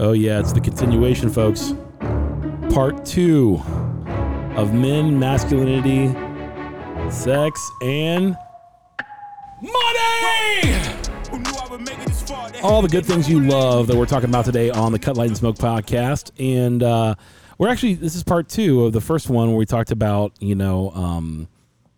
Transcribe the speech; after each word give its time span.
Oh, 0.00 0.12
yeah, 0.12 0.38
it's 0.38 0.52
the 0.52 0.60
continuation, 0.60 1.28
folks. 1.28 1.74
Part 2.70 3.04
two 3.04 3.60
of 4.54 4.72
men, 4.72 5.18
masculinity, 5.18 6.14
sex, 7.10 7.60
and 7.82 8.36
money! 9.60 10.78
All 12.62 12.80
the 12.80 12.88
good 12.88 13.04
things 13.04 13.28
you 13.28 13.40
love 13.40 13.88
that 13.88 13.96
we're 13.96 14.06
talking 14.06 14.28
about 14.28 14.44
today 14.44 14.70
on 14.70 14.92
the 14.92 15.00
Cut 15.00 15.16
Light 15.16 15.30
and 15.30 15.36
Smoke 15.36 15.56
podcast. 15.56 16.30
And 16.38 16.80
uh, 16.80 17.16
we're 17.58 17.68
actually, 17.68 17.94
this 17.94 18.14
is 18.14 18.22
part 18.22 18.48
two 18.48 18.84
of 18.84 18.92
the 18.92 19.00
first 19.00 19.28
one 19.28 19.48
where 19.48 19.58
we 19.58 19.66
talked 19.66 19.90
about, 19.90 20.32
you 20.38 20.54
know, 20.54 20.92
um, 20.92 21.48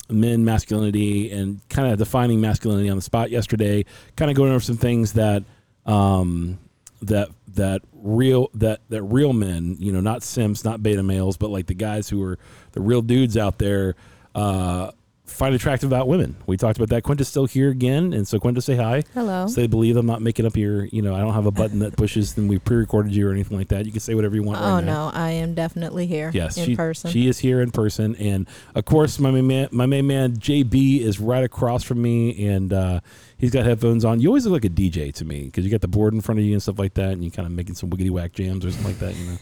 men, 0.08 0.42
masculinity, 0.46 1.30
and 1.30 1.60
kind 1.68 1.92
of 1.92 1.98
defining 1.98 2.40
masculinity 2.40 2.88
on 2.88 2.96
the 2.96 3.02
spot 3.02 3.30
yesterday. 3.30 3.84
Kind 4.16 4.30
of 4.30 4.38
going 4.38 4.52
over 4.52 4.60
some 4.60 4.78
things 4.78 5.12
that 5.12 5.44
um, 5.84 6.58
that 7.02 7.30
that 7.54 7.82
real 7.92 8.50
that 8.54 8.80
that 8.88 9.02
real 9.02 9.32
men, 9.32 9.76
you 9.78 9.92
know, 9.92 10.00
not 10.00 10.22
simps, 10.22 10.64
not 10.64 10.82
beta 10.82 11.02
males, 11.02 11.36
but 11.36 11.50
like 11.50 11.66
the 11.66 11.74
guys 11.74 12.08
who 12.08 12.22
are 12.22 12.38
the 12.72 12.80
real 12.80 13.02
dudes 13.02 13.36
out 13.36 13.58
there. 13.58 13.96
Uh, 14.34 14.92
find 15.30 15.54
attractive 15.54 15.88
about 15.88 16.08
women. 16.08 16.36
We 16.46 16.56
talked 16.56 16.76
about 16.76 16.88
that. 16.90 17.02
Quinta's 17.02 17.28
still 17.28 17.46
here 17.46 17.70
again, 17.70 18.12
and 18.12 18.26
so 18.26 18.38
Quinta, 18.38 18.60
say 18.60 18.76
hi. 18.76 19.04
Hello. 19.14 19.46
So 19.46 19.60
they 19.60 19.66
believe 19.66 19.96
I'm 19.96 20.06
not 20.06 20.20
making 20.20 20.44
up 20.44 20.56
your, 20.56 20.84
you 20.86 21.02
know, 21.02 21.14
I 21.14 21.20
don't 21.20 21.32
have 21.32 21.46
a 21.46 21.50
button 21.50 21.78
that 21.80 21.96
pushes 21.96 22.36
and 22.36 22.48
we 22.48 22.58
pre-recorded 22.58 23.14
you 23.14 23.28
or 23.28 23.32
anything 23.32 23.56
like 23.56 23.68
that. 23.68 23.86
You 23.86 23.92
can 23.92 24.00
say 24.00 24.14
whatever 24.14 24.34
you 24.34 24.42
want. 24.42 24.60
Oh 24.60 24.74
right 24.74 24.84
now. 24.84 25.10
no, 25.10 25.14
I 25.14 25.30
am 25.30 25.54
definitely 25.54 26.06
here. 26.06 26.30
Yes, 26.34 26.58
in 26.58 26.66
she, 26.66 26.76
person. 26.76 27.10
She 27.10 27.28
is 27.28 27.38
here 27.38 27.60
in 27.60 27.70
person, 27.70 28.16
and 28.16 28.48
of 28.74 28.84
course, 28.84 29.18
my 29.18 29.30
main 29.30 29.46
man, 29.46 29.68
my 29.70 29.86
main 29.86 30.06
man 30.06 30.36
JB 30.36 31.00
is 31.00 31.20
right 31.20 31.44
across 31.44 31.82
from 31.82 32.02
me, 32.02 32.48
and 32.48 32.72
uh, 32.72 33.00
he's 33.40 33.50
got 33.50 33.64
headphones 33.64 34.04
on. 34.04 34.20
You 34.20 34.28
always 34.28 34.46
look 34.46 34.62
like 34.62 34.70
a 34.70 34.74
DJ 34.74 35.12
to 35.14 35.24
me 35.24 35.44
because 35.44 35.64
you 35.64 35.70
got 35.70 35.80
the 35.80 35.88
board 35.88 36.14
in 36.14 36.20
front 36.20 36.38
of 36.38 36.44
you 36.44 36.52
and 36.52 36.62
stuff 36.62 36.78
like 36.78 36.94
that, 36.94 37.12
and 37.12 37.24
you're 37.24 37.32
kind 37.32 37.46
of 37.46 37.52
making 37.52 37.74
some 37.74 37.90
wiggity 37.90 38.10
whack 38.10 38.32
jams 38.32 38.64
or 38.64 38.70
something 38.70 38.92
like 38.92 38.98
that. 39.00 39.16
You 39.16 39.26
know. 39.26 39.38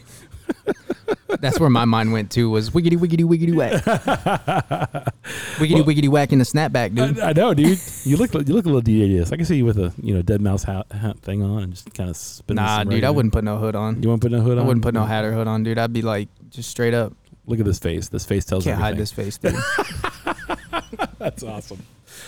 That's 1.41 1.59
where 1.59 1.69
my 1.69 1.85
mind 1.85 2.11
went 2.11 2.31
to 2.31 2.49
was 2.49 2.71
wiggity 2.71 2.97
wiggity 2.97 3.23
wiggity 3.23 3.53
whack. 3.53 3.83
wiggity 5.57 5.83
wiggity 5.83 6.09
whack 6.09 6.31
in 6.33 6.39
the 6.39 6.45
snapback, 6.45 6.95
dude. 6.95 7.19
I, 7.19 7.29
I 7.29 7.33
know, 7.33 7.53
dude. 7.53 7.79
You 8.03 8.17
look 8.17 8.33
you 8.33 8.53
look 8.53 8.65
a 8.65 8.69
little 8.69 8.81
DJ. 8.81 9.31
I 9.31 9.35
can 9.35 9.45
see 9.45 9.57
you 9.57 9.65
with 9.65 9.77
a 9.77 9.93
you 10.01 10.15
know 10.15 10.23
deadmau5 10.23 10.65
hat, 10.65 10.91
hat 10.91 11.19
thing 11.19 11.43
on 11.43 11.63
and 11.63 11.73
just 11.73 11.93
kind 11.93 12.09
of 12.09 12.17
spinning. 12.17 12.63
Nah, 12.63 12.83
dude, 12.83 13.03
I 13.03 13.11
wouldn't 13.11 13.33
put 13.33 13.43
no 13.43 13.57
hood 13.57 13.75
on. 13.75 14.01
You 14.01 14.09
to 14.09 14.17
put 14.17 14.31
no 14.31 14.41
hood 14.41 14.57
on. 14.57 14.63
I 14.63 14.67
wouldn't 14.67 14.83
put 14.83 14.93
no 14.93 15.05
hat 15.05 15.23
or 15.23 15.33
hood 15.33 15.47
on, 15.47 15.63
dude. 15.63 15.77
I'd 15.77 15.93
be 15.93 16.01
like 16.01 16.29
just 16.49 16.69
straight 16.69 16.93
up. 16.93 17.13
Look 17.45 17.59
at 17.59 17.65
this 17.65 17.79
face. 17.79 18.09
This 18.09 18.25
face 18.25 18.45
tells 18.45 18.63
Can't 18.63 18.79
hide 18.79 18.97
this 18.97 19.11
face, 19.11 19.37
dude. 19.37 19.55
That's 21.17 21.43
awesome. 21.43 21.79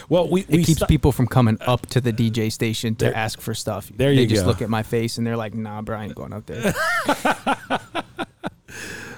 Well, 0.09 0.27
we 0.29 0.41
It 0.41 0.49
we 0.49 0.63
keeps 0.63 0.79
sto- 0.79 0.85
people 0.87 1.11
from 1.11 1.27
coming 1.27 1.57
up 1.61 1.85
to 1.87 2.01
the 2.01 2.11
DJ 2.13 2.51
station 2.51 2.95
to 2.95 3.05
There- 3.05 3.15
ask 3.15 3.39
for 3.41 3.53
stuff. 3.53 3.91
there 3.95 4.13
they 4.13 4.21
you 4.21 4.27
just 4.27 4.43
go. 4.43 4.47
look 4.49 4.61
at 4.61 4.69
my 4.69 4.83
face 4.83 5.17
and 5.17 5.25
they're 5.27 5.37
like, 5.37 5.53
"Nah, 5.55 5.81
bro, 5.81 5.97
I 5.97 6.03
ain't 6.05 6.15
going 6.15 6.33
up 6.33 6.45
there." 6.45 6.73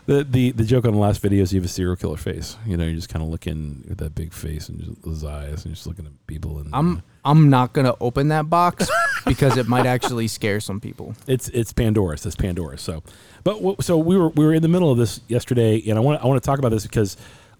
the, 0.05 0.23
the 0.29 0.51
the 0.51 0.63
joke 0.65 0.85
on 0.85 0.91
the 0.93 0.99
last 0.99 1.21
video 1.21 1.43
is 1.43 1.53
you 1.53 1.59
have 1.61 1.65
a 1.65 1.71
serial 1.71 1.95
killer 1.95 2.17
face. 2.17 2.57
You 2.65 2.75
know, 2.77 2.83
you're 2.85 2.95
just 2.95 3.09
kind 3.09 3.23
of 3.23 3.29
looking 3.29 3.83
with 3.87 3.99
that 3.99 4.15
big 4.15 4.33
face 4.33 4.67
and 4.69 4.79
just 4.83 5.01
those 5.03 5.23
eyes, 5.23 5.65
and 5.65 5.73
just 5.73 5.87
looking 5.87 6.05
at 6.05 6.11
people. 6.27 6.59
And 6.59 6.73
uh, 6.73 6.77
I'm 6.77 7.03
I'm 7.23 7.49
not 7.49 7.73
gonna 7.73 7.95
open 8.01 8.27
that 8.29 8.49
box 8.49 8.89
because 9.25 9.57
it 9.57 9.67
might 9.67 9.85
actually 9.85 10.27
scare 10.27 10.59
some 10.59 10.79
people. 10.79 11.15
it's 11.27 11.47
it's 11.49 11.71
Pandora's. 11.71 12.25
It's 12.25 12.35
Pandora. 12.35 12.77
So, 12.77 13.03
but 13.43 13.55
w- 13.55 13.77
so 13.79 13.97
we 13.97 14.17
were 14.17 14.29
we 14.29 14.43
were 14.45 14.53
in 14.53 14.61
the 14.61 14.67
middle 14.67 14.91
of 14.91 14.97
this 14.97 15.21
yesterday, 15.27 15.81
and 15.87 15.97
I 15.97 16.01
want 16.01 16.21
I 16.21 16.27
want 16.27 16.41
to 16.41 16.45
talk 16.45 16.59
about 16.59 16.69
this 16.69 16.83
because 16.83 17.15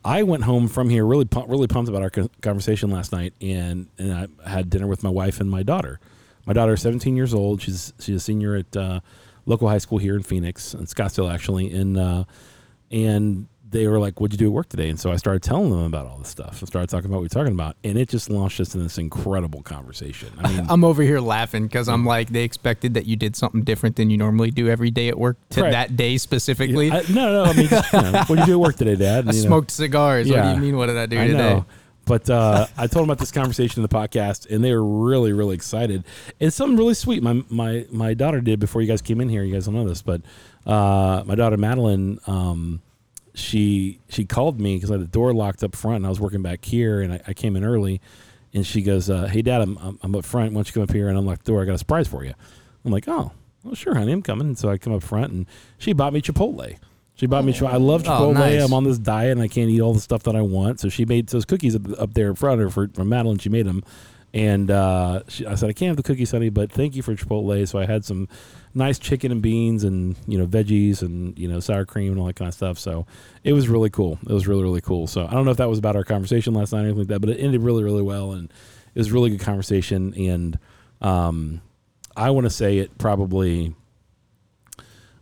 I 0.05 0.23
went 0.23 0.43
home 0.43 0.67
from 0.67 0.89
here 0.89 1.05
really 1.05 1.25
pu- 1.25 1.45
really 1.47 1.67
pumped 1.67 1.89
about 1.89 2.01
our 2.01 2.27
conversation 2.41 2.89
last 2.89 3.11
night, 3.11 3.33
and 3.41 3.87
and 3.97 4.29
I 4.45 4.49
had 4.49 4.69
dinner 4.69 4.87
with 4.87 5.03
my 5.03 5.09
wife 5.09 5.39
and 5.39 5.49
my 5.49 5.63
daughter. 5.63 5.99
My 6.45 6.53
daughter 6.53 6.73
is 6.73 6.81
17 6.81 7.15
years 7.15 7.33
old. 7.33 7.61
She's 7.61 7.93
she's 7.99 8.17
a 8.17 8.19
senior 8.19 8.55
at 8.55 8.75
uh, 8.75 8.99
local 9.45 9.69
high 9.69 9.77
school 9.77 9.97
here 9.97 10.15
in 10.15 10.23
Phoenix, 10.23 10.73
in 10.73 10.85
Scottsdale 10.85 11.33
actually, 11.33 11.73
and 11.73 11.97
uh, 11.97 12.23
and 12.91 13.47
they 13.73 13.87
were 13.87 13.99
like, 13.99 14.21
"What'd 14.21 14.31
you 14.33 14.37
do 14.37 14.49
at 14.49 14.53
work 14.53 14.69
today?" 14.69 14.89
And 14.89 14.97
so 14.99 15.11
I 15.11 15.17
started 15.17 15.43
telling 15.43 15.69
them 15.71 15.81
about 15.81 16.05
all 16.05 16.17
this 16.19 16.29
stuff. 16.29 16.59
I 16.63 16.65
started 16.65 16.87
talking 16.89 17.07
about 17.07 17.15
what 17.17 17.21
we 17.21 17.25
were 17.25 17.29
talking 17.29 17.51
about, 17.53 17.75
and 17.83 17.97
it 17.97 18.07
just 18.07 18.29
launched 18.29 18.61
us 18.61 18.73
in 18.75 18.81
this 18.83 18.97
incredible 18.97 19.61
conversation. 19.63 20.29
I 20.37 20.49
mean, 20.53 20.65
I'm 20.69 20.85
over 20.85 21.03
here 21.03 21.19
laughing 21.19 21.67
because 21.67 21.89
I'm 21.89 22.05
like, 22.05 22.29
they 22.29 22.43
expected 22.43 22.93
that 22.93 23.05
you 23.05 23.15
did 23.17 23.35
something 23.35 23.63
different 23.63 23.97
than 23.97 24.09
you 24.09 24.17
normally 24.17 24.51
do 24.51 24.69
every 24.69 24.91
day 24.91 25.09
at 25.09 25.17
work 25.19 25.37
to 25.49 25.63
Right. 25.63 25.71
that 25.71 25.97
day 25.97 26.17
specifically. 26.17 26.89
I, 26.91 27.01
no, 27.09 27.33
no. 27.33 27.43
I 27.43 27.53
mean, 27.53 27.67
just, 27.67 27.91
you 27.91 28.01
know, 28.01 28.11
what 28.27 28.35
did 28.37 28.39
you 28.39 28.45
do 28.45 28.53
at 28.53 28.59
work 28.59 28.75
today, 28.77 28.95
Dad? 28.95 29.15
I 29.15 29.17
And, 29.17 29.27
know, 29.27 29.33
smoked 29.33 29.71
cigars. 29.71 30.29
What 30.29 30.41
do 30.43 30.49
you 30.49 30.57
mean? 30.57 30.77
What 30.77 30.85
did 30.85 30.97
I 30.97 31.05
do 31.05 31.19
I 31.19 31.27
today? 31.27 31.37
know. 31.37 31.65
But 32.05 32.29
uh, 32.29 32.67
I 32.77 32.87
told 32.87 33.03
them 33.03 33.11
about 33.11 33.19
this 33.19 33.31
conversation 33.31 33.81
in 33.81 33.87
the 33.89 33.95
podcast, 33.95 34.49
and 34.53 34.61
they 34.61 34.73
were 34.73 34.83
really, 34.83 35.31
really 35.31 35.55
excited. 35.55 36.03
And 36.41 36.51
something 36.53 36.77
really 36.77 36.95
sweet. 36.95 37.23
My 37.23 37.41
my 37.49 37.85
my 37.91 38.13
daughter 38.13 38.41
did 38.41 38.59
before 38.59 38.81
you 38.81 38.89
guys 38.89 39.01
came 39.01 39.21
in 39.21 39.29
here. 39.29 39.41
You 39.43 39.53
guys 39.53 39.65
don't 39.67 39.73
know 39.75 39.87
this, 39.87 40.01
but 40.01 40.21
uh, 40.65 41.23
my 41.25 41.35
daughter 41.35 41.55
Madeline, 41.55 42.19
um, 42.27 42.81
she 43.33 43.99
she 44.09 44.25
called 44.25 44.59
me 44.59 44.75
because 44.75 44.91
I 44.91 44.95
had 44.95 45.01
the 45.01 45.07
door 45.07 45.33
locked 45.33 45.63
up 45.63 45.75
front, 45.75 45.97
and 45.97 46.05
I 46.05 46.09
was 46.09 46.19
working 46.19 46.41
back 46.41 46.63
here, 46.65 47.01
and 47.01 47.13
I, 47.13 47.21
I 47.27 47.33
came 47.33 47.55
in 47.55 47.63
early, 47.63 48.01
and 48.53 48.65
she 48.65 48.81
goes, 48.81 49.09
uh, 49.09 49.25
"Hey, 49.27 49.41
Dad, 49.41 49.61
I'm, 49.61 49.77
I'm 49.77 49.99
I'm 50.01 50.15
up 50.15 50.25
front. 50.25 50.51
Why 50.51 50.57
don't 50.59 50.67
you 50.67 50.73
come 50.73 50.83
up 50.83 50.91
here 50.93 51.09
and 51.09 51.17
unlock 51.17 51.39
the 51.43 51.51
door? 51.51 51.61
I 51.61 51.65
got 51.65 51.73
a 51.75 51.77
surprise 51.79 52.07
for 52.07 52.23
you." 52.23 52.33
I'm 52.85 52.91
like, 52.91 53.05
"Oh, 53.07 53.31
well, 53.63 53.75
sure, 53.75 53.95
honey, 53.95 54.11
I'm 54.11 54.21
coming." 54.21 54.47
And 54.47 54.57
so 54.57 54.69
I 54.69 54.77
come 54.77 54.93
up 54.93 55.03
front, 55.03 55.31
and 55.31 55.45
she 55.77 55.93
bought 55.93 56.13
me 56.13 56.21
Chipotle. 56.21 56.77
She 57.15 57.27
bought 57.27 57.45
me. 57.45 57.53
Chipotle. 57.53 57.67
I 57.73 57.77
love 57.77 58.03
Oh, 58.07 58.09
Chipotle. 58.09 58.33
nice. 58.33 58.61
I'm 58.63 58.73
on 58.73 58.83
this 58.83 58.97
diet, 58.97 59.31
and 59.33 59.41
I 59.41 59.47
can't 59.47 59.69
eat 59.69 59.81
all 59.81 59.93
the 59.93 59.99
stuff 59.99 60.23
that 60.23 60.35
I 60.35 60.41
want. 60.41 60.79
So 60.79 60.89
she 60.89 61.05
made 61.05 61.27
those 61.27 61.45
cookies 61.45 61.75
up, 61.75 61.83
up 61.99 62.13
there 62.15 62.27
in 62.29 62.35
front 62.35 62.59
of 62.59 62.65
her 62.65 62.71
for, 62.71 62.87
for 62.93 63.05
Madeline. 63.05 63.37
She 63.37 63.49
made 63.49 63.67
them, 63.67 63.83
and 64.33 64.71
uh, 64.71 65.21
she, 65.27 65.45
I 65.45 65.55
said, 65.55 65.69
"I 65.69 65.73
can't 65.73 65.89
have 65.89 65.97
the 65.97 66.03
cookies, 66.03 66.31
honey, 66.31 66.49
but 66.49 66.71
thank 66.71 66.95
you 66.95 67.03
for 67.03 67.15
Chipotle." 67.15 67.67
So 67.67 67.77
I 67.77 67.85
had 67.85 68.03
some 68.03 68.27
nice 68.73 68.97
chicken 68.97 69.31
and 69.31 69.41
beans, 69.41 69.83
and 69.83 70.15
you 70.27 70.37
know 70.37 70.47
veggies, 70.47 71.03
and 71.03 71.37
you 71.37 71.47
know 71.47 71.59
sour 71.59 71.85
cream 71.85 72.11
and 72.11 72.19
all 72.19 72.25
that 72.25 72.35
kind 72.35 72.47
of 72.47 72.55
stuff. 72.55 72.79
So 72.79 73.05
it 73.43 73.53
was 73.53 73.69
really 73.69 73.91
cool. 73.91 74.17
It 74.27 74.33
was 74.33 74.47
really 74.47 74.63
really 74.63 74.81
cool. 74.81 75.05
So 75.05 75.27
I 75.27 75.31
don't 75.31 75.45
know 75.45 75.51
if 75.51 75.57
that 75.57 75.69
was 75.69 75.77
about 75.77 75.95
our 75.95 76.03
conversation 76.03 76.53
last 76.55 76.73
night 76.73 76.79
or 76.79 76.85
anything 76.85 76.99
like 76.99 77.07
that, 77.09 77.19
but 77.19 77.29
it 77.29 77.37
ended 77.37 77.61
really 77.61 77.83
really 77.83 78.01
well, 78.01 78.31
and 78.31 78.51
it 78.95 78.99
was 78.99 79.11
really 79.11 79.29
good 79.29 79.41
conversation. 79.41 80.13
And 80.15 80.57
um, 81.01 81.61
I 82.17 82.31
want 82.31 82.45
to 82.45 82.49
say 82.49 82.79
it 82.79 82.97
probably 82.97 83.75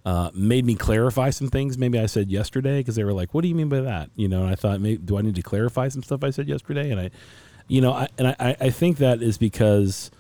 uh, 0.06 0.32
made 0.34 0.66
me 0.66 0.76
clarify 0.76 1.30
some 1.32 1.50
things 1.50 1.78
maybe 1.78 2.00
I 2.00 2.06
said 2.06 2.32
yesterday 2.32 2.80
because 2.80 2.96
they 2.96 3.04
were 3.04 3.14
like, 3.14 3.34
"What 3.34 3.42
do 3.42 3.50
you 3.50 3.56
mean 3.56 3.68
by 3.68 3.82
that?" 3.82 4.10
You 4.16 4.30
know, 4.30 4.44
and 4.44 4.52
I 4.52 4.56
thought, 4.56 4.80
maybe, 4.80 4.98
do 4.98 5.18
I 5.18 5.22
need 5.22 5.36
to 5.36 5.42
clarify 5.42 5.90
some 5.90 6.02
stuff 6.02 6.24
I 6.24 6.30
said 6.30 6.48
yesterday? 6.48 6.92
And 6.92 7.00
I, 7.02 7.12
you 7.72 7.80
know, 7.82 7.94
I, 7.94 8.08
and 8.18 8.28
I, 8.28 8.56
I 8.60 8.70
think 8.70 8.98
that 8.98 9.22
is 9.22 9.38
because 9.38 10.12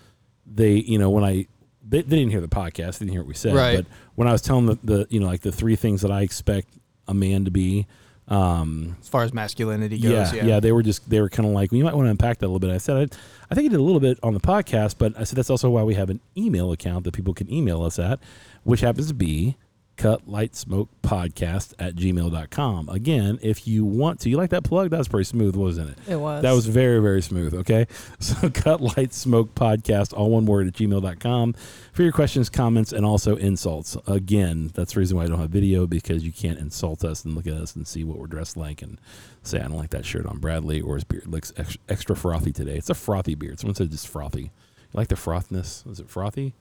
they, 0.46 0.76
you 0.76 0.98
know, 0.98 1.10
when 1.10 1.24
I 1.26 1.48
they, 1.88 2.02
they 2.02 2.16
didn't 2.18 2.32
hear 2.32 2.40
the 2.42 2.48
podcast, 2.48 3.00
they 3.00 3.06
didn't 3.06 3.12
hear 3.12 3.22
what 3.22 3.28
we 3.28 3.34
said, 3.34 3.54
Right. 3.54 3.76
but 3.78 3.86
when 4.16 4.28
I 4.28 4.32
was 4.32 4.42
telling 4.42 4.68
the, 4.68 4.78
the, 4.84 5.08
you 5.10 5.20
know, 5.20 5.26
like 5.26 5.42
the 5.42 5.52
three 5.52 5.76
things 5.76 6.02
that 6.02 6.12
I 6.12 6.22
expect 6.22 6.70
a 7.08 7.14
man 7.14 7.44
to 7.46 7.52
be, 7.52 7.88
um, 8.30 8.96
As 9.02 9.10
far 9.10 9.24
as 9.24 9.34
masculinity 9.34 9.98
goes, 10.00 10.12
yeah, 10.12 10.34
yeah. 10.34 10.46
yeah, 10.46 10.60
They 10.62 10.72
were 10.72 10.84
just 10.84 11.10
they 11.10 11.20
were 11.20 11.28
kind 11.28 11.46
of 11.48 11.54
like, 11.54 11.72
well, 11.72 11.80
you 11.80 11.84
might 11.84 11.96
want 11.96 12.06
to 12.06 12.12
unpack 12.12 12.38
that 12.40 12.46
a 12.46 12.48
little 12.48 12.60
bit. 12.60 12.70
I 12.72 12.78
said, 12.78 12.96
I, 12.98 13.16
I 13.50 13.56
think 13.56 13.66
I 13.66 13.70
did 13.72 13.80
a 13.80 13.84
little 13.84 14.00
bit 14.00 14.18
on 14.24 14.34
the 14.34 14.40
podcast, 14.40 14.96
but 14.98 15.20
I 15.20 15.26
said 15.26 15.36
that's 15.38 15.50
also 15.50 15.70
why 15.70 15.84
we 15.84 15.96
have 15.96 16.10
an 16.10 16.22
email 16.38 16.72
account 16.72 17.04
that 17.04 17.14
people 17.14 17.34
can 17.34 17.52
email 17.52 17.84
us 17.84 18.00
at, 18.00 18.20
which 18.64 18.80
happens 18.80 19.08
to 19.10 19.14
be 19.14 19.58
cut 20.02 20.28
light 20.28 20.56
smoke 20.56 20.90
podcast 21.04 21.76
at 21.78 21.94
gmail.com. 21.96 22.90
Again, 22.90 23.38
if 23.44 23.68
you 23.68 23.86
want 23.86 24.20
to, 24.22 24.32
you 24.32 24.38
like 24.38 24.50
that 24.50 24.64
plug? 24.64 24.90
That 24.90 24.98
was 24.98 25.08
pretty 25.08 25.26
smooth, 25.26 25.56
wasn't 25.56 25.92
it? 25.92 26.14
it 26.14 26.16
was. 26.16 26.42
That 26.42 26.54
was 26.54 26.66
very, 26.66 27.00
very 27.00 27.22
smooth. 27.22 27.54
Okay. 27.54 27.86
So 28.22 28.50
cut 28.50 28.82
light 28.82 29.14
smoke 29.14 29.56
podcast, 29.56 30.14
all 30.14 30.30
one 30.30 30.46
word 30.46 30.68
at 30.68 30.74
gmail.com 30.74 31.54
for 31.92 32.04
your 32.04 32.12
questions, 32.12 32.50
comments, 32.50 32.94
and 32.94 33.06
also 33.06 33.36
insults. 33.36 33.98
Again, 34.08 34.72
that's 34.74 34.94
the 34.94 35.00
reason 35.00 35.18
why 35.18 35.24
I 35.24 35.28
don't 35.28 35.40
have 35.40 35.50
video 35.50 35.86
because 35.86 36.24
you 36.24 36.32
can't 36.32 36.60
insult 36.60 37.04
us 37.04 37.26
and 37.26 37.36
look 37.36 37.48
at 37.48 37.54
us 37.54 37.76
and 37.76 37.88
see 37.88 38.04
what 38.04 38.18
we're 38.18 38.28
dressed 38.28 38.58
like 38.58 38.82
and 38.82 39.00
say, 39.44 39.60
I 39.60 39.64
don't 39.64 39.78
like 39.78 39.90
that 39.90 40.06
shirt 40.06 40.26
on 40.26 40.38
Bradley 40.38 40.82
or 40.82 40.96
his 40.96 41.04
beard 41.04 41.28
looks 41.28 41.52
ex- 41.58 41.78
extra 41.90 42.16
frothy 42.16 42.52
today. 42.52 42.78
It's 42.78 42.90
a 42.90 42.96
frothy 42.96 43.36
beard. 43.36 43.60
Someone 43.60 43.76
said 43.76 43.92
just 43.92 44.08
frothy. 44.08 44.44
You 44.44 44.94
like 44.94 45.10
the 45.10 45.16
frothness? 45.16 45.84
Is 45.90 46.00
it 46.00 46.10
frothy 46.10 46.54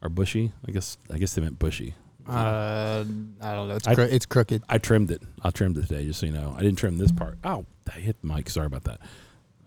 or 0.00 0.08
bushy? 0.08 0.52
I 0.66 0.72
guess, 0.72 0.98
I 1.12 1.18
guess 1.18 1.34
they 1.34 1.42
meant 1.42 1.58
bushy. 1.58 1.94
Uh, 2.28 3.04
I 3.40 3.54
don't 3.54 3.68
know. 3.68 3.76
It's 3.76 3.86
I- 3.88 3.94
cro- 3.94 4.04
it's 4.04 4.26
crooked. 4.26 4.62
I 4.68 4.78
trimmed 4.78 5.10
it. 5.10 5.22
I 5.42 5.50
trimmed 5.50 5.76
it 5.78 5.86
today, 5.88 6.04
just 6.06 6.20
so 6.20 6.26
you 6.26 6.32
know. 6.32 6.54
I 6.56 6.62
didn't 6.62 6.78
trim 6.78 6.98
this 6.98 7.12
part. 7.12 7.38
Oh, 7.44 7.66
I 7.94 7.98
hit 7.98 8.20
the 8.20 8.26
mic. 8.26 8.48
Sorry 8.50 8.66
about 8.66 8.84
that. 8.84 9.00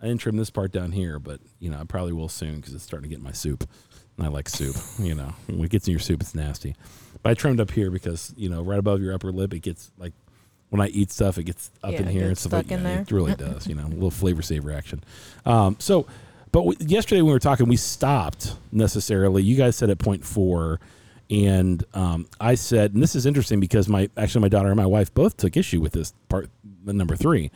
I 0.02 0.08
didn't 0.08 0.22
trim 0.22 0.38
this 0.38 0.50
part 0.50 0.72
down 0.72 0.92
here, 0.92 1.20
but 1.20 1.40
you 1.60 1.70
know 1.70 1.80
I 1.80 1.84
probably 1.84 2.14
will 2.14 2.30
soon 2.30 2.56
because 2.58 2.74
it's 2.74 2.84
starting 2.84 3.10
to 3.10 3.10
get 3.10 3.20
in 3.20 3.24
my 3.24 3.32
soup. 3.32 3.68
And 4.18 4.26
I 4.26 4.30
like 4.30 4.48
soup. 4.48 4.76
you 5.00 5.16
know, 5.16 5.34
when 5.48 5.64
it 5.66 5.70
gets 5.72 5.88
in 5.88 5.92
your 5.92 6.00
soup, 6.00 6.22
it's 6.22 6.36
nasty. 6.36 6.76
But 7.24 7.32
I 7.32 7.34
trimmed 7.34 7.60
up 7.60 7.72
here 7.72 7.92
because 7.92 8.34
you 8.38 8.50
know 8.50 8.62
right 8.62 8.80
above 8.80 9.02
your 9.02 9.14
upper 9.14 9.32
lip, 9.32 9.54
it 9.54 9.60
gets 9.60 9.92
like 9.98 10.14
when 10.70 10.82
I 10.82 10.88
eat 10.88 11.12
stuff, 11.12 11.38
it 11.38 11.44
gets 11.44 11.72
up 11.84 11.92
Yeah, 11.94 12.02
in 12.02 12.08
here 12.08 12.28
and 12.28 12.38
stuff 12.38 12.52
stuck 12.52 12.66
like 12.66 12.72
in 12.72 12.84
yeah, 12.84 12.94
there. 12.96 13.02
It 13.02 13.12
really 13.12 13.36
does. 13.36 13.68
You 13.68 13.76
know, 13.76 13.86
a 13.86 13.90
little 13.90 14.12
flavor 14.12 14.42
saver 14.42 14.72
action. 14.72 15.04
Um, 15.46 15.76
so, 15.80 16.04
but 16.52 16.62
w- 16.66 16.78
yesterday 16.80 17.22
when 17.22 17.28
we 17.28 17.34
were 17.34 17.40
talking, 17.40 17.68
we 17.68 17.78
stopped 17.78 18.56
necessarily. 18.72 19.44
You 19.44 19.56
guys 19.56 19.76
said 19.76 19.90
at 19.90 20.00
point 20.00 20.26
four. 20.26 20.80
And 21.30 21.84
um, 21.94 22.28
I 22.40 22.56
said, 22.56 22.94
and 22.94 23.02
this 23.02 23.16
is 23.16 23.26
interesting 23.26 23.60
because 23.60 23.88
my 23.90 24.10
actually 24.16 24.42
my 24.42 24.50
daughter 24.50 24.68
and 24.68 24.78
my 24.78 24.86
wife 24.86 25.14
both 25.14 25.38
took 25.38 25.58
issue 25.58 25.82
with 25.82 25.94
this 25.94 26.14
part, 26.30 26.50
number 26.86 27.16
three, 27.16 27.50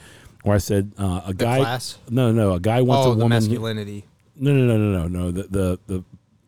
where 0.44 0.56
I 0.56 0.60
said 0.60 0.92
uh, 0.98 1.22
a 1.26 1.28
The 1.30 1.34
guy, 1.36 1.60
class. 1.60 2.00
no, 2.10 2.32
no, 2.32 2.54
a 2.54 2.60
guy 2.60 2.82
wants 2.82 3.06
oh, 3.08 3.12
a 3.12 3.16
woman. 3.16 3.30
masculinity. 3.30 4.06
No, 4.36 4.54
no, 4.54 4.66
no, 4.66 4.78
no, 4.78 5.08
no, 5.08 5.08
no. 5.08 5.32
The 5.32 5.44
the 5.44 5.80
the 5.88 6.04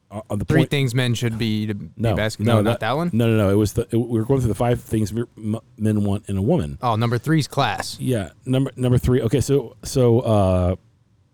uh, 0.09 0.35
the 0.35 0.44
Three 0.45 0.62
point. 0.62 0.69
things 0.71 0.95
men 0.95 1.13
should 1.13 1.38
be 1.38 1.68
to 1.68 1.73
no, 1.95 2.12
be 2.12 2.15
best. 2.15 2.39
no, 2.39 2.56
No, 2.56 2.62
not 2.62 2.79
that 2.81 2.94
one. 2.97 3.12
No, 3.13 3.27
no, 3.27 3.38
no. 3.38 3.50
It 3.50 3.56
was 3.56 3.74
the 3.74 3.81
it, 3.91 3.95
we 3.97 4.19
were 4.19 4.25
going 4.25 4.39
through 4.41 4.50
the 4.50 4.56
five 4.56 4.81
things 4.81 5.13
men 5.13 6.03
want 6.03 6.27
in 6.27 6.38
a 6.38 6.41
woman. 6.41 6.77
Oh, 6.81 6.95
number 6.95 7.17
three's 7.17 7.47
class, 7.47 7.97
Yeah, 8.00 8.31
number 8.45 8.71
number 8.75 8.97
three. 8.97 9.21
Okay, 9.21 9.41
so 9.41 9.77
so 9.83 10.19
uh, 10.21 10.75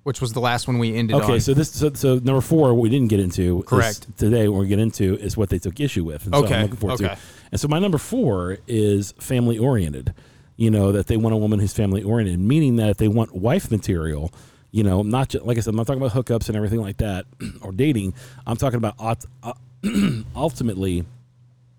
which 0.08 0.22
was 0.22 0.32
the 0.32 0.40
last 0.40 0.70
one 0.70 0.80
we 0.80 0.96
ended 0.96 1.18
okay, 1.18 1.34
on. 1.34 1.40
so 1.42 1.54
this 1.54 1.70
so, 1.70 1.92
so 1.94 2.16
number 2.16 2.40
four 2.40 2.74
what 2.74 2.80
we 2.82 2.88
didn't 2.88 3.10
get 3.10 3.20
into. 3.20 3.60
is 3.60 3.66
Correct. 3.66 4.18
today, 4.18 4.48
what 4.48 4.62
we 4.62 4.68
get 4.68 4.80
into 4.80 5.18
is 5.18 5.36
what 5.36 5.50
they 5.50 5.60
took 5.60 5.82
issue 5.82 6.06
with. 6.06 6.24
And 6.24 6.34
so 6.34 6.46
Okay, 6.46 6.56
I'm 6.56 6.62
looking 6.62 6.78
forward 6.78 7.02
okay. 7.02 7.16
to. 7.16 7.22
And 7.52 7.60
so 7.60 7.68
my 7.68 7.78
number 7.78 7.98
four 7.98 8.58
is 8.68 9.12
family 9.20 9.58
oriented. 9.58 10.14
You 10.56 10.72
know 10.72 10.94
that 10.94 11.08
they 11.08 11.18
want 11.18 11.34
a 11.34 11.38
woman 11.38 11.60
who's 11.60 11.74
family 11.74 12.04
oriented, 12.04 12.40
meaning 12.40 12.78
that 12.78 12.90
if 12.92 12.98
they 12.98 13.10
want 13.10 13.36
wife 13.36 13.70
material, 13.70 14.32
you 14.72 14.82
know, 14.82 15.02
not 15.02 15.28
just 15.28 15.46
like 15.46 15.58
I 15.58 15.60
said, 15.60 15.72
I'm 15.72 15.76
not 15.76 15.88
talking 15.88 16.02
about 16.02 16.14
hookups 16.14 16.48
and 16.48 16.56
everything 16.56 16.80
like 16.80 16.98
that 16.98 17.26
or 17.62 17.74
dating. 17.74 18.14
I'm 18.46 18.56
talking 18.56 18.78
about 18.78 18.96
uh, 19.44 19.54
ultimately 20.38 21.04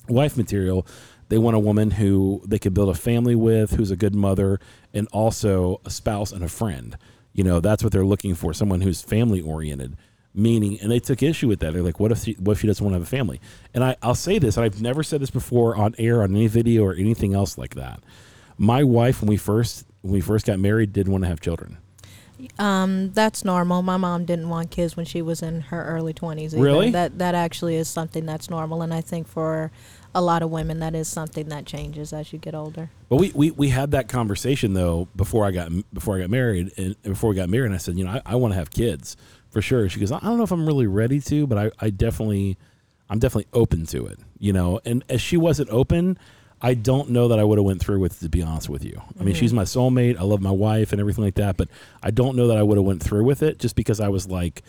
wife 0.06 0.36
material. 0.36 0.86
They 1.30 1.38
want 1.38 1.56
a 1.56 1.60
woman 1.60 1.92
who 1.92 2.42
they 2.46 2.58
could 2.58 2.74
build 2.74 2.90
a 2.90 2.94
family 2.94 3.34
with, 3.34 3.70
who's 3.70 3.90
a 3.90 3.96
good 3.96 4.14
mother, 4.14 4.60
and 4.92 5.08
also 5.12 5.80
a 5.86 5.90
spouse 5.90 6.30
and 6.30 6.44
a 6.44 6.48
friend. 6.48 6.98
You 7.32 7.44
know, 7.44 7.60
that's 7.60 7.82
what 7.82 7.92
they're 7.92 8.04
looking 8.04 8.34
for. 8.34 8.52
Someone 8.52 8.80
who's 8.80 9.02
family 9.02 9.40
oriented. 9.40 9.96
Meaning, 10.34 10.78
and 10.80 10.92
they 10.92 11.00
took 11.00 11.22
issue 11.22 11.48
with 11.48 11.60
that. 11.60 11.72
They're 11.72 11.82
like, 11.82 11.98
"What 11.98 12.12
if 12.12 12.18
she, 12.18 12.34
what 12.34 12.52
if 12.52 12.60
she 12.60 12.66
doesn't 12.66 12.84
want 12.84 12.92
to 12.92 12.98
have 12.98 13.02
a 13.02 13.10
family?" 13.10 13.40
And 13.74 13.82
I, 13.82 13.96
I'll 14.02 14.14
say 14.14 14.38
this, 14.38 14.56
and 14.56 14.64
I've 14.64 14.80
never 14.80 15.02
said 15.02 15.20
this 15.20 15.30
before 15.30 15.74
on 15.74 15.94
air, 15.98 16.22
on 16.22 16.30
any 16.36 16.46
video, 16.46 16.84
or 16.84 16.94
anything 16.94 17.34
else 17.34 17.58
like 17.58 17.74
that. 17.74 18.00
My 18.56 18.84
wife, 18.84 19.20
when 19.20 19.28
we 19.28 19.36
first 19.36 19.86
when 20.02 20.12
we 20.12 20.20
first 20.20 20.46
got 20.46 20.60
married, 20.60 20.92
didn't 20.92 21.10
want 21.10 21.24
to 21.24 21.28
have 21.28 21.40
children. 21.40 21.78
Um, 22.58 23.10
that's 23.12 23.44
normal. 23.44 23.82
My 23.82 23.96
mom 23.96 24.24
didn't 24.24 24.48
want 24.48 24.70
kids 24.70 24.96
when 24.96 25.06
she 25.06 25.22
was 25.22 25.42
in 25.42 25.62
her 25.62 25.84
early 25.84 26.12
twenties. 26.12 26.54
Really? 26.54 26.90
That 26.90 27.18
that 27.18 27.34
actually 27.34 27.76
is 27.76 27.88
something 27.88 28.26
that's 28.26 28.48
normal, 28.48 28.82
and 28.82 28.94
I 28.94 29.00
think 29.00 29.26
for 29.26 29.72
a 30.14 30.22
lot 30.22 30.42
of 30.42 30.50
women, 30.50 30.80
that 30.80 30.94
is 30.94 31.08
something 31.08 31.48
that 31.48 31.66
changes 31.66 32.12
as 32.12 32.32
you 32.32 32.38
get 32.38 32.54
older. 32.54 32.90
But 33.08 33.16
we, 33.16 33.32
we, 33.34 33.50
we 33.50 33.68
had 33.68 33.90
that 33.92 34.08
conversation 34.08 34.74
though 34.74 35.08
before 35.14 35.44
I 35.44 35.50
got 35.50 35.70
before 35.92 36.16
I 36.16 36.20
got 36.20 36.30
married 36.30 36.72
and 36.76 37.00
before 37.02 37.30
we 37.30 37.36
got 37.36 37.48
married 37.48 37.66
and 37.66 37.74
I 37.74 37.78
said 37.78 37.96
you 37.96 38.04
know 38.04 38.12
I, 38.12 38.22
I 38.26 38.36
want 38.36 38.52
to 38.52 38.58
have 38.58 38.70
kids 38.70 39.16
for 39.50 39.62
sure. 39.62 39.88
She 39.88 40.00
goes 40.00 40.12
I 40.12 40.20
don't 40.20 40.38
know 40.38 40.44
if 40.44 40.50
I'm 40.50 40.66
really 40.66 40.86
ready 40.86 41.20
to 41.20 41.46
but 41.46 41.58
I, 41.58 41.70
I 41.86 41.90
definitely 41.90 42.56
I'm 43.10 43.18
definitely 43.18 43.48
open 43.52 43.86
to 43.86 44.06
it 44.06 44.18
you 44.38 44.52
know? 44.52 44.80
And 44.84 45.04
as 45.08 45.20
she 45.20 45.36
wasn't 45.36 45.70
open 45.70 46.18
I 46.60 46.74
don't 46.74 47.10
know 47.10 47.28
that 47.28 47.38
I 47.38 47.44
would 47.44 47.56
have 47.58 47.64
went 47.64 47.80
through 47.80 48.00
with 48.00 48.20
it, 48.20 48.24
to 48.24 48.28
be 48.28 48.42
honest 48.42 48.68
with 48.68 48.84
you. 48.84 49.00
I 49.18 49.22
mean 49.22 49.34
she's 49.34 49.50
mm-hmm. 49.50 49.58
my 49.58 49.64
soulmate. 49.64 50.18
I 50.18 50.22
love 50.22 50.40
my 50.40 50.50
wife 50.50 50.92
and 50.92 51.00
everything 51.00 51.24
like 51.24 51.36
that 51.36 51.56
but 51.56 51.68
I 52.02 52.10
don't 52.10 52.36
know 52.36 52.48
that 52.48 52.56
I 52.56 52.62
would 52.62 52.78
have 52.78 52.86
went 52.86 53.02
through 53.02 53.24
with 53.24 53.42
it 53.42 53.58
just 53.58 53.76
because 53.76 54.00
I 54.00 54.08
was 54.08 54.26
like 54.26 54.62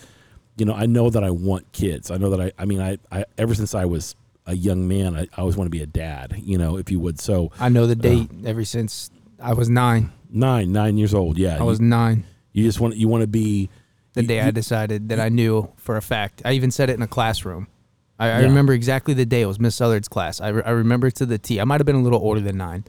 you 0.58 0.66
know 0.66 0.74
I 0.74 0.86
know 0.86 1.10
that 1.10 1.24
I 1.24 1.32
want 1.32 1.72
kids. 1.72 2.12
I 2.12 2.18
know 2.18 2.30
that 2.30 2.42
I 2.42 2.52
I 2.62 2.66
mean 2.66 2.82
I, 2.82 2.98
I 3.12 3.26
ever 3.38 3.56
since 3.56 3.74
I 3.74 3.86
was 3.86 4.16
a 4.50 4.56
young 4.56 4.88
man 4.88 5.16
I, 5.16 5.22
I 5.36 5.42
always 5.42 5.56
want 5.58 5.68
to 5.68 5.72
be 5.80 5.82
a 5.82 5.88
dad 5.88 6.36
you 6.44 6.58
know 6.58 6.78
if 6.78 6.90
you 6.92 7.00
would 7.00 7.20
so 7.20 7.52
I 7.60 7.70
know 7.70 7.86
the 7.86 7.94
uh, 7.94 8.10
date 8.10 8.30
ever 8.46 8.66
since 8.66 9.12
I 9.42 9.54
was 9.54 9.70
nine. 9.70 10.12
Nine, 10.30 10.72
nine 10.74 10.98
years 10.98 11.14
old. 11.14 11.38
Yeah, 11.38 11.58
I 11.60 11.64
was 11.64 11.80
You, 11.80 11.86
nine 11.86 12.26
you 12.52 12.64
just 12.66 12.80
want 12.82 12.96
you 12.98 13.08
want 13.08 13.22
to 13.22 13.28
be. 13.28 13.70
the 14.14 14.22
you- 14.24 14.28
day 14.28 14.42
I 14.42 14.52
decided 14.52 15.10
that 15.10 15.20
I 15.20 15.30
knew 15.30 15.72
for 15.78 15.96
a 15.98 16.02
fact. 16.02 16.42
I 16.44 16.52
even 16.54 16.72
said 16.72 16.90
it 16.90 16.94
in 16.94 17.02
a 17.02 17.08
classroom. 17.08 17.68
I, 18.20 18.28
I 18.32 18.42
remember 18.42 18.74
exactly 18.74 19.14
the 19.14 19.26
day. 19.26 19.42
It 19.42 19.46
was 19.46 19.60
Miss 19.62 19.76
Southard's 19.78 20.10
class. 20.10 20.42
I, 20.42 20.50
re- 20.50 20.64
I 20.66 20.72
remember 20.72 21.10
to 21.10 21.26
the 21.26 21.38
T. 21.38 21.62
I 21.62 21.64
might 21.64 21.80
have 21.80 21.86
been 21.86 21.96
a 21.96 22.02
little 22.02 22.20
older 22.20 22.42
than 22.42 22.58
nine, 22.58 22.84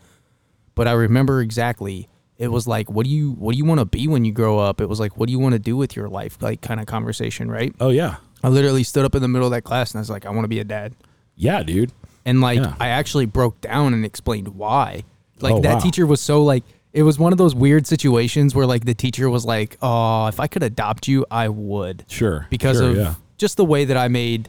but 0.74 0.88
I 0.88 0.92
remember 0.92 1.40
exactly. 1.40 2.08
It 2.36 2.48
was 2.48 2.66
like, 2.66 2.90
what 2.90 3.04
do 3.04 3.10
you 3.10 3.32
what 3.32 3.52
do 3.52 3.58
you 3.58 3.64
want 3.64 3.78
to 3.80 3.84
be 3.84 4.08
when 4.08 4.24
you 4.24 4.32
grow 4.32 4.58
up? 4.58 4.80
It 4.80 4.88
was 4.88 4.98
like, 4.98 5.16
what 5.16 5.26
do 5.26 5.32
you 5.32 5.38
want 5.38 5.52
to 5.52 5.58
do 5.60 5.76
with 5.76 5.94
your 5.94 6.08
life? 6.08 6.38
Like 6.40 6.62
kind 6.62 6.80
of 6.80 6.86
conversation, 6.86 7.48
right? 7.50 7.72
Oh 7.80 7.90
yeah, 7.90 8.16
I 8.42 8.48
literally 8.48 8.82
stood 8.82 9.04
up 9.04 9.14
in 9.14 9.22
the 9.22 9.28
middle 9.28 9.46
of 9.46 9.52
that 9.52 9.62
class 9.62 9.92
and 9.92 9.98
I 9.98 10.02
was 10.02 10.10
like, 10.10 10.26
I 10.26 10.30
want 10.30 10.44
to 10.44 10.48
be 10.48 10.58
a 10.58 10.64
dad. 10.64 10.94
Yeah, 11.40 11.62
dude. 11.62 11.90
And 12.24 12.40
like 12.40 12.58
Yeah. 12.60 12.74
I 12.78 12.88
actually 12.88 13.26
broke 13.26 13.60
down 13.60 13.94
and 13.94 14.04
explained 14.04 14.48
why. 14.48 15.04
Like 15.40 15.54
Oh, 15.54 15.60
that 15.62 15.74
wow. 15.74 15.80
teacher 15.80 16.06
was 16.06 16.20
so 16.20 16.42
like 16.44 16.64
it 16.92 17.02
was 17.02 17.18
one 17.18 17.32
of 17.32 17.38
those 17.38 17.54
weird 17.54 17.86
situations 17.86 18.54
where 18.54 18.66
like 18.66 18.84
the 18.84 18.94
teacher 18.94 19.30
was 19.30 19.44
like, 19.44 19.76
"Oh, 19.80 20.26
if 20.26 20.38
I 20.40 20.46
could 20.48 20.62
adopt 20.64 21.06
you, 21.08 21.24
I 21.30 21.48
would." 21.48 22.04
Sure, 22.08 22.46
Because 22.50 22.78
sure, 22.78 22.90
of 22.90 22.96
yeah. 22.96 23.14
just 23.38 23.56
the 23.56 23.64
way 23.64 23.84
that 23.86 23.96
I 23.96 24.08
made 24.08 24.48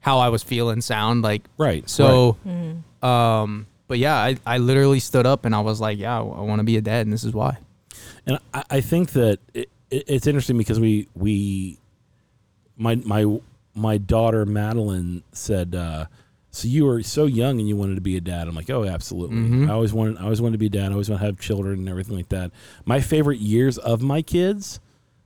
how 0.00 0.18
I 0.18 0.28
was 0.28 0.42
feeling 0.42 0.80
sound 0.80 1.22
like 1.22 1.42
right. 1.58 1.88
so 1.88 2.36
um 3.02 3.66
but 3.88 3.98
yeah, 3.98 4.16
I 4.16 4.36
I 4.46 4.58
literally 4.58 5.00
stood 5.00 5.26
up 5.26 5.44
and 5.44 5.54
I 5.54 5.60
was 5.60 5.80
like, 5.80 5.98
"Yeah, 5.98 6.18
I 6.18 6.40
want 6.40 6.60
to 6.60 6.64
be 6.64 6.76
a 6.76 6.80
dad 6.80 7.04
and 7.06 7.12
this 7.12 7.24
is 7.24 7.32
why." 7.34 7.58
and 8.26 8.38
I, 8.54 8.62
I 8.70 8.80
think 8.80 9.10
that 9.12 9.38
it, 9.52 9.68
it, 9.90 10.04
it's 10.06 10.26
interesting 10.26 10.56
because 10.56 10.78
we 10.80 11.08
we 11.14 11.78
my 12.76 12.94
my 12.96 13.24
my 13.74 13.98
daughter 13.98 14.44
Madeline 14.46 15.22
said. 15.32 15.74
uh 15.74 16.06
so 16.54 16.68
you 16.68 16.84
were 16.84 17.02
so 17.02 17.24
young 17.24 17.58
and 17.60 17.66
you 17.66 17.76
wanted 17.76 17.94
to 17.94 18.02
be 18.02 18.14
a 18.18 18.20
dad. 18.20 18.46
I'm 18.46 18.54
like, 18.54 18.68
oh, 18.68 18.84
absolutely. 18.84 19.38
Mhm. 19.38 19.70
I 19.70 19.72
always 19.72 19.94
wanted, 19.94 20.18
I 20.18 20.24
always 20.24 20.42
wanted 20.42 20.52
to 20.52 20.58
be 20.58 20.66
a 20.66 20.68
dad. 20.68 20.88
I 20.88 20.92
always 20.92 21.08
want 21.08 21.20
to 21.22 21.26
have 21.26 21.40
children 21.40 21.78
and 21.78 21.88
everything 21.88 22.14
like 22.14 22.28
that. 22.28 22.50
My 22.84 23.00
favorite 23.00 23.38
years 23.40 23.78
of 23.78 24.02
my 24.02 24.20
kids, 24.20 24.78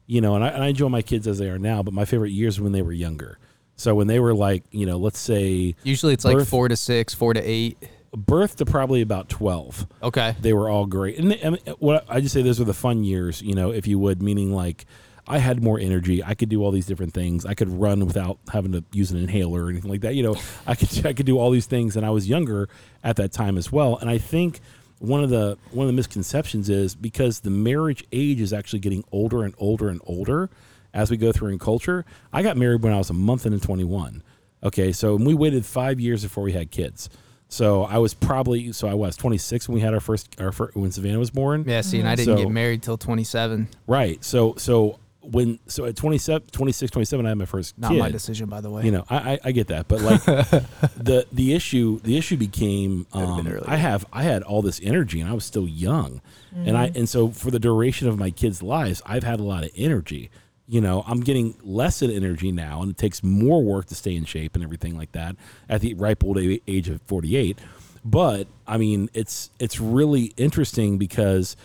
you 0.07 0.21
know, 0.21 0.37
and 0.37 0.45
I, 0.45 0.49
and 0.51 0.63
I 0.63 0.69
enjoy 0.69 0.89
my 0.89 1.03
kids 1.03 1.27
as 1.27 1.39
they 1.39 1.49
are 1.51 1.59
now, 1.59 1.83
but 1.83 1.93
my 1.93 2.05
favorite 2.05 2.31
years 2.31 2.61
were 2.61 2.63
when 2.65 2.73
they 2.73 2.81
were 2.83 2.93
younger. 2.93 3.41
So 3.75 3.93
when 3.97 4.07
they 4.07 4.21
were 4.21 4.35
like, 4.37 4.63
you 4.71 4.87
know, 4.87 4.99
let's 4.99 5.19
say 5.19 5.75
Usually 5.83 6.13
it's 6.15 6.25
like 6.25 6.47
4 6.47 6.69
to 6.69 6.77
6, 6.77 7.15
4 7.15 7.35
to 7.35 7.41
8. 7.43 7.77
birth 8.17 8.55
to 8.59 8.65
probably 8.65 9.03
about 9.03 9.29
12 9.29 9.85
Okay. 10.05 10.37
they 10.41 10.53
were 10.53 10.71
all 10.71 10.87
great 10.87 11.19
and 11.19 11.33
they, 11.33 11.43
I, 11.43 11.51
what 11.81 12.05
i 12.09 12.21
just 12.21 12.33
say 12.35 12.41
those 12.43 12.59
were 12.61 12.65
the 12.65 12.73
fun 12.73 13.03
years 13.05 13.43
you 13.43 13.55
know 13.55 13.73
if 13.73 13.87
you 13.89 13.99
would 13.99 14.23
meaning 14.23 14.53
like 14.55 14.87
i 15.29 15.39
had 15.39 15.63
more 15.63 15.79
energy 15.79 16.23
i 16.25 16.35
could 16.35 16.49
do 16.49 16.63
all 16.63 16.71
these 16.71 16.87
different 16.87 17.13
things 17.15 17.45
i 17.47 17.55
could 17.55 17.69
run 17.69 18.05
without 18.07 18.39
having 18.53 18.73
to 18.73 18.83
use 18.93 19.11
an 19.11 19.19
inhaler 19.19 19.65
or 19.65 19.71
anything 19.71 19.91
like 19.91 20.01
that 20.01 20.15
you 20.15 20.23
know 20.23 20.37
i 20.67 20.75
could 20.75 21.07
i 21.07 21.13
could 21.13 21.27
do 21.27 21.39
all 21.39 21.51
these 21.51 21.67
things 21.67 21.97
and 21.97 22.05
i 22.07 22.11
was 22.11 22.29
younger 22.29 22.69
at 23.05 23.17
that 23.17 23.33
time 23.33 23.57
as 23.59 23.71
well 23.73 23.97
and 23.99 24.09
i 24.11 24.19
think 24.19 24.61
one 24.99 25.23
of 25.23 25.31
the 25.31 25.59
one 25.73 25.85
of 25.85 25.89
the 25.89 25.97
misconceptions 25.97 26.69
is 26.69 26.95
because 26.95 27.41
the 27.41 27.51
marriage 27.51 28.05
age 28.13 28.41
is 28.41 28.53
actually 28.53 28.79
getting 28.79 29.05
older 29.13 29.43
and 29.43 29.55
older 29.59 29.89
and 29.89 30.01
older 30.07 30.49
as 30.95 31.11
we 31.11 31.17
go 31.17 31.33
through 31.33 31.49
in 31.49 31.59
culture 31.59 32.05
i 32.33 32.43
got 32.43 32.57
married 32.57 32.83
when 32.83 32.93
i 32.93 32.99
was 32.99 33.11
a 33.11 33.15
month 33.15 33.45
into 33.47 33.59
21 33.59 34.23
okay 34.63 34.93
so 34.93 35.17
we 35.17 35.35
waited 35.35 35.67
five 35.67 36.01
years 36.01 36.23
before 36.23 36.43
we 36.45 36.53
had 36.53 36.71
kids 36.71 37.11
so 37.49 37.85
I 37.85 37.99
was 37.99 38.13
probably 38.13 38.73
so 38.73 38.89
I 38.89 38.95
was 38.95 39.17
26 39.17 39.69
when 39.69 39.77
we 39.77 39.81
had 39.81 39.95
our 39.95 40.01
first 40.01 40.35
our 40.41 40.51
first, 40.51 40.75
when 40.77 40.91
Savannah 40.91 41.21
was 41.21 41.31
born. 41.31 41.63
Yeah, 41.65 41.81
see, 41.83 42.01
and 42.01 42.09
I 42.09 42.17
didn't 42.17 42.39
So- 42.39 42.43
get 42.43 42.51
married 42.51 42.83
till 42.83 42.99
27. 42.99 43.69
Right. 43.87 44.23
So 44.25 44.57
so 44.59 44.99
when 45.31 45.59
so 45.67 45.85
at 45.85 45.97
27 45.97 46.49
26 46.49 46.91
27 46.91 47.27
I 47.27 47.29
had 47.31 47.39
my 47.39 47.45
first 47.45 47.79
Not 47.79 47.91
kid. 47.91 47.99
my 47.99 48.11
decision, 48.11 48.49
by 48.49 48.61
the 48.61 48.71
way. 48.71 48.85
You 48.85 48.91
know, 48.93 49.05
I, 49.11 49.33
I 49.33 49.39
I 49.45 49.53
get 49.53 49.69
that, 49.69 49.89
but 49.89 50.01
like 50.01 50.25
the 50.25 51.27
the 51.33 51.55
issue 51.55 52.01
the 52.01 52.17
issue 52.17 52.37
became 52.37 53.07
um. 53.13 53.47
I 53.67 53.77
have 53.77 54.07
I 54.13 54.23
had 54.23 54.43
all 54.43 54.63
this 54.63 54.81
energy 54.83 55.21
and 55.21 55.29
I 55.29 55.33
was 55.33 55.45
still 55.45 55.69
young, 55.69 56.21
and 56.55 56.77
I 56.77 56.93
and 56.95 57.09
so 57.09 57.29
for 57.29 57.51
the 57.51 57.59
duration 57.59 58.09
of 58.09 58.19
my 58.19 58.31
kids' 58.31 58.63
lives 58.63 59.03
I've 59.07 59.25
had 59.25 59.41
a 59.41 59.45
lot 59.45 59.65
of 59.65 59.71
energy. 59.77 60.31
You 60.69 60.81
know, 60.81 61.05
I'm 61.07 61.21
getting 61.21 61.55
less 61.63 62.03
in 62.03 62.11
energy 62.11 62.51
now, 62.51 62.83
and 62.83 62.91
it 62.91 62.99
takes 62.99 63.23
more 63.23 63.63
work 63.63 63.87
to 63.87 63.95
stay 63.95 64.17
in 64.17 64.25
shape 64.25 64.57
and 64.57 64.65
everything 64.65 64.97
like 64.97 65.13
that 65.13 65.37
at 65.69 65.81
the 65.81 65.95
ripe 65.95 66.25
old 66.25 66.39
age 66.39 66.89
of 66.89 67.01
48. 67.03 67.59
But 68.05 68.49
I 68.67 68.77
mean, 68.77 69.09
it's 69.15 69.51
it's 69.61 69.79
really 69.81 70.33
interesting 70.37 70.99
because 70.99 71.57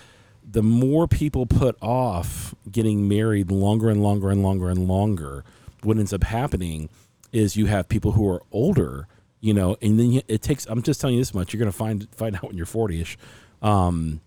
the 0.50 0.63
more 0.63 1.07
people 1.07 1.45
put 1.45 1.77
off 1.81 2.53
getting 2.71 3.07
married 3.07 3.51
longer 3.51 3.89
and 3.89 4.01
longer 4.01 4.29
and 4.29 4.43
longer 4.43 4.69
and 4.69 4.88
longer, 4.88 5.43
what 5.83 5.98
ends 5.98 6.13
up 6.13 6.24
happening 6.24 6.89
is 7.31 7.55
you 7.55 7.67
have 7.67 7.88
people 7.88 8.13
who 8.13 8.27
are 8.29 8.41
older, 8.51 9.07
you 9.39 9.53
know, 9.53 9.77
and 9.81 10.00
then 10.00 10.21
it 10.27 10.41
takes. 10.41 10.65
I'm 10.65 10.81
just 10.81 11.00
telling 11.00 11.15
you 11.15 11.21
this 11.21 11.33
much: 11.33 11.53
you're 11.53 11.60
going 11.60 11.71
to 11.71 11.77
find 11.77 12.07
find 12.15 12.36
out 12.36 12.43
when 12.43 12.57
you're 12.57 12.65
40ish. 12.65 13.17
Um, 13.62 14.21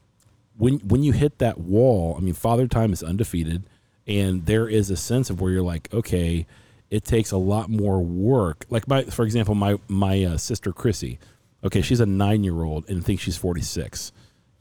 when 0.57 0.79
when 0.81 1.03
you 1.03 1.13
hit 1.13 1.39
that 1.39 1.59
wall, 1.59 2.15
I 2.17 2.21
mean, 2.21 2.35
father 2.35 2.67
time 2.67 2.93
is 2.93 3.03
undefeated, 3.03 3.65
and 4.07 4.47
there 4.47 4.69
is 4.69 4.91
a 4.91 4.97
sense 4.97 5.31
of 5.31 5.41
where 5.41 5.53
you're 5.53 5.63
like, 5.63 5.93
okay, 5.93 6.47
it 6.91 7.05
takes 7.05 7.33
a 7.33 7.37
lot 7.37 7.69
more 7.69 8.01
work. 8.01 8.65
Like 8.71 8.89
my, 8.89 9.05
for 9.05 9.25
example, 9.25 9.55
my 9.55 9.79
my 9.89 10.25
uh, 10.25 10.37
sister 10.37 10.73
Chrissy. 10.73 11.19
Okay, 11.63 11.81
she's 11.81 12.01
a 12.01 12.07
nine 12.07 12.45
year 12.45 12.63
old 12.63 12.89
and 12.91 13.05
thinks 13.05 13.23
she's 13.23 13.39
46 13.39 14.13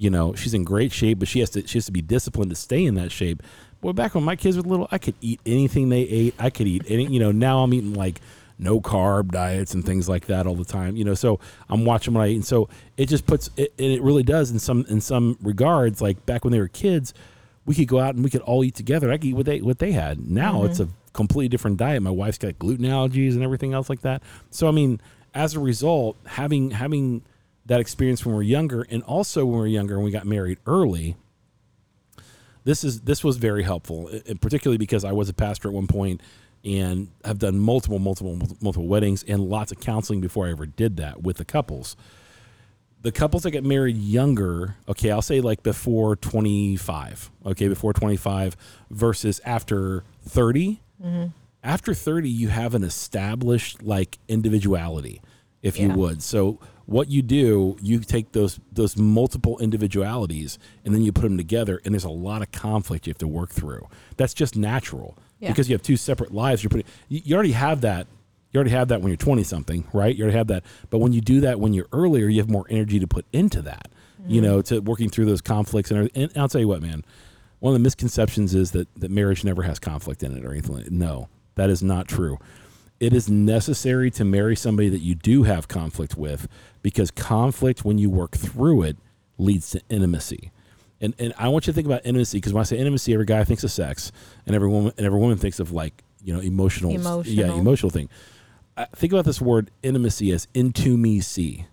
you 0.04 0.10
know 0.10 0.36
she's 0.36 0.54
in 0.54 0.64
great 0.64 0.92
shape 0.92 1.20
but 1.20 1.28
she 1.28 1.40
has 1.40 1.50
to 1.52 1.66
she 1.66 1.78
has 1.78 1.86
to 1.86 1.92
be 1.92 2.02
disciplined 2.02 2.52
to 2.52 2.56
stay 2.56 2.86
in 2.86 2.96
that 2.96 3.12
shape. 3.12 3.42
Boy 3.80 3.94
back 3.94 4.16
when 4.16 4.24
my 4.24 4.36
kids 4.36 4.58
were 4.58 4.64
little 4.64 4.88
i 4.92 4.98
could 4.98 5.16
eat 5.22 5.40
anything 5.46 5.90
they 5.90 6.02
ate. 6.02 6.36
I 6.38 6.50
could 6.50 6.68
eat 6.68 6.84
any 6.88 7.06
you 7.06 7.20
know 7.20 7.32
now 7.32 7.64
i'm 7.64 7.74
eating 7.74 7.94
like 7.94 8.20
no 8.60 8.80
carb 8.80 9.32
diets 9.32 9.74
and 9.74 9.86
things 9.86 10.08
like 10.08 10.28
that 10.28 10.46
all 10.46 10.56
the 10.56 10.66
time 10.66 10.96
you 10.96 11.04
know 11.04 11.14
so 11.16 11.40
i'm 11.70 11.86
watching 11.86 12.14
what 12.14 12.22
i 12.22 12.28
eat. 12.28 12.36
And 12.36 12.46
so 12.46 12.70
it 12.98 13.08
just 13.08 13.26
puts 13.26 13.50
it, 13.56 13.74
and 13.80 13.92
it 13.92 14.02
really 14.02 14.24
does 14.24 14.52
in 14.52 14.60
some 14.60 14.86
in 14.90 15.00
some 15.00 15.38
regards 15.42 16.02
like 16.02 16.26
back 16.26 16.44
when 16.44 16.52
they 16.52 16.60
were 16.60 16.68
kids 16.68 17.14
we 17.66 17.74
could 17.74 17.88
go 17.88 18.00
out 18.00 18.14
and 18.16 18.26
we 18.26 18.30
could 18.30 18.42
all 18.42 18.62
eat 18.66 18.76
together. 18.76 19.10
I 19.10 19.16
could 19.16 19.28
eat 19.28 19.36
what 19.36 19.46
they 19.46 19.62
what 19.62 19.80
they 19.80 19.94
had. 19.94 20.30
Now 20.30 20.64
it's 20.66 20.80
mm-hmm. 20.80 20.92
a 20.92 21.12
completely 21.14 21.48
different 21.48 21.78
diet. 21.78 22.04
My 22.04 22.10
wife's 22.10 22.38
got 22.38 22.60
gluten 22.60 22.86
allergies 22.86 23.36
and 23.36 23.42
everything 23.42 23.74
else 23.74 23.90
like 23.90 24.02
that. 24.02 24.22
So 24.50 24.68
i 24.68 24.72
mean 24.72 25.00
as 25.34 25.56
a 25.56 25.60
result 25.60 26.18
having 26.26 26.72
having 26.72 27.24
that 27.66 27.80
experience 27.80 28.26
when 28.26 28.36
we're 28.36 28.42
younger 28.42 28.86
and 28.90 29.04
also 29.04 29.46
when 29.46 29.60
we're 29.60 29.68
younger 29.68 29.96
and 29.96 30.04
we 30.04 30.12
got 30.12 30.26
married 30.26 30.58
early 30.66 31.16
this 32.64 32.84
is 32.84 33.02
this 33.02 33.24
was 33.24 33.38
very 33.38 33.64
helpful 33.64 34.10
uh, 34.14 34.20
and 34.28 34.42
particularly 34.42 34.78
because 34.78 35.04
i 35.04 35.12
was 35.12 35.30
a 35.30 35.34
pastor 35.34 35.68
at 35.70 35.74
one 35.74 35.88
point 35.88 36.22
and 36.66 37.10
have 37.26 37.40
done 37.40 37.60
multiple, 37.60 38.00
multiple, 38.00 38.40
multiple 38.62 38.88
weddings 38.88 39.24
and 39.24 39.42
lots 39.42 39.72
of 39.72 39.80
counseling 39.80 40.22
before 40.22 40.48
I 40.48 40.52
ever 40.52 40.66
did 40.66 40.98
that 40.98 41.22
with 41.22 41.38
the 41.38 41.46
couples. 41.46 41.98
The 43.02 43.12
couples 43.12 43.44
that 43.44 43.52
get 43.52 43.66
married 43.66 43.98
younger, 43.98 44.78
okay, 44.88 45.12
I'll 45.12 45.22
say 45.22 45.42
like 45.42 45.62
before 45.62 46.16
25, 46.16 47.32
okay, 47.48 47.68
before 47.68 47.92
25 47.92 48.56
versus 48.90 49.42
after 49.44 50.06
30. 50.26 50.82
Mm-hmm. 51.04 51.26
After 51.66 51.94
30, 51.94 52.30
you 52.30 52.48
have 52.48 52.76
an 52.76 52.84
established 52.84 53.84
like 53.84 54.20
individuality, 54.30 55.22
if 55.62 55.78
you 55.78 55.90
would. 55.90 56.22
So 56.22 56.60
what 56.86 57.10
you 57.10 57.22
do, 57.22 57.78
you 57.82 58.00
take 58.00 58.34
those 58.34 58.60
those 58.72 58.98
multiple 58.98 59.58
individualities 59.60 60.60
and 60.84 60.94
then 60.94 61.02
you 61.02 61.12
put 61.12 61.24
them 61.24 61.38
together, 61.38 61.82
and 61.86 61.94
there's 61.94 62.04
a 62.04 62.10
lot 62.10 62.42
of 62.42 62.52
conflict 62.52 63.08
you 63.08 63.12
have 63.12 63.18
to 63.20 63.28
work 63.28 63.52
through. 63.52 63.88
That's 64.18 64.34
just 64.34 64.56
natural 64.56 65.18
Yeah. 65.40 65.50
because 65.50 65.70
you 65.70 65.76
have 65.76 65.82
two 65.82 65.98
separate 65.98 66.34
lives. 66.34 66.64
You're 66.64 66.70
putting 66.70 66.86
you, 67.08 67.36
already 67.36 67.54
have 67.54 67.82
that. 67.82 68.08
You 68.52 68.58
already 68.58 68.72
have 68.72 68.90
that 68.90 69.02
when 69.02 69.10
you're 69.10 69.18
20 69.18 69.44
something, 69.44 69.86
right? 69.94 70.16
You 70.16 70.24
already 70.26 70.38
have 70.38 70.48
that. 70.48 70.64
But 70.90 71.00
when 71.00 71.14
you 71.14 71.22
do 71.22 71.42
that 71.42 71.60
when 71.60 71.74
you're 71.74 71.88
earlier, 71.92 72.28
you 72.28 72.40
have 72.40 72.50
more 72.50 72.66
energy 72.70 73.00
to 73.00 73.08
put 73.08 73.26
into 73.34 73.62
that. 73.64 73.88
You 74.28 74.42
mm-hmm. 74.42 74.52
know, 74.52 74.62
to 74.64 74.80
working 74.80 75.10
through 75.10 75.26
those 75.26 75.42
conflicts 75.42 75.90
and, 75.90 75.98
everything. 75.98 76.24
and 76.24 76.32
I'll 76.38 76.50
tell 76.50 76.62
you 76.62 76.68
what, 76.68 76.82
man. 76.82 77.04
One 77.60 77.74
of 77.74 77.80
the 77.80 77.84
misconceptions 77.84 78.54
is 78.54 78.72
that 78.72 78.94
that 78.96 79.10
marriage 79.10 79.46
never 79.46 79.64
has 79.64 79.80
conflict 79.80 80.22
in 80.22 80.36
it 80.38 80.46
or 80.46 80.52
anything. 80.52 80.76
Like 80.76 80.86
that. 80.86 80.94
No, 80.94 81.30
that 81.56 81.70
is 81.70 81.82
not 81.82 82.10
true 82.10 82.38
it 83.04 83.14
is 83.14 83.30
necessary 83.30 84.10
to 84.10 84.24
marry 84.24 84.56
somebody 84.56 84.88
that 84.90 85.02
you 85.02 85.14
do 85.14 85.44
have 85.44 85.68
conflict 85.68 86.16
with 86.18 86.48
because 86.82 87.12
conflict 87.12 87.84
when 87.84 87.98
you 87.98 88.10
work 88.10 88.32
through 88.38 88.84
it 88.84 88.98
leads 89.38 89.72
to 89.72 89.82
intimacy 89.90 90.52
and 91.02 91.14
and 91.20 91.34
i 91.38 91.48
want 91.50 91.68
you 91.68 91.74
to 91.74 91.76
think 91.76 91.86
about 91.86 92.02
intimacy 92.06 92.38
because 92.38 92.54
when 92.54 92.62
i 92.62 92.64
say 92.64 92.78
intimacy 92.78 93.14
every 93.14 93.26
guy 93.26 93.44
thinks 93.44 93.64
of 93.64 93.72
sex 93.72 94.12
and 94.46 94.56
every 94.56 94.70
woman 94.70 94.94
and 94.98 95.06
every 95.06 95.20
woman 95.20 95.38
thinks 95.38 95.60
of 95.60 95.72
like 95.72 96.04
you 96.24 96.34
know 96.34 96.40
emotional 96.40 96.92
emotional. 96.92 97.36
yeah 97.36 97.54
Emotional. 97.54 97.90
thing 97.90 98.10
I 98.76 98.86
think 98.86 99.14
about 99.14 99.26
this 99.26 99.40
word 99.40 99.70
intimacy 99.84 100.32
as 100.32 100.48
into 100.54 100.98
me 100.98 101.20
see 101.20 101.68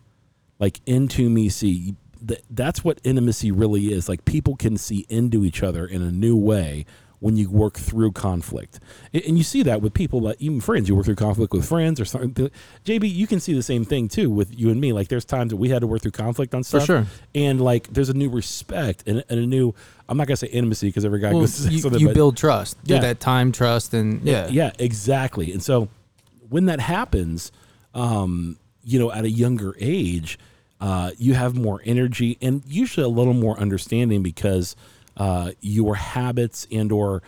like 0.58 0.80
into 0.86 1.30
me 1.30 1.48
see 1.48 1.94
Th- 2.26 2.42
that's 2.50 2.84
what 2.84 3.00
intimacy 3.04 3.50
really 3.50 3.92
is 3.94 4.06
like 4.06 4.26
people 4.26 4.54
can 4.56 4.76
see 4.76 5.06
into 5.08 5.44
each 5.44 5.62
other 5.62 5.86
in 5.86 6.02
a 6.02 6.10
new 6.10 6.36
way 6.36 6.84
when 7.20 7.36
you 7.36 7.48
work 7.50 7.74
through 7.78 8.10
conflict 8.10 8.80
and 9.12 9.36
you 9.38 9.44
see 9.44 9.62
that 9.62 9.80
with 9.82 9.94
people 9.94 10.20
that 10.22 10.36
even 10.40 10.60
friends 10.60 10.88
you 10.88 10.96
work 10.96 11.04
through 11.04 11.14
conflict 11.14 11.52
with 11.52 11.66
friends 11.68 12.00
or 12.00 12.04
something 12.04 12.50
jb 12.84 13.10
you 13.10 13.26
can 13.26 13.38
see 13.38 13.52
the 13.52 13.62
same 13.62 13.84
thing 13.84 14.08
too 14.08 14.30
with 14.30 14.58
you 14.58 14.70
and 14.70 14.80
me 14.80 14.92
like 14.92 15.08
there's 15.08 15.24
times 15.24 15.50
that 15.50 15.56
we 15.56 15.68
had 15.68 15.80
to 15.80 15.86
work 15.86 16.00
through 16.02 16.10
conflict 16.10 16.54
on 16.54 16.64
stuff 16.64 16.84
sure. 16.86 17.06
and 17.34 17.60
like 17.60 17.86
there's 17.92 18.08
a 18.08 18.14
new 18.14 18.28
respect 18.30 19.02
and, 19.06 19.22
and 19.28 19.38
a 19.38 19.46
new 19.46 19.72
i'm 20.08 20.16
not 20.16 20.26
gonna 20.26 20.36
say 20.36 20.46
intimacy 20.48 20.88
because 20.88 21.04
every 21.04 21.20
guy 21.20 21.30
Well, 21.30 21.40
goes 21.42 21.62
to 21.64 21.70
you, 21.70 21.78
something, 21.78 22.00
you 22.00 22.08
but- 22.08 22.14
build 22.14 22.36
trust 22.36 22.76
through 22.86 22.96
Yeah. 22.96 23.02
that 23.02 23.20
time, 23.20 23.52
trust, 23.52 23.94
and 23.94 24.22
yeah, 24.22 24.48
yeah, 24.48 24.72
exactly. 24.78 25.52
And 25.52 25.62
so 25.62 25.88
when 26.48 26.64
that 26.66 26.80
happens, 26.80 27.52
um, 27.94 28.56
you 28.82 28.98
know, 28.98 29.12
at 29.12 29.24
a 29.24 29.30
younger 29.30 29.74
age, 29.78 30.38
uh, 30.80 31.10
you 31.18 31.34
have 31.34 31.54
more 31.54 31.80
energy 31.84 32.38
and 32.40 32.62
usually 32.66 33.04
a 33.04 33.08
little 33.08 33.34
more 33.34 33.56
understanding 33.60 34.22
because 34.22 34.74
uh, 35.20 35.52
your 35.60 35.94
habits 35.94 36.66
and 36.72 36.90
or 36.90 37.22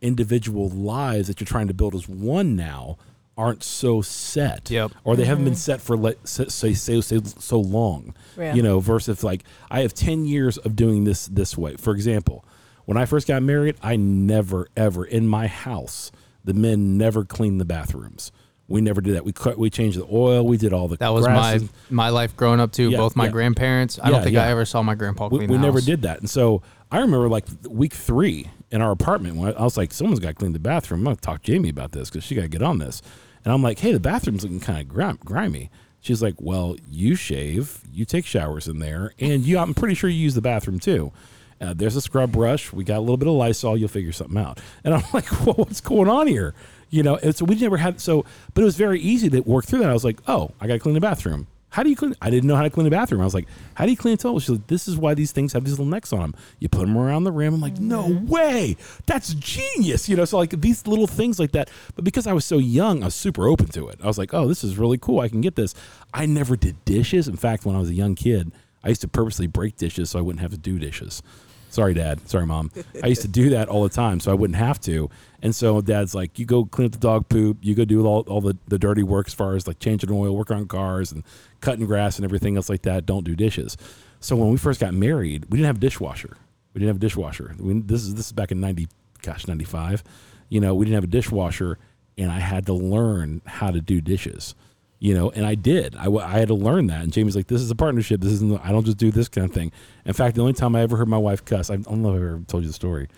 individual 0.00 0.68
lives 0.68 1.26
that 1.26 1.40
you're 1.40 1.46
trying 1.46 1.66
to 1.68 1.74
build 1.74 1.94
as 1.94 2.08
one 2.08 2.54
now 2.54 2.96
aren't 3.36 3.62
so 3.64 4.00
set 4.02 4.70
Yep. 4.70 4.92
or 5.04 5.16
they 5.16 5.24
haven't 5.24 5.44
been 5.44 5.54
set 5.56 5.80
for 5.80 5.96
let 5.96 6.26
say, 6.28 6.72
say, 6.74 7.00
say 7.00 7.20
so 7.38 7.58
long 7.60 8.14
Yeah. 8.36 8.54
you 8.54 8.62
know 8.62 8.80
versus 8.80 9.22
like 9.24 9.42
i 9.70 9.80
have 9.80 9.94
10 9.94 10.24
years 10.24 10.56
of 10.58 10.74
doing 10.76 11.04
this 11.04 11.26
this 11.26 11.56
way 11.56 11.76
for 11.76 11.92
example 11.92 12.44
when 12.84 12.96
i 12.96 13.04
first 13.06 13.26
got 13.28 13.42
married 13.42 13.76
i 13.82 13.94
never 13.96 14.68
ever 14.76 15.04
in 15.04 15.26
my 15.28 15.46
house 15.46 16.10
the 16.44 16.54
men 16.54 16.96
never 16.98 17.24
cleaned 17.24 17.60
the 17.60 17.64
bathrooms 17.64 18.30
we 18.68 18.80
never 18.82 19.00
did 19.00 19.14
that. 19.16 19.24
We 19.24 19.32
cut 19.32 19.58
we 19.58 19.70
changed 19.70 19.98
the 19.98 20.06
oil. 20.12 20.46
We 20.46 20.56
did 20.58 20.72
all 20.72 20.88
the 20.88 20.96
that 20.98 21.08
was 21.08 21.26
my 21.26 21.60
my 21.90 22.10
life 22.10 22.36
growing 22.36 22.60
up 22.60 22.70
too. 22.72 22.90
Yeah, 22.90 22.98
Both 22.98 23.16
my 23.16 23.24
yeah. 23.24 23.30
grandparents. 23.30 23.98
I 23.98 24.06
Yeah, 24.08 24.10
don't 24.16 24.24
think 24.24 24.36
I 24.36 24.50
ever 24.50 24.64
saw 24.64 24.82
my 24.82 24.94
grandpa 24.94 25.28
we, 25.28 25.38
clean 25.38 25.50
we 25.50 25.56
the 25.56 25.62
never 25.62 25.80
did 25.80 26.02
that. 26.02 26.20
And 26.20 26.28
so 26.30 26.62
i 26.90 26.98
remember 27.00 27.28
like 27.28 27.44
week 27.68 27.92
three 27.92 28.50
in 28.70 28.80
our 28.80 28.90
apartment 28.92 29.36
when 29.36 29.48
i, 29.54 29.58
I 29.58 29.62
was 29.62 29.76
like 29.76 29.92
someone's 29.92 30.20
got 30.20 30.28
to 30.28 30.34
clean 30.34 30.52
the 30.52 30.58
bathroom. 30.58 31.00
I'm 31.00 31.04
gonna 31.04 31.16
talk 31.16 31.42
to 31.42 31.52
jamie 31.52 31.68
about 31.70 31.92
this 31.92 32.08
because 32.10 32.24
she 32.24 32.34
got 32.34 32.42
to 32.42 32.48
get 32.48 32.62
on 32.62 32.78
this. 32.78 33.02
And 33.44 33.52
i'm 33.52 33.62
like 33.62 33.78
hey 33.78 33.92
the 33.92 34.00
bathroom's 34.00 34.42
looking 34.42 34.60
kind 34.60 34.80
of 34.80 34.88
grim- 34.88 35.18
grimy. 35.24 35.70
She's 36.00 36.22
like 36.22 36.34
well 36.38 36.76
you 36.88 37.14
shave 37.14 37.80
you 37.92 38.04
take 38.04 38.24
showers 38.26 38.68
in 38.68 38.78
there 38.78 39.12
and 39.18 39.44
you 39.44 39.58
i'm 39.58 39.74
pretty 39.74 39.94
sure 39.94 40.08
you 40.10 40.18
use 40.20 40.34
the 40.34 40.42
bathroom 40.42 40.78
too. 40.78 41.12
Uh, 41.60 41.74
there's 41.74 41.96
a 41.96 42.00
scrub 42.00 42.30
brush. 42.30 42.72
We 42.72 42.84
got 42.84 42.98
a 42.98 43.00
little 43.00 43.16
bit 43.16 43.26
of 43.26 43.34
lysol. 43.34 43.76
You'll 43.76 43.88
figure 43.88 44.12
something 44.12 44.38
out. 44.38 44.60
And 44.84 44.94
i'm 44.94 45.02
like 45.12 45.30
well, 45.44 45.54
what's 45.56 45.80
going 45.80 46.08
on 46.08 46.26
here 46.26 46.54
you 46.90 47.02
know 47.02 47.16
and 47.16 47.34
so 47.34 47.44
we 47.44 47.54
never 47.54 47.76
had 47.76 48.00
so 48.00 48.24
but 48.54 48.62
it 48.62 48.64
was 48.64 48.76
very 48.76 49.00
easy 49.00 49.28
to 49.28 49.40
work 49.40 49.64
through 49.64 49.80
that 49.80 49.90
i 49.90 49.92
was 49.92 50.04
like 50.04 50.18
oh 50.28 50.50
i 50.60 50.66
gotta 50.66 50.78
clean 50.78 50.94
the 50.94 51.00
bathroom 51.00 51.46
how 51.70 51.82
do 51.82 51.90
you 51.90 51.96
clean? 51.96 52.14
I 52.22 52.30
didn't 52.30 52.48
know 52.48 52.56
how 52.56 52.62
to 52.62 52.70
clean 52.70 52.86
a 52.86 52.90
bathroom. 52.90 53.20
I 53.20 53.24
was 53.24 53.34
like, 53.34 53.46
how 53.74 53.84
do 53.84 53.90
you 53.90 53.96
clean 53.96 54.14
a 54.14 54.16
toilet? 54.16 54.40
She's 54.40 54.50
like, 54.50 54.66
this 54.68 54.88
is 54.88 54.96
why 54.96 55.12
these 55.14 55.32
things 55.32 55.52
have 55.52 55.64
these 55.64 55.72
little 55.72 55.84
necks 55.84 56.12
on 56.12 56.20
them. 56.20 56.34
You 56.60 56.68
put 56.68 56.80
them 56.80 56.96
around 56.96 57.24
the 57.24 57.32
rim. 57.32 57.54
I'm 57.54 57.60
like, 57.60 57.78
no 57.78 58.04
mm-hmm. 58.04 58.26
way. 58.26 58.76
That's 59.04 59.34
genius. 59.34 60.08
You 60.08 60.16
know, 60.16 60.24
so 60.24 60.38
like 60.38 60.60
these 60.60 60.86
little 60.86 61.06
things 61.06 61.38
like 61.38 61.52
that. 61.52 61.68
But 61.94 62.04
because 62.04 62.26
I 62.26 62.32
was 62.32 62.46
so 62.46 62.56
young, 62.56 63.02
I 63.02 63.06
was 63.06 63.14
super 63.14 63.46
open 63.46 63.66
to 63.68 63.88
it. 63.88 63.98
I 64.02 64.06
was 64.06 64.16
like, 64.16 64.32
oh, 64.32 64.48
this 64.48 64.64
is 64.64 64.78
really 64.78 64.98
cool. 64.98 65.20
I 65.20 65.28
can 65.28 65.42
get 65.42 65.56
this. 65.56 65.74
I 66.14 66.24
never 66.24 66.56
did 66.56 66.82
dishes. 66.86 67.28
In 67.28 67.36
fact, 67.36 67.66
when 67.66 67.76
I 67.76 67.80
was 67.80 67.90
a 67.90 67.94
young 67.94 68.14
kid, 68.14 68.50
I 68.82 68.88
used 68.88 69.02
to 69.02 69.08
purposely 69.08 69.46
break 69.46 69.76
dishes 69.76 70.10
so 70.10 70.18
I 70.18 70.22
wouldn't 70.22 70.40
have 70.40 70.52
to 70.52 70.58
do 70.58 70.78
dishes. 70.78 71.22
Sorry, 71.70 71.94
Dad. 71.94 72.28
Sorry, 72.28 72.46
Mom. 72.46 72.70
I 73.02 73.08
used 73.08 73.22
to 73.22 73.28
do 73.28 73.50
that 73.50 73.68
all 73.68 73.82
the 73.82 73.88
time 73.88 74.20
so 74.20 74.30
I 74.30 74.34
wouldn't 74.34 74.58
have 74.58 74.80
to. 74.82 75.10
And 75.42 75.54
so 75.54 75.80
Dad's 75.80 76.14
like, 76.14 76.38
you 76.38 76.46
go 76.46 76.64
clean 76.64 76.86
up 76.86 76.92
the 76.92 76.98
dog 76.98 77.28
poop. 77.28 77.58
You 77.60 77.74
go 77.74 77.84
do 77.84 78.06
all, 78.06 78.22
all 78.22 78.40
the, 78.40 78.56
the 78.66 78.78
dirty 78.78 79.02
work 79.02 79.28
as 79.28 79.34
far 79.34 79.54
as 79.54 79.66
like 79.66 79.78
changing 79.78 80.10
oil, 80.10 80.36
work 80.36 80.50
on 80.50 80.66
cars, 80.66 81.12
and 81.12 81.22
cutting 81.60 81.86
grass 81.86 82.16
and 82.16 82.24
everything 82.24 82.56
else 82.56 82.68
like 82.68 82.82
that. 82.82 83.06
Don't 83.06 83.24
do 83.24 83.36
dishes. 83.36 83.76
So 84.20 84.34
when 84.34 84.50
we 84.50 84.56
first 84.56 84.80
got 84.80 84.94
married, 84.94 85.44
we 85.50 85.58
didn't 85.58 85.66
have 85.66 85.76
a 85.76 85.80
dishwasher. 85.80 86.36
We 86.74 86.80
didn't 86.80 86.88
have 86.88 86.96
a 86.96 87.00
dishwasher. 87.00 87.54
We, 87.58 87.80
this 87.80 88.02
is 88.02 88.14
this 88.14 88.26
is 88.26 88.32
back 88.32 88.50
in 88.50 88.60
ninety, 88.60 88.88
gosh, 89.22 89.46
ninety 89.46 89.64
five. 89.64 90.02
You 90.48 90.60
know, 90.60 90.74
we 90.74 90.86
didn't 90.86 90.96
have 90.96 91.04
a 91.04 91.08
dishwasher, 91.08 91.78
and 92.16 92.30
I 92.30 92.38
had 92.40 92.66
to 92.66 92.72
learn 92.72 93.42
how 93.46 93.70
to 93.70 93.80
do 93.80 94.00
dishes 94.00 94.54
you 94.98 95.14
know, 95.14 95.30
and 95.30 95.46
I 95.46 95.54
did. 95.54 95.94
I, 95.96 96.10
I 96.10 96.38
had 96.38 96.48
to 96.48 96.54
learn 96.54 96.88
that. 96.88 97.02
And 97.02 97.12
Jamie's 97.12 97.36
like, 97.36 97.46
"This 97.46 97.62
is 97.62 97.70
a 97.70 97.76
partnership. 97.76 98.20
This 98.20 98.32
isn't. 98.32 98.60
I 98.64 98.72
don't 98.72 98.84
just 98.84 98.98
do 98.98 99.10
this 99.10 99.28
kind 99.28 99.44
of 99.44 99.52
thing." 99.52 99.72
In 100.04 100.12
fact, 100.12 100.36
the 100.36 100.40
only 100.42 100.54
time 100.54 100.74
I 100.74 100.82
ever 100.82 100.96
heard 100.96 101.08
my 101.08 101.18
wife 101.18 101.44
cuss, 101.44 101.70
I 101.70 101.76
don't 101.76 102.02
know 102.02 102.14
if 102.14 102.14
I 102.14 102.16
ever 102.16 102.42
told 102.46 102.62
you 102.64 102.68
the 102.68 102.74
story. 102.74 103.08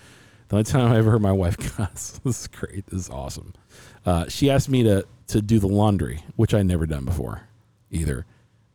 The 0.48 0.56
only 0.56 0.64
time 0.64 0.92
I 0.92 0.98
ever 0.98 1.10
heard 1.10 1.22
my 1.22 1.32
wife 1.32 1.56
cuss, 1.76 2.20
this 2.24 2.42
is 2.42 2.46
great. 2.48 2.86
This 2.86 3.00
is 3.00 3.10
awesome. 3.10 3.54
Uh, 4.04 4.28
she 4.28 4.50
asked 4.50 4.68
me 4.68 4.82
to 4.82 5.06
to 5.28 5.40
do 5.40 5.58
the 5.58 5.68
laundry, 5.68 6.22
which 6.36 6.54
I 6.54 6.62
never 6.62 6.86
done 6.86 7.04
before, 7.04 7.42
either. 7.90 8.26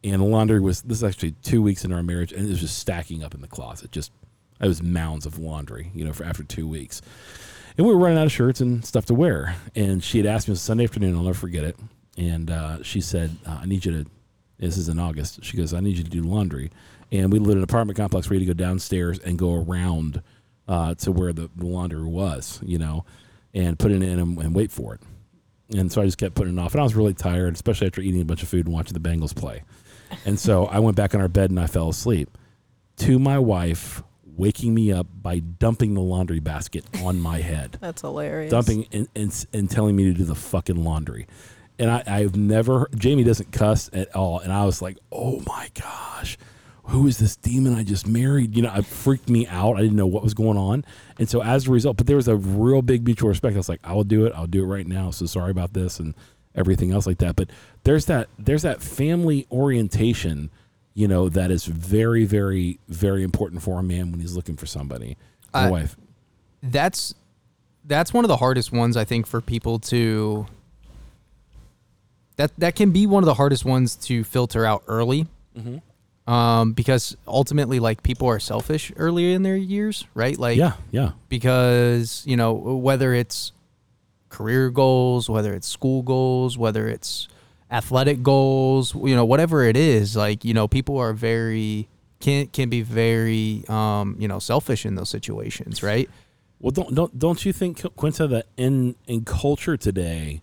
And 0.03 0.21
the 0.21 0.25
laundry 0.25 0.59
was 0.59 0.81
this 0.81 0.99
is 0.99 1.03
actually 1.03 1.31
two 1.43 1.61
weeks 1.61 1.83
into 1.83 1.95
our 1.95 2.03
marriage, 2.03 2.31
and 2.31 2.45
it 2.45 2.49
was 2.49 2.61
just 2.61 2.77
stacking 2.79 3.23
up 3.23 3.33
in 3.33 3.41
the 3.41 3.47
closet. 3.47 3.91
Just 3.91 4.11
it 4.59 4.67
was 4.67 4.81
mounds 4.81 5.25
of 5.25 5.37
laundry, 5.37 5.91
you 5.93 6.05
know, 6.05 6.13
for 6.13 6.23
after 6.23 6.43
two 6.43 6.67
weeks. 6.67 7.01
And 7.77 7.85
we 7.85 7.93
were 7.93 7.99
running 7.99 8.17
out 8.17 8.25
of 8.25 8.31
shirts 8.31 8.61
and 8.61 8.85
stuff 8.85 9.05
to 9.07 9.13
wear. 9.13 9.55
And 9.75 10.03
she 10.03 10.17
had 10.17 10.25
asked 10.25 10.47
me 10.47 10.53
on 10.53 10.57
Sunday 10.57 10.85
afternoon, 10.85 11.15
I'll 11.15 11.23
never 11.23 11.33
forget 11.33 11.65
it. 11.65 11.75
And 12.17 12.49
uh, 12.49 12.83
she 12.83 13.01
said, 13.01 13.35
uh, 13.45 13.59
I 13.61 13.65
need 13.65 13.85
you 13.85 14.03
to, 14.03 14.09
this 14.57 14.77
is 14.77 14.87
in 14.89 14.99
August. 14.99 15.43
She 15.43 15.57
goes, 15.57 15.73
I 15.73 15.79
need 15.81 15.97
you 15.97 16.03
to 16.03 16.09
do 16.09 16.21
laundry. 16.21 16.71
And 17.11 17.31
we 17.31 17.39
lived 17.39 17.51
in 17.51 17.57
an 17.59 17.63
apartment 17.63 17.97
complex 17.97 18.29
where 18.29 18.39
you 18.39 18.45
had 18.47 18.57
to 18.57 18.63
go 18.63 18.65
downstairs 18.67 19.19
and 19.19 19.37
go 19.37 19.53
around 19.53 20.21
uh, 20.67 20.95
to 20.95 21.11
where 21.11 21.33
the, 21.33 21.49
the 21.55 21.65
laundry 21.65 22.03
was, 22.03 22.59
you 22.63 22.77
know, 22.77 23.05
and 23.53 23.77
put 23.77 23.91
it 23.91 24.01
in 24.01 24.19
and, 24.19 24.37
and 24.39 24.55
wait 24.55 24.71
for 24.71 24.95
it. 24.95 25.01
And 25.75 25.91
so 25.91 26.01
I 26.01 26.05
just 26.05 26.17
kept 26.17 26.35
putting 26.35 26.57
it 26.57 26.61
off. 26.61 26.73
And 26.73 26.81
I 26.81 26.83
was 26.83 26.95
really 26.95 27.13
tired, 27.13 27.53
especially 27.53 27.87
after 27.87 28.01
eating 28.01 28.21
a 28.21 28.25
bunch 28.25 28.43
of 28.43 28.49
food 28.49 28.65
and 28.65 28.73
watching 28.73 28.93
the 28.93 29.09
Bengals 29.09 29.35
play. 29.35 29.63
And 30.23 30.39
so 30.39 30.67
I 30.67 30.79
went 30.79 30.95
back 30.95 31.15
on 31.15 31.19
our 31.19 31.27
bed 31.27 31.49
and 31.49 31.59
I 31.59 31.65
fell 31.65 31.89
asleep. 31.89 32.37
To 32.97 33.17
my 33.17 33.39
wife 33.39 34.03
waking 34.23 34.73
me 34.73 34.91
up 34.91 35.07
by 35.21 35.39
dumping 35.39 35.95
the 35.95 36.01
laundry 36.01 36.39
basket 36.39 36.85
on 37.03 37.19
my 37.19 37.39
head 37.41 37.77
That's 37.81 38.01
hilarious. 38.01 38.51
dumping 38.51 38.85
and, 38.91 39.07
and, 39.15 39.45
and 39.51 39.69
telling 39.69 39.95
me 39.95 40.03
to 40.05 40.13
do 40.13 40.23
the 40.23 40.35
fucking 40.35 40.83
laundry. 40.83 41.25
And 41.77 41.91
I, 41.91 42.03
I've 42.07 42.35
never, 42.35 42.89
Jamie 42.95 43.23
doesn't 43.23 43.51
cuss 43.51 43.89
at 43.91 44.15
all. 44.15 44.39
And 44.39 44.53
I 44.53 44.65
was 44.65 44.81
like, 44.81 44.97
oh 45.11 45.41
my 45.45 45.69
gosh, 45.73 46.37
who 46.85 47.05
is 47.07 47.17
this 47.17 47.35
demon 47.35 47.75
I 47.75 47.83
just 47.83 48.07
married? 48.07 48.55
You 48.55 48.61
know, 48.63 48.73
it 48.73 48.85
freaked 48.85 49.29
me 49.29 49.45
out. 49.47 49.75
I 49.75 49.81
didn't 49.81 49.97
know 49.97 50.07
what 50.07 50.23
was 50.23 50.33
going 50.33 50.57
on. 50.57 50.85
And 51.19 51.27
so 51.27 51.43
as 51.43 51.67
a 51.67 51.71
result, 51.71 51.97
but 51.97 52.07
there 52.07 52.15
was 52.15 52.27
a 52.29 52.35
real 52.37 52.81
big 52.81 53.03
mutual 53.05 53.27
respect. 53.29 53.55
I 53.55 53.57
was 53.57 53.67
like, 53.67 53.81
I 53.83 53.93
will 53.93 54.03
do 54.05 54.25
it. 54.25 54.33
I'll 54.35 54.47
do 54.47 54.63
it 54.63 54.67
right 54.67 54.87
now. 54.87 55.11
So 55.11 55.25
sorry 55.25 55.51
about 55.51 55.73
this 55.73 55.99
and 55.99 56.13
everything 56.53 56.91
else 56.91 57.05
like 57.05 57.17
that. 57.17 57.35
But 57.35 57.49
there's 57.83 58.05
that, 58.05 58.29
there's 58.39 58.61
that 58.61 58.81
family 58.81 59.45
orientation, 59.51 60.51
you 60.93 61.07
know, 61.09 61.27
that 61.27 61.51
is 61.51 61.65
very, 61.65 62.23
very, 62.23 62.79
very 62.87 63.23
important 63.23 63.61
for 63.63 63.79
a 63.79 63.83
man 63.83 64.11
when 64.11 64.21
he's 64.21 64.35
looking 64.35 64.55
for 64.55 64.65
somebody. 64.65 65.17
My 65.53 65.67
I- 65.67 65.71
wife. 65.71 65.97
that's 66.63 67.13
that's 67.87 68.11
one 68.11 68.23
of 68.25 68.29
the 68.29 68.37
hardest 68.37 68.71
ones 68.71 68.97
I 68.97 69.03
think 69.05 69.27
for 69.27 69.41
people 69.41 69.77
to 69.79 70.47
that 72.37 72.51
that 72.57 72.75
can 72.75 72.91
be 72.91 73.05
one 73.07 73.23
of 73.23 73.25
the 73.27 73.33
hardest 73.35 73.65
ones 73.65 73.95
to 73.95 74.23
filter 74.23 74.65
out 74.65 74.83
early. 74.87 75.27
Um, 76.27 76.73
because 76.73 77.15
ultimately, 77.27 77.79
like 77.79 78.01
people 78.01 78.27
are 78.27 78.39
selfish 78.39 78.91
earlier 78.95 79.35
in 79.35 79.43
their 79.43 79.55
years, 79.55 80.05
right? 80.15 80.35
Like, 80.37 80.57
Yeah. 80.57 80.73
Yeah. 80.89 81.11
because 81.29 82.23
you 82.25 82.35
know 82.35 82.51
whether 82.53 83.13
it's 83.13 83.51
career 84.29 84.71
goals, 84.71 85.29
whether 85.29 85.53
it's 85.53 85.67
school 85.67 86.01
goals, 86.01 86.57
whether 86.57 86.87
it's 86.87 87.27
athletic 87.71 88.23
goals, 88.23 88.95
you 88.95 89.15
know, 89.15 89.23
whatever 89.25 89.63
it 89.63 89.77
is, 89.77 90.15
like, 90.15 90.43
you 90.43 90.53
know, 90.53 90.67
people 90.67 90.97
are 90.97 91.13
very 91.13 91.87
can 92.19 92.47
can 92.47 92.69
be 92.69 92.81
very 92.81 93.63
um, 93.69 94.15
you 94.17 94.27
know, 94.27 94.39
selfish 94.39 94.83
in 94.83 94.95
those 94.95 95.09
situations, 95.09 95.83
right? 95.83 96.09
Well, 96.59 96.71
don't 96.71 96.95
don't 96.95 97.19
don't 97.19 97.45
you 97.45 97.53
think 97.53 97.83
Quinta 97.95 98.25
that 98.27 98.47
in 98.57 98.95
in 99.05 99.25
culture 99.25 99.77
today, 99.77 100.41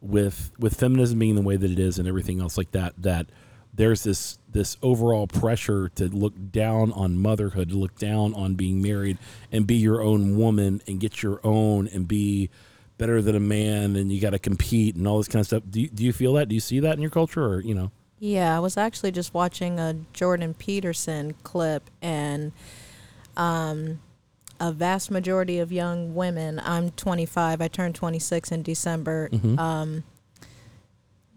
with 0.00 0.52
with 0.58 0.78
feminism 0.78 1.18
being 1.18 1.34
the 1.34 1.42
way 1.42 1.56
that 1.56 1.70
it 1.70 1.78
is 1.78 1.98
and 1.98 2.06
everything 2.06 2.40
else 2.40 2.56
like 2.56 2.70
that, 2.72 2.94
that 2.98 3.26
there's 3.74 4.04
this 4.04 4.38
this 4.48 4.76
overall 4.82 5.26
pressure 5.26 5.88
to 5.90 6.06
look 6.08 6.34
down 6.50 6.92
on 6.92 7.18
motherhood, 7.18 7.70
to 7.70 7.76
look 7.76 7.98
down 7.98 8.34
on 8.34 8.54
being 8.54 8.80
married 8.80 9.18
and 9.52 9.66
be 9.66 9.76
your 9.76 10.02
own 10.02 10.36
woman 10.36 10.80
and 10.86 11.00
get 11.00 11.22
your 11.22 11.40
own 11.44 11.88
and 11.88 12.08
be 12.08 12.50
better 12.98 13.20
than 13.20 13.36
a 13.36 13.40
man 13.40 13.96
and 13.96 14.10
you 14.10 14.20
got 14.20 14.30
to 14.30 14.38
compete 14.38 14.96
and 14.96 15.06
all 15.06 15.18
this 15.18 15.28
kind 15.28 15.40
of 15.40 15.46
stuff. 15.46 15.62
Do 15.68 15.82
you, 15.82 15.88
do 15.88 16.04
you 16.04 16.12
feel 16.12 16.32
that? 16.34 16.48
Do 16.48 16.54
you 16.54 16.60
see 16.60 16.80
that 16.80 16.94
in 16.94 17.02
your 17.02 17.10
culture 17.10 17.44
or 17.44 17.60
you 17.60 17.74
know? 17.74 17.90
Yeah, 18.18 18.56
I 18.56 18.60
was 18.60 18.78
actually 18.78 19.12
just 19.12 19.34
watching 19.34 19.78
a 19.78 19.94
Jordan 20.14 20.54
Peterson 20.54 21.34
clip, 21.42 21.90
and 22.00 22.52
um, 23.36 24.00
a 24.60 24.72
vast 24.72 25.10
majority 25.10 25.58
of 25.58 25.70
young 25.72 26.14
women. 26.14 26.60
I'm 26.64 26.90
25. 26.92 27.60
I 27.60 27.68
turned 27.68 27.94
26 27.94 28.50
in 28.52 28.62
December. 28.62 29.28
Mhm. 29.32 29.58
Um, 29.58 30.04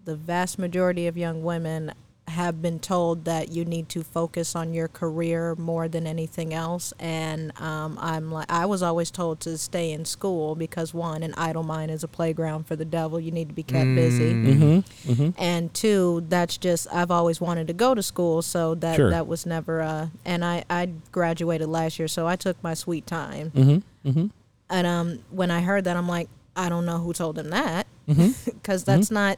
the 0.05 0.15
vast 0.15 0.57
majority 0.57 1.07
of 1.07 1.17
young 1.17 1.43
women 1.43 1.93
have 2.29 2.61
been 2.61 2.79
told 2.79 3.25
that 3.25 3.49
you 3.49 3.65
need 3.65 3.89
to 3.89 4.03
focus 4.03 4.55
on 4.55 4.73
your 4.73 4.87
career 4.87 5.55
more 5.55 5.87
than 5.87 6.05
anything 6.07 6.53
else 6.53 6.93
and 6.99 7.51
um, 7.59 7.97
i'm 8.01 8.31
like 8.31 8.45
i 8.51 8.65
was 8.65 8.81
always 8.83 9.09
told 9.11 9.39
to 9.39 9.57
stay 9.57 9.91
in 9.91 10.05
school 10.05 10.55
because 10.55 10.93
one 10.93 11.23
an 11.23 11.33
idle 11.35 11.63
mind 11.63 11.89
is 11.91 12.03
a 12.03 12.07
playground 12.07 12.65
for 12.67 12.75
the 12.75 12.85
devil 12.85 13.19
you 13.19 13.31
need 13.31 13.47
to 13.49 13.53
be 13.53 13.63
kept 13.63 13.93
busy 13.95 14.33
Mm. 14.33 14.45
Mm-hmm. 14.45 15.11
Mm-hmm. 15.11 15.29
and 15.41 15.73
two 15.73 16.23
that's 16.29 16.57
just 16.57 16.87
i've 16.93 17.11
always 17.11 17.41
wanted 17.41 17.67
to 17.67 17.73
go 17.73 17.93
to 17.95 18.03
school 18.03 18.41
so 18.41 18.75
that 18.75 18.95
Sure. 18.95 19.09
that 19.09 19.27
was 19.27 19.45
never 19.45 19.81
uh 19.81 20.07
and 20.25 20.45
i 20.45 20.63
i 20.69 20.89
graduated 21.11 21.67
last 21.69 21.99
year 21.99 22.07
so 22.07 22.27
i 22.27 22.35
took 22.35 22.61
my 22.63 22.73
sweet 22.73 23.05
time 23.07 23.51
Mm-hmm. 23.51 24.09
Mm-hmm. 24.09 24.27
and 24.69 24.87
um 24.87 25.19
when 25.31 25.51
i 25.51 25.61
heard 25.61 25.83
that 25.85 25.97
i'm 25.97 26.07
like 26.07 26.29
i 26.55 26.69
don't 26.69 26.85
know 26.85 26.97
who 26.99 27.13
told 27.13 27.37
him 27.37 27.49
that 27.49 27.87
Mm-hmm. 28.07 28.31
because 28.59 28.83
that's 28.83 29.11
not 29.11 29.37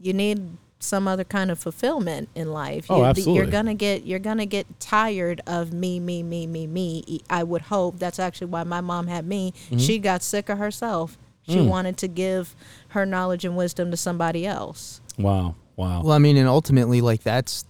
you 0.00 0.12
need 0.12 0.56
some 0.80 1.08
other 1.08 1.24
kind 1.24 1.50
of 1.50 1.58
fulfillment 1.58 2.28
in 2.34 2.52
life 2.52 2.86
Oh, 2.88 2.98
you, 2.98 3.04
absolutely. 3.06 3.34
you're 3.42 3.50
gonna 3.50 3.74
get 3.74 4.04
you're 4.06 4.18
gonna 4.20 4.46
get 4.46 4.78
tired 4.78 5.40
of 5.46 5.72
me 5.72 5.98
me 5.98 6.22
me 6.22 6.46
me 6.46 6.66
me 6.66 7.20
i 7.28 7.42
would 7.42 7.62
hope 7.62 7.98
that's 7.98 8.18
actually 8.20 8.46
why 8.48 8.62
my 8.64 8.80
mom 8.80 9.08
had 9.08 9.26
me 9.26 9.52
she 9.76 9.98
got 9.98 10.22
sick 10.22 10.48
of 10.48 10.58
herself 10.58 11.18
she 11.48 11.56
Mm. 11.56 11.66
wanted 11.68 11.96
to 11.96 12.08
give 12.08 12.54
her 12.88 13.04
knowledge 13.06 13.44
and 13.44 13.56
wisdom 13.56 13.90
to 13.90 13.96
somebody 13.96 14.46
else 14.46 15.00
Wow. 15.18 15.56
Wow. 15.76 16.02
Well, 16.02 16.12
I 16.12 16.18
mean, 16.18 16.36
and 16.36 16.46
ultimately, 16.48 17.00
like 17.00 17.22
that's 17.22 17.64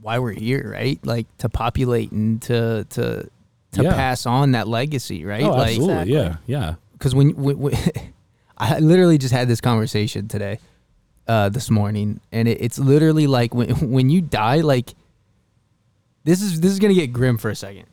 why 0.00 0.18
we're 0.20 0.32
here, 0.32 0.70
right? 0.72 0.98
Like 1.04 1.26
to 1.38 1.48
populate 1.48 2.10
and 2.12 2.40
to 2.42 2.84
to 2.90 3.28
to 3.72 3.82
Yeah. 3.82 3.94
pass 3.94 4.24
on 4.26 4.52
that 4.52 4.66
legacy, 4.68 5.24
right? 5.24 5.42
oh, 5.42 5.50
like, 5.50 5.68
absolutely. 5.78 5.94
Exactly. 6.12 6.14
Yeah. 6.14 6.36
Yeah. 6.46 6.74
because 6.92 7.14
when, 7.14 7.30
when, 7.36 7.58
when 7.58 7.74
I 8.58 8.78
literally 8.80 9.18
just 9.18 9.32
had 9.32 9.46
this 9.48 9.60
conversation 9.60 10.26
today, 10.28 10.58
uh, 11.28 11.48
this 11.50 11.70
morning, 11.70 12.20
and 12.32 12.48
it, 12.48 12.58
it's 12.60 12.78
literally 12.78 13.26
like 13.26 13.54
when 13.54 13.70
when 13.92 14.10
you 14.10 14.20
die, 14.22 14.60
like 14.62 14.94
this 16.24 16.40
is 16.42 16.60
this 16.60 16.72
is 16.72 16.78
gonna 16.78 16.94
get 16.94 17.12
grim 17.12 17.38
for 17.38 17.50
a 17.50 17.54
second. 17.56 17.86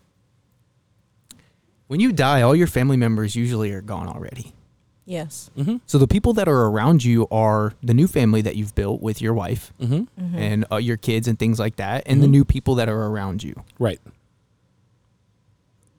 When 1.88 2.00
you 2.00 2.12
die, 2.12 2.42
all 2.42 2.56
your 2.56 2.68
family 2.68 2.98
members 2.98 3.36
usually 3.36 3.72
are 3.72 3.82
gone 3.82 4.08
already. 4.08 4.54
yes 5.06 5.51
Mm-hmm. 5.56 5.77
So 5.86 6.00
the 6.00 6.08
people 6.08 6.34
that 6.34 6.48
are 6.48 6.65
around 6.65 7.04
you 7.04 7.27
are 7.30 7.74
the 7.84 7.94
new 7.94 8.08
family 8.08 8.42
that 8.42 8.56
you've 8.56 8.74
built 8.74 9.01
with 9.04 9.22
your 9.22 9.34
wife 9.36 9.72
Mm-hmm. 9.80 10.36
and 10.36 10.65
uh, 10.72 10.77
your 10.77 10.98
kids 10.98 11.27
and 11.27 11.38
things 11.38 11.60
like 11.60 11.75
that, 11.75 12.03
and 12.07 12.24
the 12.24 12.27
Mhm. 12.27 12.31
new 12.38 12.46
people 12.46 12.75
that 12.75 12.90
are 12.90 13.03
around 13.05 13.44
you. 13.44 13.53
Right. 13.77 14.00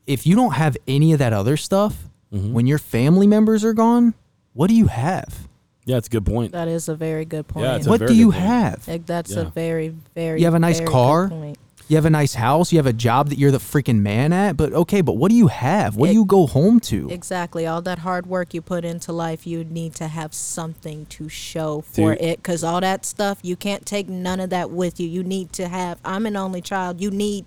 If 0.07 0.27
you 0.27 0.35
don't 0.37 0.55
have 0.55 0.77
any 0.89 1.13
of 1.13 1.19
that 1.19 1.33
other 1.33 1.57
stuff, 1.57 2.09
Mhm. 2.35 2.53
when 2.53 2.67
your 2.67 2.79
family 2.79 3.27
members 3.29 3.65
are 3.65 3.73
gone, 3.75 4.15
what 4.55 4.67
do 4.69 4.75
you 4.75 4.87
have? 4.87 5.47
Yeah, 5.87 5.97
it's 5.97 6.09
a 6.09 6.11
good 6.11 6.27
point. 6.27 6.53
That 6.53 6.69
is 6.69 6.89
a 6.89 6.95
very 6.97 7.25
good 7.25 7.47
point. 7.49 7.65
Yeah, 7.65 7.77
it's 7.77 7.87
a 7.87 7.91
What 7.91 8.01
very 8.01 8.09
do 8.13 8.15
you 8.17 8.33
point. 8.33 8.43
have? 8.43 8.89
Like, 8.89 9.07
that's 9.07 9.33
Yeah. 9.35 9.43
a 9.43 9.45
very, 9.47 9.95
very. 10.15 10.41
You 10.41 10.45
have 10.47 10.55
a 10.55 10.59
nice 10.59 10.79
very 10.79 10.87
good 10.89 10.93
car? 10.93 11.29
point. 11.29 11.59
You 11.89 11.95
have 11.97 12.05
a 12.05 12.11
nice 12.11 12.35
house. 12.35 12.73
You 12.73 12.79
have 12.81 12.87
a 12.87 12.93
job 12.93 13.29
that 13.29 13.39
you're 13.39 13.53
the 13.53 13.59
freaking 13.59 14.01
man 14.01 14.33
at. 14.33 14.57
But 14.57 14.73
okay, 14.73 15.01
but 15.03 15.13
what 15.17 15.31
do 15.31 15.37
you 15.37 15.47
have? 15.47 15.95
What 15.95 16.07
do 16.07 16.11
Ex- 16.11 16.15
you 16.17 16.25
go 16.25 16.49
home 16.49 16.81
to? 16.81 17.09
Exactly. 17.13 17.65
All 17.65 17.81
that 17.83 18.01
hard 18.01 18.27
work 18.27 18.53
you 18.53 18.61
put 18.61 18.85
into 18.85 19.13
life, 19.13 19.47
you 19.47 19.63
need 19.63 19.95
to 19.95 20.09
have 20.09 20.35
something 20.35 21.07
to 21.11 21.29
show 21.29 21.83
for 21.83 22.11
Dude. 22.17 22.21
it. 22.25 22.37
Because 22.39 22.65
all 22.65 22.81
that 22.81 23.07
stuff, 23.07 23.39
you 23.43 23.55
can't 23.55 23.87
take 23.87 24.09
none 24.09 24.41
of 24.41 24.51
that 24.51 24.73
with 24.73 24.99
you. 24.99 25.07
You 25.09 25.23
need 25.23 25.53
to 25.53 25.69
have. 25.69 26.01
I'm 26.05 26.27
an 26.27 26.35
only 26.37 26.61
child. 26.61 27.01
You 27.01 27.13
need. 27.13 27.45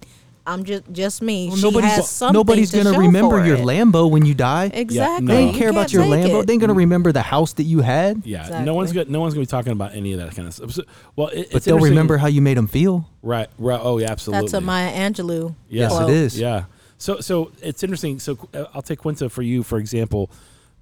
I'm 0.49 0.63
just 0.63 0.83
just 0.91 1.21
me. 1.21 1.47
Well, 1.47 1.57
she 1.57 1.61
nobody's 1.63 1.91
has 1.91 2.09
something 2.09 2.33
nobody's 2.33 2.71
to 2.71 2.77
gonna 2.77 2.93
show 2.93 2.99
remember 2.99 3.39
for 3.41 3.45
your 3.45 3.57
it. 3.57 3.63
Lambo 3.63 4.09
when 4.09 4.25
you 4.25 4.33
die. 4.33 4.71
Exactly. 4.73 5.27
no. 5.27 5.33
They 5.33 5.41
You 5.45 5.51
don't 5.51 5.59
care 5.59 5.69
about 5.69 5.79
can't 5.89 5.93
your 5.93 6.03
take 6.03 6.31
Lambo. 6.31 6.41
it. 6.43 6.47
They're 6.47 6.57
gonna 6.57 6.73
remember 6.73 7.11
the 7.11 7.21
house 7.21 7.53
that 7.53 7.63
you 7.63 7.81
had, 7.81 8.25
Yeah, 8.25 8.63
no 8.63 8.73
one's 8.73 8.91
Exactly. 8.91 9.05
got 9.05 9.11
no 9.13 9.19
one's 9.21 9.33
gonna 9.35 9.43
be 9.43 9.47
talking 9.47 9.71
about 9.71 9.93
any 9.95 10.13
of 10.13 10.19
that 10.19 10.35
kind 10.35 10.47
of 10.47 10.53
stuff. 10.53 10.71
So, 10.71 10.83
well, 11.15 11.27
it, 11.27 11.47
but 11.51 11.55
it's 11.57 11.65
they'll 11.65 11.75
interesting- 11.75 11.91
remember 11.91 12.17
how 12.17 12.27
you 12.27 12.41
made 12.41 12.57
them 12.57 12.67
feel. 12.67 13.07
Right, 13.21 13.47
right. 13.57 13.79
Oh, 13.81 13.97
yeah, 13.99 14.09
absolutely. 14.11 14.41
That's 14.47 14.53
a 14.55 14.61
Maya 14.61 14.91
Angelou. 14.91 15.55
Yeah. 15.69 15.81
Yes, 15.83 15.91
quote. 15.91 16.09
it 16.09 16.15
is. 16.15 16.39
Yeah. 16.39 16.63
So, 16.97 17.19
so 17.21 17.51
it's 17.61 17.83
interesting. 17.83 18.19
So, 18.19 18.37
uh, 18.53 18.65
I'll 18.73 18.81
take 18.81 18.99
Quinta 18.99 19.29
for 19.29 19.41
you, 19.41 19.63
for 19.63 19.77
example. 19.77 20.29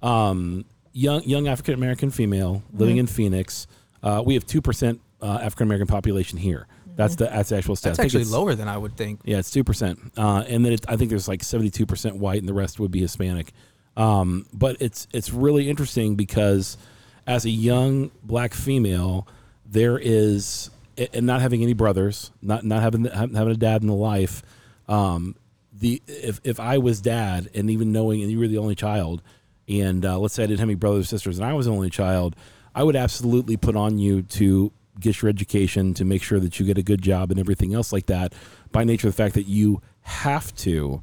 Um, 0.02 0.64
young, 0.92 1.22
young 1.24 1.48
African 1.48 1.74
American 1.74 2.10
female 2.10 2.62
living 2.72 2.94
Mm-hmm. 2.96 3.00
in 3.00 3.06
Phoenix. 3.06 3.66
Uh, 4.02 4.22
we 4.24 4.34
have 4.34 4.46
two 4.46 4.60
percent 4.62 5.00
uh, 5.20 5.38
African 5.42 5.66
American 5.66 5.86
population 5.88 6.38
here. 6.38 6.66
That's 6.98 7.14
the 7.14 7.26
that's 7.26 7.50
the 7.50 7.56
actual 7.56 7.76
stat. 7.76 7.94
That's 7.94 8.06
actually 8.06 8.24
lower 8.24 8.56
than 8.56 8.66
I 8.66 8.76
would 8.76 8.96
think. 8.96 9.20
Yeah, 9.24 9.38
it's 9.38 9.52
two 9.52 9.62
percent, 9.62 10.00
uh, 10.16 10.42
and 10.48 10.64
then 10.64 10.72
it, 10.72 10.84
I 10.88 10.96
think 10.96 11.10
there's 11.10 11.28
like 11.28 11.44
seventy-two 11.44 11.86
percent 11.86 12.16
white, 12.16 12.40
and 12.40 12.48
the 12.48 12.52
rest 12.52 12.80
would 12.80 12.90
be 12.90 12.98
Hispanic. 12.98 13.52
Um, 13.96 14.46
but 14.52 14.78
it's 14.80 15.06
it's 15.12 15.32
really 15.32 15.70
interesting 15.70 16.16
because 16.16 16.76
as 17.24 17.44
a 17.44 17.50
young 17.50 18.10
black 18.24 18.52
female, 18.52 19.28
there 19.64 19.96
is 19.96 20.70
and 21.14 21.24
not 21.24 21.40
having 21.40 21.62
any 21.62 21.72
brothers, 21.72 22.32
not 22.42 22.64
not 22.64 22.82
having 22.82 23.04
having 23.04 23.52
a 23.52 23.54
dad 23.54 23.82
in 23.82 23.86
the 23.86 23.94
life. 23.94 24.42
Um, 24.88 25.36
the 25.72 26.02
if 26.08 26.40
if 26.42 26.58
I 26.58 26.78
was 26.78 27.00
dad, 27.00 27.48
and 27.54 27.70
even 27.70 27.92
knowing, 27.92 28.22
and 28.22 28.30
you 28.32 28.40
were 28.40 28.48
the 28.48 28.58
only 28.58 28.74
child, 28.74 29.22
and 29.68 30.04
uh, 30.04 30.18
let's 30.18 30.34
say 30.34 30.42
I 30.42 30.46
didn't 30.46 30.58
have 30.58 30.68
any 30.68 30.74
brothers 30.74 31.04
or 31.04 31.08
sisters, 31.08 31.38
and 31.38 31.46
I 31.46 31.52
was 31.52 31.66
the 31.66 31.72
only 31.72 31.90
child, 31.90 32.34
I 32.74 32.82
would 32.82 32.96
absolutely 32.96 33.56
put 33.56 33.76
on 33.76 33.98
you 33.98 34.22
to 34.22 34.72
get 35.00 35.22
your 35.22 35.28
education, 35.28 35.94
to 35.94 36.04
make 36.04 36.22
sure 36.22 36.40
that 36.40 36.58
you 36.58 36.66
get 36.66 36.78
a 36.78 36.82
good 36.82 37.02
job 37.02 37.30
and 37.30 37.38
everything 37.38 37.74
else 37.74 37.92
like 37.92 38.06
that. 38.06 38.32
By 38.72 38.84
nature 38.84 39.08
of 39.08 39.14
the 39.14 39.22
fact 39.22 39.34
that 39.34 39.46
you 39.46 39.80
have 40.02 40.54
to 40.56 41.02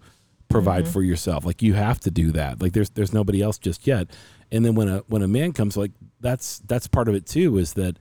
provide 0.50 0.84
mm-hmm. 0.84 0.94
for 0.94 1.02
yourself, 1.02 1.46
like 1.46 1.62
you 1.62 1.74
have 1.74 2.00
to 2.02 2.12
do 2.12 2.32
that. 2.32 2.62
Like 2.62 2.74
there's 2.74 2.90
there's 2.92 3.14
nobody 3.14 3.42
else 3.42 3.58
just 3.58 3.88
yet. 3.88 4.10
And 4.52 4.66
then 4.66 4.76
when 4.76 4.88
a 4.88 4.98
when 5.08 5.22
a 5.22 5.28
man 5.28 5.54
comes, 5.54 5.76
like 5.78 5.92
that's 6.20 6.60
that's 6.60 6.88
part 6.88 7.08
of 7.08 7.16
it 7.16 7.26
too. 7.26 7.58
Is 7.58 7.74
that 7.74 7.98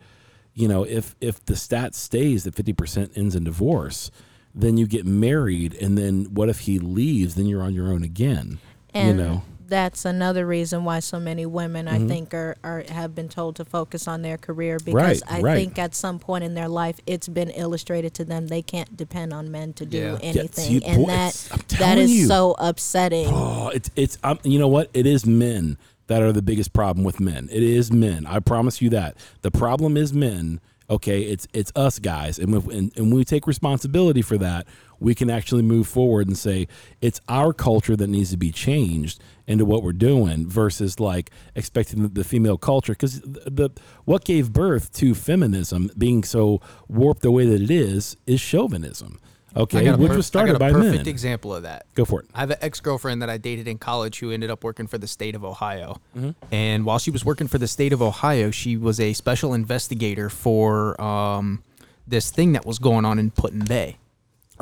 you 0.54 0.68
know 0.68 0.85
if 0.85 1.14
if 1.20 1.44
the 1.44 1.57
stat 1.57 1.94
stays 1.94 2.44
that 2.44 2.54
fifty 2.54 2.72
percent 2.72 3.12
ends 3.16 3.35
in 3.35 3.44
divorce, 3.44 4.11
then 4.54 4.76
you 4.76 4.87
get 4.87 5.07
married, 5.07 5.74
and 5.74 5.96
then 5.98 6.26
what 6.35 6.48
if 6.48 6.61
he 6.61 6.78
leaves? 6.78 7.35
Then 7.35 7.46
you're 7.46 7.62
on 7.62 7.74
your 7.74 7.88
own 7.88 8.02
again. 8.02 8.59
And 8.92 9.18
you 9.18 9.24
know. 9.24 9.42
That's 9.68 10.05
another 10.05 10.46
reason 10.46 10.85
why 10.85 11.00
so 11.00 11.18
many 11.18 11.46
women, 11.46 11.88
I 11.88 11.98
Mhm. 11.98 12.09
think, 12.09 12.35
are, 12.35 12.57
are 12.64 12.85
have 12.88 13.14
been 13.14 13.29
told 13.29 13.57
to 13.57 13.64
focus 13.64 14.07
on 14.07 14.22
their 14.22 14.37
career 14.37 14.79
because 14.85 14.94
Right, 14.94 15.22
I 15.29 15.40
right. 15.40 15.57
think 15.57 15.79
at 15.79 15.94
some 15.94 16.18
point 16.18 16.44
in 16.44 16.55
their 16.55 16.68
life 16.68 17.00
it's 17.07 17.29
been 17.29 17.50
illustrated 17.50 18.14
to 18.14 18.24
them 18.24 18.48
they 18.48 18.62
can't 18.62 18.96
depend 18.96 19.33
on 19.33 19.50
men 19.50 19.72
to 19.74 19.87
do 19.87 19.98
Yeah. 19.98 20.12
Yeah, 20.12 20.18
anything, 20.22 20.81
see, 20.81 20.85
and 20.85 21.03
boy, 21.05 21.11
that 21.11 21.48
that 21.79 21.98
is 21.98 22.11
you. 22.12 22.27
so 22.27 22.55
upsetting. 22.59 23.29
Oh, 23.31 23.68
it's 23.74 23.90
it's 23.96 24.18
um, 24.22 24.38
you 24.44 24.59
know 24.59 24.68
what? 24.68 24.90
It 24.94 25.07
is 25.07 25.24
men 25.27 25.79
that 26.07 26.20
are 26.20 26.33
the 26.33 26.42
biggest 26.42 26.72
problem 26.74 27.03
with 27.05 27.18
men. 27.20 27.48
It 27.50 27.62
is 27.62 27.90
men. 27.90 28.27
I 28.27 28.40
promise 28.40 28.83
you 28.83 28.90
that. 28.90 29.16
The 29.42 29.50
problem 29.50 29.96
is 29.96 30.12
men. 30.12 30.61
Okay, 30.90 31.22
it's 31.22 31.48
it's 31.55 31.72
us 31.74 31.98
guys, 31.98 32.38
and 32.38 32.55
if, 32.55 32.66
and, 32.66 32.92
and 32.96 33.07
when 33.07 33.14
we 33.14 33.24
take 33.24 33.46
responsibility 33.46 34.20
for 34.20 34.37
that, 34.37 34.66
we 35.00 35.14
can 35.14 35.31
actually 35.31 35.62
move 35.62 35.88
forward 35.88 36.27
and 36.27 36.37
say 36.37 36.68
it's 37.00 37.22
our 37.27 37.55
culture 37.55 37.96
that 37.96 38.09
needs 38.09 38.31
to 38.33 38.37
be 38.37 38.50
changed 38.53 39.18
into 39.46 39.64
what 39.64 39.83
we're 39.83 39.92
doing 39.92 40.48
versus 40.48 40.98
like 40.98 41.30
expecting 41.54 42.09
the, 42.09 42.24
female 42.24 42.57
culture 42.57 42.92
because 42.92 43.20
the, 43.20 43.50
the 43.50 43.70
what 44.04 44.24
gave 44.24 44.52
birth 44.52 44.92
to 44.92 45.14
feminism 45.14 45.90
being 45.98 46.24
so 46.24 46.61
warped 46.88 47.22
the 47.22 47.30
way 47.30 47.46
that 47.46 47.61
it 47.61 47.70
is 47.70 48.16
is 48.26 48.40
chauvinism. 48.40 49.20
Okay, 49.57 49.88
which 49.92 50.11
perf- 50.11 50.16
was 50.16 50.26
I 50.26 50.28
started 50.28 50.59
by 50.59 50.72
perfect 50.72 51.04
men. 51.04 51.09
example 51.09 51.54
of 51.54 51.62
that. 51.62 51.87
Go 51.94 52.04
for 52.04 52.20
it. 52.20 52.26
I 52.35 52.40
have 52.40 52.50
an 52.50 52.57
ex 52.61 52.80
girlfriend 52.80 53.22
that 53.22 53.30
I 53.30 53.37
dated 53.37 53.68
in 53.68 53.78
college 53.78 54.18
who 54.18 54.33
ended 54.33 54.50
up 54.50 54.64
working 54.64 54.88
for 54.88 54.98
the 54.98 55.07
state 55.07 55.37
of 55.37 55.44
Ohio. 55.44 56.00
Mm-hmm. 56.16 56.30
And 56.52 56.85
while 56.85 56.98
she 56.98 57.12
was 57.12 57.24
working 57.24 57.46
for 57.46 57.59
the 57.59 57.68
state 57.68 57.92
of 57.92 58.02
Ohio, 58.02 58.50
she 58.50 58.76
was 58.76 58.98
a 58.98 59.12
special 59.12 59.54
investigator 59.54 60.28
for 60.28 61.00
um, 61.00 61.62
this 62.04 62.33
thing 62.33 62.52
that 62.52 62.66
was 62.66 62.80
going 62.80 63.04
on 63.04 63.20
in 63.20 63.30
Put 63.30 63.52
in 63.52 63.64
Bay. 63.64 63.98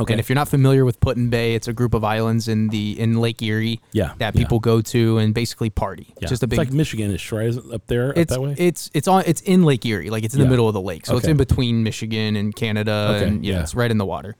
Okay. 0.03 0.13
And 0.15 0.21
if 0.21 0.29
you're 0.29 0.35
not 0.35 0.49
familiar 0.49 0.85
with 0.85 1.01
Put 1.01 1.17
in 1.17 1.31
Bay, 1.31 1.55
it's 1.55 1.67
a 1.69 1.73
group 1.73 1.95
of 1.95 2.05
islands 2.05 2.49
in 2.49 2.69
the 2.69 2.99
in 3.01 3.21
Lake 3.21 3.41
Erie 3.43 3.81
Yeah, 3.93 4.13
that 4.19 4.35
yeah. 4.35 4.41
people 4.41 4.61
go 4.61 4.81
to 4.83 5.19
and 5.19 5.33
basically 5.35 5.71
party. 5.71 6.13
Yeah. 6.21 6.29
Just 6.29 6.43
a 6.43 6.47
big 6.47 6.59
It's 6.61 6.69
like 6.69 6.73
Michigan-ish, 6.77 7.33
right? 7.33 7.47
Is 7.47 7.57
it 7.57 7.65
Up 7.73 7.87
there, 7.87 8.11
up 8.11 8.19
it's 8.19 8.33
that 8.33 8.41
way. 8.41 8.55
it's 8.59 8.91
it's 8.95 9.09
on 9.09 9.25
it's 9.27 9.41
in 9.43 9.65
Lake 9.65 9.85
Erie, 9.87 10.11
like 10.11 10.25
it's 10.25 10.35
in 10.35 10.41
Yeah. 10.41 10.45
the 10.47 10.51
middle 10.51 10.69
of 10.69 10.75
the 10.75 10.81
lake, 10.81 11.07
so 11.07 11.17
it's 11.17 11.27
in 11.27 11.37
between 11.37 11.83
Michigan 11.83 12.37
and 12.37 12.55
Canada, 12.55 13.15
Okay, 13.17 13.27
and 13.29 13.45
yeah, 13.45 13.55
yeah. 13.55 13.61
it's 13.63 13.75
right 13.75 13.91
in 13.91 13.99
the 13.99 14.07
water. 14.07 14.37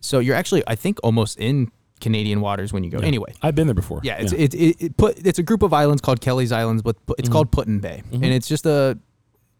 So 0.00 0.20
you're 0.20 0.36
actually, 0.36 0.62
I 0.66 0.76
think, 0.76 0.98
almost 1.02 1.38
in 1.38 1.70
Canadian 2.00 2.40
waters 2.40 2.72
when 2.72 2.84
you 2.84 2.90
go. 2.90 3.00
Yeah. 3.00 3.06
Anyway, 3.06 3.32
I've 3.42 3.56
been 3.56 3.66
there 3.66 3.74
before. 3.74 4.00
yeah, 4.04 4.18
it's 4.20 4.32
It, 4.32 4.54
it, 4.54 4.76
it 4.80 4.96
put 4.96 5.18
it's 5.26 5.38
a 5.40 5.42
group 5.42 5.62
of 5.62 5.72
islands 5.72 6.00
called 6.00 6.20
Kelly's 6.20 6.52
Islands, 6.52 6.82
but 6.82 6.96
it's 7.18 7.28
Mhm. 7.28 7.32
called 7.32 7.50
Put 7.50 7.66
in 7.66 7.80
Bay, 7.80 8.02
Mhm. 8.12 8.14
and 8.22 8.26
it's 8.26 8.46
just 8.46 8.66
a 8.66 8.98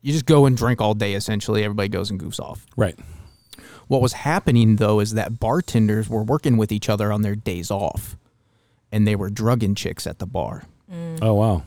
you 0.03 0.13
just 0.13 0.27
go 0.27 0.47
and 0.47 0.57
drink 0.57 0.81
all 0.81 0.95
day. 0.95 1.15
Essentially, 1.15 1.65
everybody 1.65 1.89
goes 1.89 2.11
and 2.11 2.21
goofs 2.21 2.39
off. 2.39 2.65
right. 2.77 2.95
What 3.89 4.01
was 4.01 4.13
happening 4.13 4.77
though 4.77 5.01
is 5.01 5.15
that 5.15 5.41
bartenders 5.41 6.09
were 6.09 6.23
working 6.23 6.57
with 6.57 6.71
each 6.71 6.89
other 6.89 7.13
on 7.13 7.23
their 7.23 7.35
days 7.35 7.71
off, 7.71 8.17
and 8.93 9.07
they 9.07 9.17
were 9.17 9.31
drugging 9.31 9.75
chicks 9.75 10.07
at 10.07 10.19
the 10.19 10.27
bar. 10.27 10.65
Oh 11.21 11.35
wow. 11.35 11.63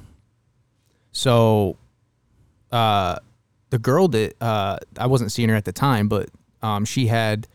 So, 1.12 1.78
uh, 2.72 3.18
the 3.70 3.80
girl 3.80 4.08
that 4.10 4.42
uh, 4.42 4.78
I 4.98 5.08
wasn't 5.08 5.32
seeing 5.32 5.50
her 5.50 5.56
at 5.56 5.66
the 5.66 5.74
time, 5.74 6.08
but 6.08 6.30
um, 6.62 6.86
she 6.86 7.08
had, 7.08 7.48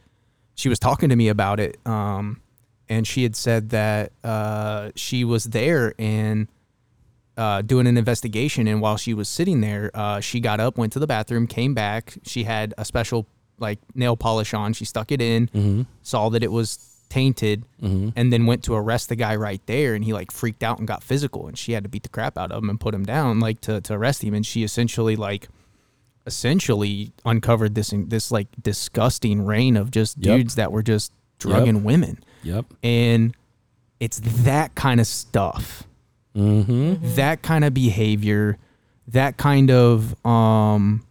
she 0.54 0.68
was 0.68 0.78
talking 0.78 1.08
to 1.08 1.16
me 1.16 1.28
about 1.28 1.58
it, 1.60 1.78
um, 1.86 2.40
and 2.88 3.06
she 3.06 3.22
had 3.22 3.34
said 3.34 3.70
that 3.70 4.12
uh, 4.22 4.90
she 4.94 5.24
was 5.24 5.44
there 5.44 5.94
and 5.98 6.48
uh, 7.36 7.62
doing 7.62 7.86
an 7.86 7.96
investigation, 7.96 8.66
and 8.66 8.80
while 8.80 8.96
she 8.96 9.14
was 9.14 9.28
sitting 9.28 9.60
there, 9.60 9.90
uh, 9.94 10.20
she 10.20 10.40
got 10.40 10.60
up, 10.60 10.78
went 10.78 10.92
to 10.94 10.98
the 10.98 11.06
bathroom, 11.06 11.46
came 11.46 11.74
back. 11.74 12.14
She 12.24 12.44
had 12.44 12.74
a 12.78 12.84
special 12.84 13.26
like 13.58 13.78
nail 13.94 14.16
polish 14.16 14.52
on. 14.54 14.72
She 14.72 14.84
stuck 14.84 15.10
it 15.12 15.20
in, 15.22 15.48
Mm-hmm. 15.48 15.82
saw 16.02 16.28
that 16.30 16.42
it 16.42 16.52
was 16.52 16.78
tainted, 17.08 17.64
Mm-hmm. 17.82 18.10
and 18.16 18.32
then 18.32 18.46
went 18.46 18.64
to 18.64 18.74
arrest 18.74 19.08
the 19.08 19.16
guy 19.16 19.36
right 19.36 19.60
there 19.66 19.94
and 19.94 20.04
he 20.04 20.12
like 20.12 20.30
freaked 20.32 20.62
out 20.62 20.78
and 20.78 20.88
got 20.88 21.02
physical 21.02 21.46
and 21.46 21.56
she 21.56 21.72
had 21.72 21.82
to 21.84 21.88
beat 21.88 22.02
the 22.02 22.08
crap 22.08 22.36
out 22.36 22.50
of 22.52 22.62
him 22.62 22.68
and 22.70 22.80
put 22.80 22.94
him 22.94 23.04
down 23.04 23.38
like 23.40 23.60
to, 23.62 23.80
to 23.82 23.94
arrest 23.94 24.22
him 24.24 24.34
and 24.34 24.44
she 24.44 24.64
essentially 24.64 25.14
like 25.16 25.48
essentially 26.26 27.12
uncovered 27.24 27.74
this 27.74 27.92
this 28.08 28.30
like 28.32 28.48
disgusting 28.60 29.44
reign 29.44 29.76
of 29.76 29.90
just 29.90 30.16
Yep. 30.18 30.36
dudes 30.38 30.54
that 30.56 30.72
were 30.72 30.82
just 30.82 31.12
drugging 31.38 31.84
women 31.84 32.18
Yep. 32.42 32.66
and 32.82 33.34
it's 34.00 34.18
that 34.44 34.74
kind 34.74 35.00
of 35.00 35.06
stuff 35.06 35.84
Mm-hmm. 36.34 37.14
that 37.14 37.40
kind 37.42 37.64
of 37.64 37.72
behavior 37.72 38.58
that 39.08 39.36
kind 39.38 39.70
of 39.70 40.14
um 40.26 41.05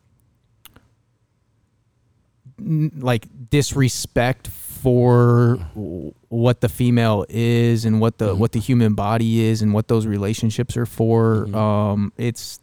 like 2.60 3.28
disrespect 3.50 4.48
for 4.48 5.58
what 6.30 6.62
the 6.62 6.70
female 6.70 7.26
is 7.30 7.86
and 7.86 8.00
what 8.00 8.18
the 8.18 8.34
Mhm. 8.34 8.38
what 8.38 8.52
the 8.52 8.60
human 8.60 8.94
body 8.94 9.42
is 9.42 9.62
and 9.62 9.74
what 9.74 9.88
those 9.88 10.06
relationships 10.06 10.78
are 10.78 10.86
for 10.86 11.48
Mhm. 11.48 11.56
um 11.56 12.14
it's 12.18 12.60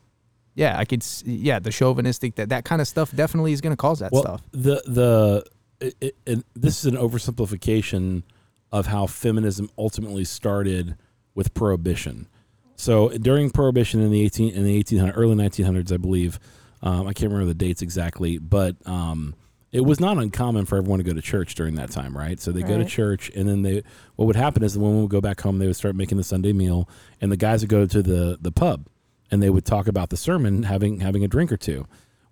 yeah 0.55 0.79
i 0.79 0.85
could 0.85 1.05
yeah 1.25 1.59
the 1.59 1.71
chauvinistic 1.71 2.37
that 2.37 2.49
that 2.51 2.65
kind 2.65 2.81
of 2.81 2.87
stuff 2.89 3.15
definitely 3.15 3.53
is 3.53 3.61
going 3.61 3.73
to 3.73 3.77
cause 3.77 3.99
that 3.99 4.13
well, 4.13 4.23
stuff 4.23 4.43
the 4.53 4.83
the 4.87 5.45
it, 5.81 5.95
it, 6.01 6.17
and 6.27 6.45
this 6.55 6.79
is 6.79 6.87
an 6.87 6.97
oversimplification 6.97 8.23
of 8.71 8.87
how 8.87 9.07
feminism 9.07 9.69
ultimately 9.77 10.25
started 10.25 10.95
with 11.35 11.53
prohibition. 11.55 12.27
So 12.77 13.09
during 13.11 13.51
prohibition 13.51 14.01
in 14.01 14.11
the 14.11 14.23
eighteen 14.23 14.55
in 14.55 14.65
the 14.65 14.75
eighteen 14.77 14.99
hundred 15.01 15.15
early 15.17 15.35
nineteen 15.35 15.67
hundreds, 15.67 15.91
I 15.93 15.97
believe, 15.97 16.39
um, 16.83 17.07
I 17.09 17.13
can't 17.13 17.31
remember 17.33 17.47
the 17.53 17.59
dates 17.59 17.83
exactly, 17.83 18.39
but 18.39 18.77
um, 18.87 19.35
it 19.73 19.81
was 19.81 19.99
not 19.99 20.19
uncommon 20.19 20.67
for 20.67 20.77
everyone 20.77 20.99
to 20.99 21.05
go 21.05 21.15
to 21.15 21.23
church 21.23 21.55
during 21.55 21.75
that 21.77 21.91
time, 21.91 22.17
right? 22.17 22.39
So 22.39 22.53
they 22.53 22.63
go 22.63 22.77
to 22.79 22.85
church, 22.85 23.31
and 23.35 23.49
then 23.49 23.63
they 23.63 23.83
what 24.17 24.27
would 24.27 24.37
happen 24.37 24.63
is 24.63 24.75
the 24.75 24.81
women 24.81 25.01
would 25.03 25.11
go 25.11 25.21
back 25.21 25.41
home, 25.41 25.59
they 25.59 25.67
would 25.67 25.77
start 25.77 25.97
making 25.97 26.19
the 26.19 26.25
Sunday 26.25 26.53
meal, 26.53 26.89
and 27.21 27.33
the 27.33 27.37
guys 27.37 27.63
would 27.63 27.71
go 27.71 27.87
to 27.87 28.03
the 28.03 28.39
the 28.41 28.53
pub, 28.53 28.87
and 29.31 29.43
they 29.43 29.51
would 29.51 29.65
talk 29.65 29.87
about 29.89 30.11
the 30.11 30.17
sermon, 30.17 30.65
having 30.65 31.01
having 31.01 31.25
a 31.25 31.29
drink 31.29 31.51
or 31.51 31.57
two. 31.57 31.87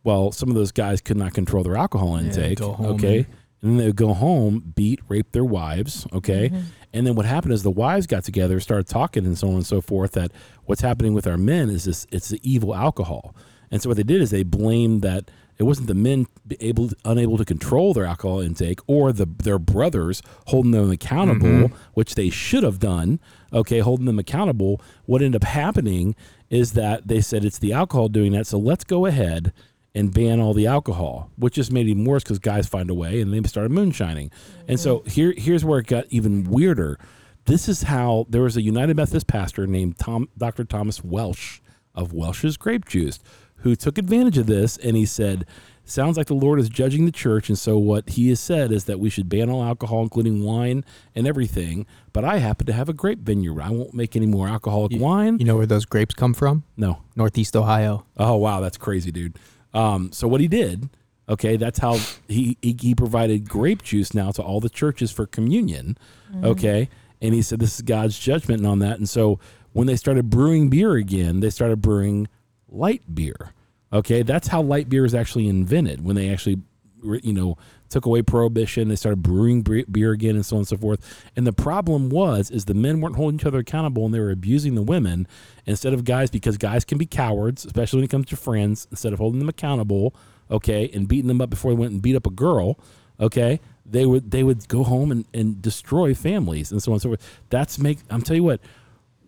Well, 0.05 0.33
some 0.33 0.49
of 0.49 0.55
those 0.55 0.73
guys 0.73 1.01
could 1.01 1.17
not 1.17 1.35
control 1.35 1.63
their 1.63 1.77
alcohol 1.77 2.17
intake. 2.17 2.59
go 2.59 2.73
home 2.73 2.87
okay. 2.95 3.19
and- 3.19 3.27
And 3.63 3.71
then 3.73 3.77
they 3.77 3.87
would 3.89 3.97
go 3.97 4.15
home, 4.15 4.73
beat, 4.75 5.01
rape 5.09 5.33
their 5.33 5.45
wives. 5.45 6.07
Okay. 6.15 6.49
Mm-hmm. 6.49 6.61
And 6.95 7.07
then 7.07 7.15
what 7.15 7.27
happened 7.27 7.53
is 7.53 7.63
the 7.63 7.71
wives 7.71 8.07
got 8.07 8.25
together, 8.25 8.59
started 8.59 8.87
talking, 8.89 9.27
and 9.27 9.37
so 9.37 9.49
on 9.49 9.57
and 9.57 9.67
so 9.67 9.83
forth. 9.83 10.13
That 10.13 10.33
what's 10.65 10.81
happening 10.81 11.13
with 11.13 11.27
our 11.27 11.37
men 11.37 11.69
is 11.69 11.85
this: 11.85 12.07
it's 12.11 12.31
the 12.31 12.41
evil 12.43 12.75
alcohol. 12.75 13.35
And 13.71 13.83
so 13.83 13.91
what 13.91 13.99
they 13.99 14.03
did 14.03 14.23
is 14.23 14.31
they 14.31 14.45
blamed 14.45 15.03
that 15.03 15.31
it 15.59 15.65
wasn't 15.65 15.89
the 15.89 15.95
men 15.95 16.27
be 16.40 16.40
able, 16.61 16.91
unable 17.05 17.37
to 17.39 17.45
control 17.45 17.95
their 17.95 18.05
alcohol 18.07 18.41
intake, 18.41 18.81
or 18.87 19.13
the 19.13 19.27
their 19.43 19.59
brothers 19.59 20.23
holding 20.47 20.73
them 20.73 20.91
accountable, 20.91 21.47
Mhm. 21.69 21.73
which 21.95 22.15
they 22.15 22.31
should 22.31 22.63
have 22.63 22.79
done. 22.79 23.21
Okay, 23.53 23.81
holding 23.81 24.07
them 24.07 24.19
accountable. 24.19 24.81
What 25.07 25.23
ended 25.23 25.43
up 25.43 25.49
happening 25.49 26.15
is 26.51 26.73
that 26.73 27.07
they 27.09 27.21
said 27.21 27.45
it's 27.45 27.59
the 27.59 27.73
alcohol 27.73 28.09
doing 28.09 28.33
that. 28.33 28.47
So 28.47 28.59
let's 28.59 28.85
go 28.85 29.07
ahead 29.07 29.53
and 29.95 30.13
ban 30.15 30.41
all 30.41 30.55
the 30.55 30.67
alcohol, 30.67 31.31
which 31.37 31.55
just 31.55 31.73
made 31.73 31.87
it 31.87 31.91
even 31.91 32.05
worse 32.05 32.23
because 32.23 32.39
guys 32.39 32.67
find 32.69 32.91
a 32.91 32.95
way 32.95 33.21
and 33.21 33.33
they 33.33 33.43
started 33.49 33.73
moonshining. 33.73 34.31
And 34.69 34.79
so 34.79 35.03
here, 35.07 35.35
here's 35.37 35.65
where 35.65 35.81
it 35.81 35.87
got 35.89 36.05
even 36.11 36.45
weirder. 36.45 36.99
This 37.47 37.69
is 37.69 37.85
how 37.85 38.27
there 38.29 38.43
was 38.43 38.57
a 38.57 38.63
United 38.63 38.97
Methodist 38.97 39.27
pastor 39.27 39.67
named 39.67 39.99
Tom, 39.99 40.29
Dr. 40.39 40.63
Thomas 40.65 41.03
Welch 41.03 41.61
of 41.95 42.13
Welch's 42.13 42.57
Grape 42.57 42.87
Juice, 42.87 43.19
who 43.57 43.75
took 43.75 43.99
advantage 43.99 44.39
of 44.39 44.47
this 44.47 44.77
and 44.77 44.97
he 44.97 45.05
said, 45.05 45.45
"Sounds 45.91 46.17
like 46.17 46.27
the 46.29 46.35
Lord 46.35 46.61
is 46.61 46.69
judging 46.69 47.05
the 47.05 47.13
church, 47.13 47.49
and 47.49 47.59
so 47.59 47.79
what 47.79 48.11
He 48.11 48.29
has 48.31 48.41
said 48.41 48.73
is 48.73 48.85
that 48.85 49.01
we 49.01 49.11
should 49.11 49.29
ban 49.29 49.51
all 49.51 49.63
alcohol, 49.63 50.03
including 50.03 50.43
wine 50.45 50.85
and 51.15 51.27
everything. 51.27 51.87
But 52.13 52.25
I 52.25 52.39
happen 52.39 52.67
to 52.67 52.73
have 52.73 52.89
a 52.89 52.93
grape 52.93 53.21
vineyard. 53.21 53.61
I 53.61 53.71
won't 53.71 53.95
make 53.95 54.17
any 54.17 54.27
more 54.27 54.49
alcoholic 54.49 54.93
wine. 54.99 55.39
you 55.39 55.45
know 55.45 55.57
where 55.57 55.67
those 55.67 55.85
grapes 55.85 56.15
come 56.15 56.35
from 56.35 56.65
No, 56.77 57.03
northeast 57.17 57.55
ohio 57.57 58.05
Oh 58.17 58.37
wow, 58.37 58.61
that's 58.61 58.77
crazy, 58.77 59.11
dude. 59.13 59.39
Um, 59.75 60.11
so 60.13 60.27
what 60.27 60.41
he 60.41 60.49
did, 60.49 60.89
okay, 61.29 61.57
that's 61.57 61.79
how 61.79 61.99
he, 62.29 62.57
he 62.63 62.77
he 62.81 62.95
provided 62.95 63.49
grape 63.49 63.83
juice 63.83 64.15
now 64.15 64.31
to 64.33 64.43
all 64.43 64.61
the 64.61 64.71
churches 64.71 65.11
for 65.13 65.27
communion, 65.27 65.97
okay, 66.43 66.89
and 67.23 67.35
he 67.35 67.43
said 67.43 67.61
this 67.61 67.75
is 67.77 67.83
God's 67.83 68.19
judgment 68.19 68.65
on 68.67 68.79
that. 68.81 68.99
And 68.99 69.09
so 69.09 69.39
when 69.73 69.87
they 69.87 69.97
started 69.97 70.31
brewing 70.31 70.69
beer 70.71 70.95
again, 70.95 71.41
they 71.41 71.51
started 71.51 71.81
brewing 71.81 72.29
light 72.69 73.03
beer. 73.15 73.53
Okay, 73.93 74.23
that's 74.23 74.49
how 74.49 74.63
light 74.63 74.89
beer 74.89 75.03
was 75.03 75.15
actually 75.15 75.49
invented 75.49 76.05
when 76.05 76.15
they 76.15 76.31
actually, 76.31 76.63
you 77.03 77.33
know, 77.33 77.57
took 77.89 78.07
away 78.07 78.23
prohibition. 78.23 78.89
They 78.89 78.95
started 78.95 79.23
brewing 79.23 79.63
beer 79.63 80.13
again, 80.13 80.37
and 80.37 80.47
so 80.47 80.57
on 80.57 80.61
and 80.61 80.69
so 80.69 80.77
forth. 80.77 81.25
And 81.35 81.45
the 81.45 81.53
problem 81.53 82.09
was, 82.09 82.53
is 82.53 82.67
the 82.67 82.75
men 82.75 83.01
weren't 83.01 83.17
holding 83.17 83.41
each 83.41 83.47
other 83.47 83.59
accountable, 83.59 84.05
and 84.05 84.15
they 84.15 84.21
were 84.21 84.31
abusing 84.31 84.77
the 84.77 84.83
women 84.83 85.27
instead 85.67 85.93
of 85.93 86.05
guys, 86.05 86.31
because 86.31 86.57
guys 86.57 86.85
can 86.85 86.99
be 86.99 87.07
cowards, 87.07 87.65
especially 87.65 87.99
when 87.99 88.05
it 88.05 88.11
comes 88.11 88.27
to 88.27 88.37
friends. 88.37 88.87
Instead 88.93 89.13
of 89.13 89.19
holding 89.19 89.41
them 89.41 89.49
accountable, 89.49 90.15
okay, 90.51 90.89
and 90.95 91.09
beating 91.09 91.27
them 91.27 91.41
up 91.41 91.51
before 91.51 91.73
they 91.73 91.77
went 91.77 91.93
and 91.93 92.01
beat 92.01 92.15
up 92.15 92.27
a 92.29 92.31
girl, 92.31 92.79
okay, 93.19 93.59
they 93.85 94.07
would 94.07 94.31
they 94.31 94.45
would 94.45 94.69
go 94.69 94.85
home 94.85 95.11
and, 95.11 95.25
and 95.35 95.61
destroy 95.61 96.15
families 96.15 96.71
and 96.71 96.81
so 96.81 96.93
on 96.93 96.95
and 96.95 97.03
so 97.03 97.09
forth. 97.09 97.41
That's 97.49 97.77
make 97.77 97.99
I'm 98.09 98.23
telling 98.23 98.43
you 98.43 98.47
what, 98.47 98.61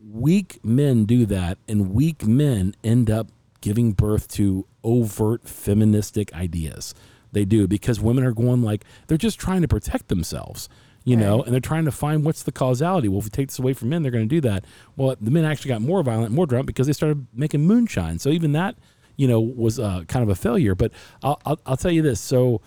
weak 0.08 0.64
men 0.64 1.04
do 1.04 1.26
that, 1.26 1.58
and 1.66 1.92
weak 1.92 2.24
men 2.24 2.76
end 2.84 3.10
up 3.10 3.26
giving 3.62 3.92
birth 3.92 4.28
to 4.28 4.66
overt 4.84 5.48
feministic 5.48 6.34
ideas. 6.34 6.94
They 7.32 7.46
do 7.46 7.66
because 7.66 7.98
women 7.98 8.24
are 8.24 8.32
going 8.32 8.60
like 8.60 8.84
they're 9.06 9.16
just 9.16 9.40
trying 9.40 9.62
to 9.62 9.68
protect 9.68 10.08
themselves, 10.08 10.68
you 11.04 11.16
know, 11.16 11.42
and 11.42 11.54
they're 11.54 11.60
trying 11.60 11.86
to 11.86 11.90
find 11.90 12.24
what's 12.26 12.42
the 12.42 12.52
causality. 12.52 13.08
Well, 13.08 13.20
if 13.20 13.24
we 13.24 13.30
take 13.30 13.48
this 13.48 13.58
away 13.58 13.72
from 13.72 13.88
men, 13.88 14.02
they're 14.02 14.12
going 14.12 14.28
to 14.28 14.34
do 14.34 14.42
that. 14.42 14.66
Well, 14.96 15.16
the 15.18 15.30
men 15.30 15.46
actually 15.46 15.70
got 15.70 15.80
more 15.80 16.02
violent, 16.02 16.32
more 16.32 16.46
drunk 16.46 16.66
because 16.66 16.86
they 16.86 16.92
started 16.92 17.26
making 17.32 17.62
moonshine. 17.62 18.18
So 18.18 18.28
even 18.28 18.52
that, 18.52 18.76
you 19.16 19.26
know, 19.26 19.40
was 19.40 19.80
uh, 19.80 20.04
kind 20.08 20.22
of 20.22 20.28
a 20.28 20.34
failure. 20.34 20.74
But 20.74 20.92
I'll, 21.22 21.40
I'll, 21.46 21.60
I'll 21.64 21.76
tell 21.78 21.90
you 21.90 22.02
this. 22.02 22.20
So 22.20 22.60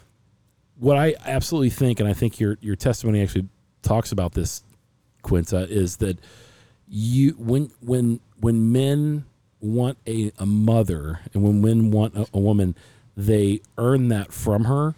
what 0.79 0.97
I 0.97 1.13
absolutely 1.25 1.69
think, 1.69 1.99
and 1.99 2.09
I 2.09 2.13
think 2.13 2.39
your 2.39 2.57
your 2.61 2.75
testimony 2.75 3.21
actually 3.21 3.47
talks 3.83 4.11
about 4.11 4.33
this, 4.33 4.63
Quinta, 5.21 5.67
is 5.69 5.97
that 5.97 6.17
you 6.87 7.31
when 7.37 7.71
when 7.81 8.19
when 8.39 8.71
men 8.71 9.25
want 9.65 9.97
a, 10.07 10.31
a 10.37 10.45
mother 10.45 11.21
and 11.33 11.43
when 11.43 11.61
men 11.61 11.91
want 11.91 12.15
a, 12.15 12.27
a 12.33 12.39
woman, 12.39 12.75
they 13.17 13.61
earn 13.77 14.09
that 14.09 14.31
from 14.31 14.65
her 14.65 14.95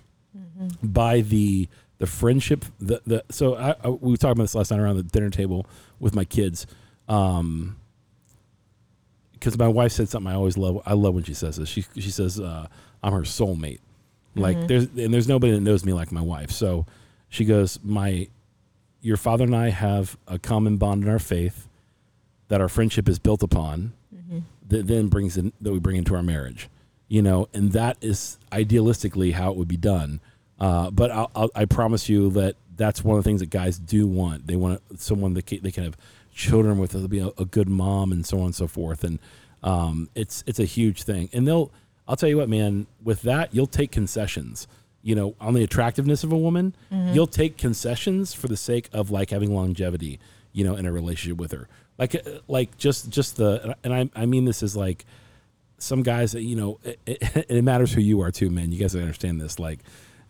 by 0.81 1.21
the 1.21 1.67
the 1.99 2.07
friendship. 2.07 2.65
The 2.79 3.01
the 3.05 3.23
so 3.29 3.55
I, 3.55 3.75
I, 3.83 3.89
we 3.89 4.11
were 4.11 4.17
talking 4.17 4.33
about 4.33 4.43
this 4.43 4.55
last 4.55 4.71
night 4.71 4.79
around 4.79 4.97
the 4.97 5.03
dinner 5.03 5.29
table 5.29 5.65
with 5.99 6.15
my 6.15 6.25
kids. 6.25 6.67
Um, 7.07 7.77
because 9.33 9.57
my 9.57 9.67
wife 9.67 9.91
said 9.91 10.09
something 10.09 10.31
I 10.31 10.35
always 10.35 10.57
love. 10.57 10.81
I 10.85 10.93
love 10.93 11.13
when 11.13 11.23
she 11.23 11.33
says 11.33 11.57
this. 11.57 11.69
She 11.69 11.85
she 11.95 12.09
says 12.09 12.39
uh, 12.39 12.67
I'm 13.03 13.13
her 13.13 13.21
soulmate. 13.21 13.79
Like 14.35 14.67
there's 14.67 14.83
and 14.85 15.13
there's 15.13 15.27
nobody 15.27 15.53
that 15.53 15.61
knows 15.61 15.85
me 15.85 15.93
like 15.93 16.11
my 16.11 16.21
wife. 16.21 16.51
So 16.51 16.85
she 17.29 17.45
goes, 17.45 17.79
my 17.83 18.27
your 19.01 19.17
father 19.17 19.45
and 19.45 19.55
I 19.55 19.69
have 19.69 20.17
a 20.27 20.39
common 20.39 20.77
bond 20.77 21.03
in 21.03 21.09
our 21.09 21.19
faith 21.19 21.67
that 22.47 22.61
our 22.61 22.69
friendship 22.69 23.07
is 23.09 23.19
built 23.19 23.43
upon. 23.43 23.93
That 24.67 24.87
then 24.87 25.07
brings 25.07 25.37
in 25.37 25.53
that 25.61 25.71
we 25.71 25.79
bring 25.79 25.95
into 25.97 26.15
our 26.15 26.23
marriage. 26.23 26.69
You 27.07 27.21
know, 27.21 27.47
and 27.53 27.71
that 27.71 27.97
is 28.01 28.37
idealistically 28.51 29.33
how 29.33 29.51
it 29.51 29.57
would 29.57 29.67
be 29.69 29.77
done. 29.77 30.19
Uh, 30.59 30.91
but 30.91 31.09
I'll, 31.11 31.31
I'll, 31.35 31.49
I 31.55 31.63
promise 31.65 32.09
you 32.09 32.29
that 32.31 32.55
that's 32.75 33.03
one 33.03 33.17
of 33.17 33.23
the 33.23 33.29
things 33.29 33.39
that 33.39 33.49
guys 33.49 33.79
do 33.79 34.05
want. 34.07 34.47
They 34.47 34.55
want 34.57 34.81
someone 34.99 35.33
that 35.35 35.45
ca- 35.49 35.59
they 35.59 35.71
can 35.71 35.83
have 35.85 35.97
children 36.33 36.77
with, 36.77 36.91
they'll 36.91 37.07
be 37.07 37.19
a, 37.19 37.29
a 37.37 37.45
good 37.45 37.69
mom, 37.69 38.11
and 38.11 38.25
so 38.25 38.39
on 38.39 38.45
and 38.45 38.55
so 38.55 38.67
forth. 38.67 39.03
And 39.05 39.19
um, 39.63 40.09
it's 40.15 40.43
it's 40.45 40.59
a 40.59 40.65
huge 40.65 41.03
thing. 41.03 41.29
And 41.31 41.47
they'll, 41.47 41.71
I'll 42.07 42.15
tell 42.17 42.27
you 42.29 42.37
what, 42.37 42.49
man, 42.49 42.87
with 43.03 43.21
that 43.21 43.53
you'll 43.55 43.67
take 43.67 43.91
concessions. 43.91 44.67
You 45.01 45.15
know, 45.15 45.35
on 45.39 45.53
the 45.53 45.63
attractiveness 45.63 46.25
of 46.25 46.33
a 46.33 46.37
woman, 46.37 46.75
you'll 46.91 47.27
take 47.27 47.57
concessions 47.57 48.33
for 48.33 48.47
the 48.49 48.57
sake 48.57 48.89
of 48.91 49.09
like 49.11 49.29
having 49.29 49.55
longevity. 49.55 50.19
You 50.51 50.63
know, 50.65 50.75
in 50.75 50.85
a 50.85 50.91
relationship 50.91 51.37
with 51.37 51.51
her, 51.51 51.67
like 51.97 52.15
uh, 52.15 52.39
like 52.47 52.77
just 52.77 53.09
just 53.09 53.37
the, 53.37 53.75
and 53.83 53.93
I 53.93 54.09
I 54.15 54.25
mean 54.25 54.45
this 54.45 54.63
is 54.63 54.75
like 54.75 55.05
some 55.77 56.03
guys 56.03 56.31
that 56.31 56.43
you 56.43 56.55
know 56.55 56.79
it, 56.83 56.99
it, 57.05 57.45
it 57.49 57.61
matters 57.63 57.93
who 57.93 58.01
you 58.01 58.21
are 58.21 58.31
too 58.31 58.49
man. 58.49 58.71
You 58.71 58.79
guys 58.79 58.95
understand 58.95 59.41
this. 59.41 59.59
Like 59.59 59.79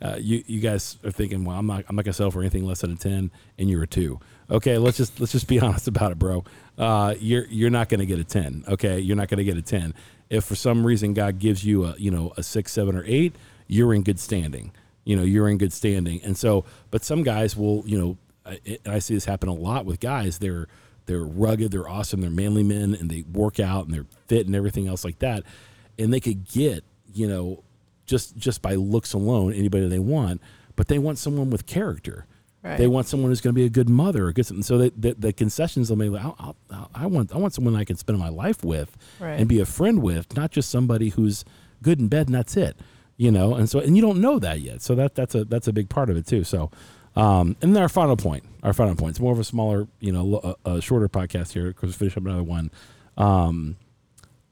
uh, 0.02 0.18
you 0.20 0.44
you 0.48 0.60
guys 0.60 0.98
are 1.04 1.12
thinking 1.12 1.44
well 1.44 1.58
i'm 1.58 1.66
not 1.66 1.84
i'm 1.90 1.96
not 1.96 2.06
gonna 2.06 2.14
sell 2.14 2.30
for 2.30 2.40
anything 2.40 2.64
less 2.66 2.82
than 2.82 2.92
a 2.92 2.96
10 2.96 3.32
and 3.58 3.70
you're 3.70 3.84
a 3.84 3.88
2 3.88 4.20
okay 4.52 4.78
let's 4.78 4.98
just 4.98 5.20
let's 5.20 5.32
just 5.32 5.48
be 5.48 5.60
honest 5.62 5.88
about 5.88 6.12
it 6.12 6.20
bro. 6.20 6.44
Uh, 6.78 7.16
you're 7.20 7.46
you're 7.48 7.72
not 7.72 7.90
gonna 7.90 8.06
get 8.06 8.20
a 8.20 8.24
10 8.24 8.66
okay? 8.68 9.00
You're 9.00 9.16
not 9.16 9.28
gonna 9.30 9.44
get 9.44 9.58
a 9.58 9.62
10 9.62 9.96
if 10.30 10.44
for 10.44 10.56
some 10.56 10.86
reason 10.86 11.14
god 11.14 11.40
gives 11.40 11.66
you 11.66 11.86
a 11.86 11.96
you 11.98 12.12
know 12.12 12.32
a 12.38 12.44
6 12.44 12.72
7 12.72 12.96
or 12.96 13.04
8 13.06 13.36
you're 13.68 13.94
in 13.94 14.04
good 14.04 14.20
standing. 14.20 14.72
You 15.04 15.16
know 15.16 15.24
you're 15.24 15.50
in 15.50 15.58
good 15.58 15.74
standing. 15.74 16.22
And 16.24 16.38
so 16.38 16.66
but 16.92 17.04
some 17.04 17.24
guys 17.24 17.58
will 17.58 17.84
you 17.88 18.00
know 18.00 18.18
I, 18.46 18.80
I 18.86 19.00
see 19.00 19.16
this 19.16 19.26
happen 19.26 19.50
a 19.50 19.54
lot 19.54 19.86
with 19.86 20.00
guys. 20.00 20.38
They're 20.38 20.68
they're 21.08 21.24
rugged, 21.26 21.72
they're 21.72 21.90
awesome, 21.90 22.22
they're 22.22 22.30
manly 22.30 22.64
men, 22.64 22.94
and 22.94 23.10
they 23.10 23.24
work 23.24 23.60
out 23.60 23.86
and 23.86 23.94
they're 23.94 24.06
fit 24.28 24.46
and 24.46 24.56
everything 24.56 24.88
else 24.88 25.04
like 25.04 25.20
that. 25.20 25.44
And 25.98 26.14
they 26.14 26.20
could 26.20 26.48
get, 26.48 26.84
you 27.14 27.28
know, 27.28 27.64
just 28.06 28.38
just 28.38 28.62
by 28.62 28.76
looks 28.76 29.14
alone, 29.14 29.52
anybody 29.54 29.88
they 29.88 30.00
want, 30.00 30.42
but 30.76 30.88
they 30.88 31.00
want 31.00 31.18
someone 31.18 31.50
with 31.50 31.66
character. 31.66 32.26
Right. 32.64 32.78
They 32.78 32.88
want 32.88 33.08
someone 33.08 33.30
who's 33.32 33.42
going 33.42 33.54
to 33.54 33.60
be 33.60 33.66
a 33.66 33.70
good 33.70 33.88
mother, 33.90 34.28
a 34.28 34.34
good. 34.34 34.50
And 34.52 34.66
so 34.66 34.78
they, 34.78 34.90
the, 34.90 35.14
the 35.14 35.32
concessions 35.34 35.88
they'll 35.88 35.98
make. 35.98 36.12
Like, 36.12 36.24
I'll, 36.26 36.56
I'll, 36.72 36.90
I 36.94 37.06
want 37.06 37.34
I 37.34 37.38
want 37.38 37.54
someone 37.54 37.76
I 37.76 37.84
can 37.84 37.98
spend 37.98 38.18
my 38.20 38.30
life 38.30 38.64
with 38.64 38.96
Right. 39.20 39.40
and 39.40 39.48
be 39.48 39.60
a 39.60 39.66
friend 39.66 40.02
with, 40.02 40.36
not 40.36 40.52
just 40.52 40.70
somebody 40.70 41.10
who's 41.10 41.46
good 41.82 42.00
in 42.00 42.08
bed 42.08 42.28
and 42.28 42.36
that's 42.36 42.58
it. 42.58 42.78
You 43.16 43.32
know, 43.32 43.56
and 43.56 43.70
so 43.70 43.80
and 43.80 43.96
you 43.96 44.02
don't 44.02 44.20
know 44.22 44.38
that 44.40 44.60
yet. 44.62 44.82
So 44.82 44.96
that 44.96 45.16
that's 45.16 45.34
a 45.36 45.46
that's 45.46 45.68
a 45.68 45.74
big 45.74 45.90
part 45.90 46.10
of 46.10 46.18
it 46.18 46.28
too. 46.28 46.44
So. 46.44 46.70
Um, 47.18 47.56
and 47.62 47.76
then 47.76 47.82
our 47.82 47.90
final 47.90 48.16
point, 48.16 48.44
our 48.64 48.74
final 48.74 48.96
point, 48.96 49.12
it's 49.12 49.20
more 49.20 49.34
of 49.34 49.40
a 49.40 49.44
smaller, 49.44 49.88
you 50.00 50.12
know, 50.12 50.56
a, 50.66 50.72
a 50.76 50.82
shorter 50.82 51.10
podcast 51.10 51.54
here 51.54 51.68
because 51.68 51.90
we 51.90 51.94
finish 51.94 52.16
up 52.18 52.26
another 52.26 52.44
one. 52.44 52.70
Um, 53.18 53.78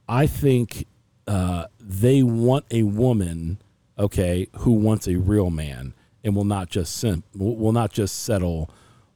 I 0.10 0.26
think 0.28 0.88
uh, 1.28 1.66
they 1.80 2.24
want 2.24 2.66
a 2.72 2.84
woman, 2.84 3.60
okay, 4.00 4.48
who 4.60 4.72
wants 4.74 5.08
a 5.08 5.16
real 5.18 5.50
man 5.50 5.94
and 6.24 6.36
will 6.36 6.44
not 6.46 6.70
just 6.70 6.96
sim- 6.96 7.24
will 7.36 7.72
not 7.72 7.92
just 7.92 8.24
settle 8.24 8.70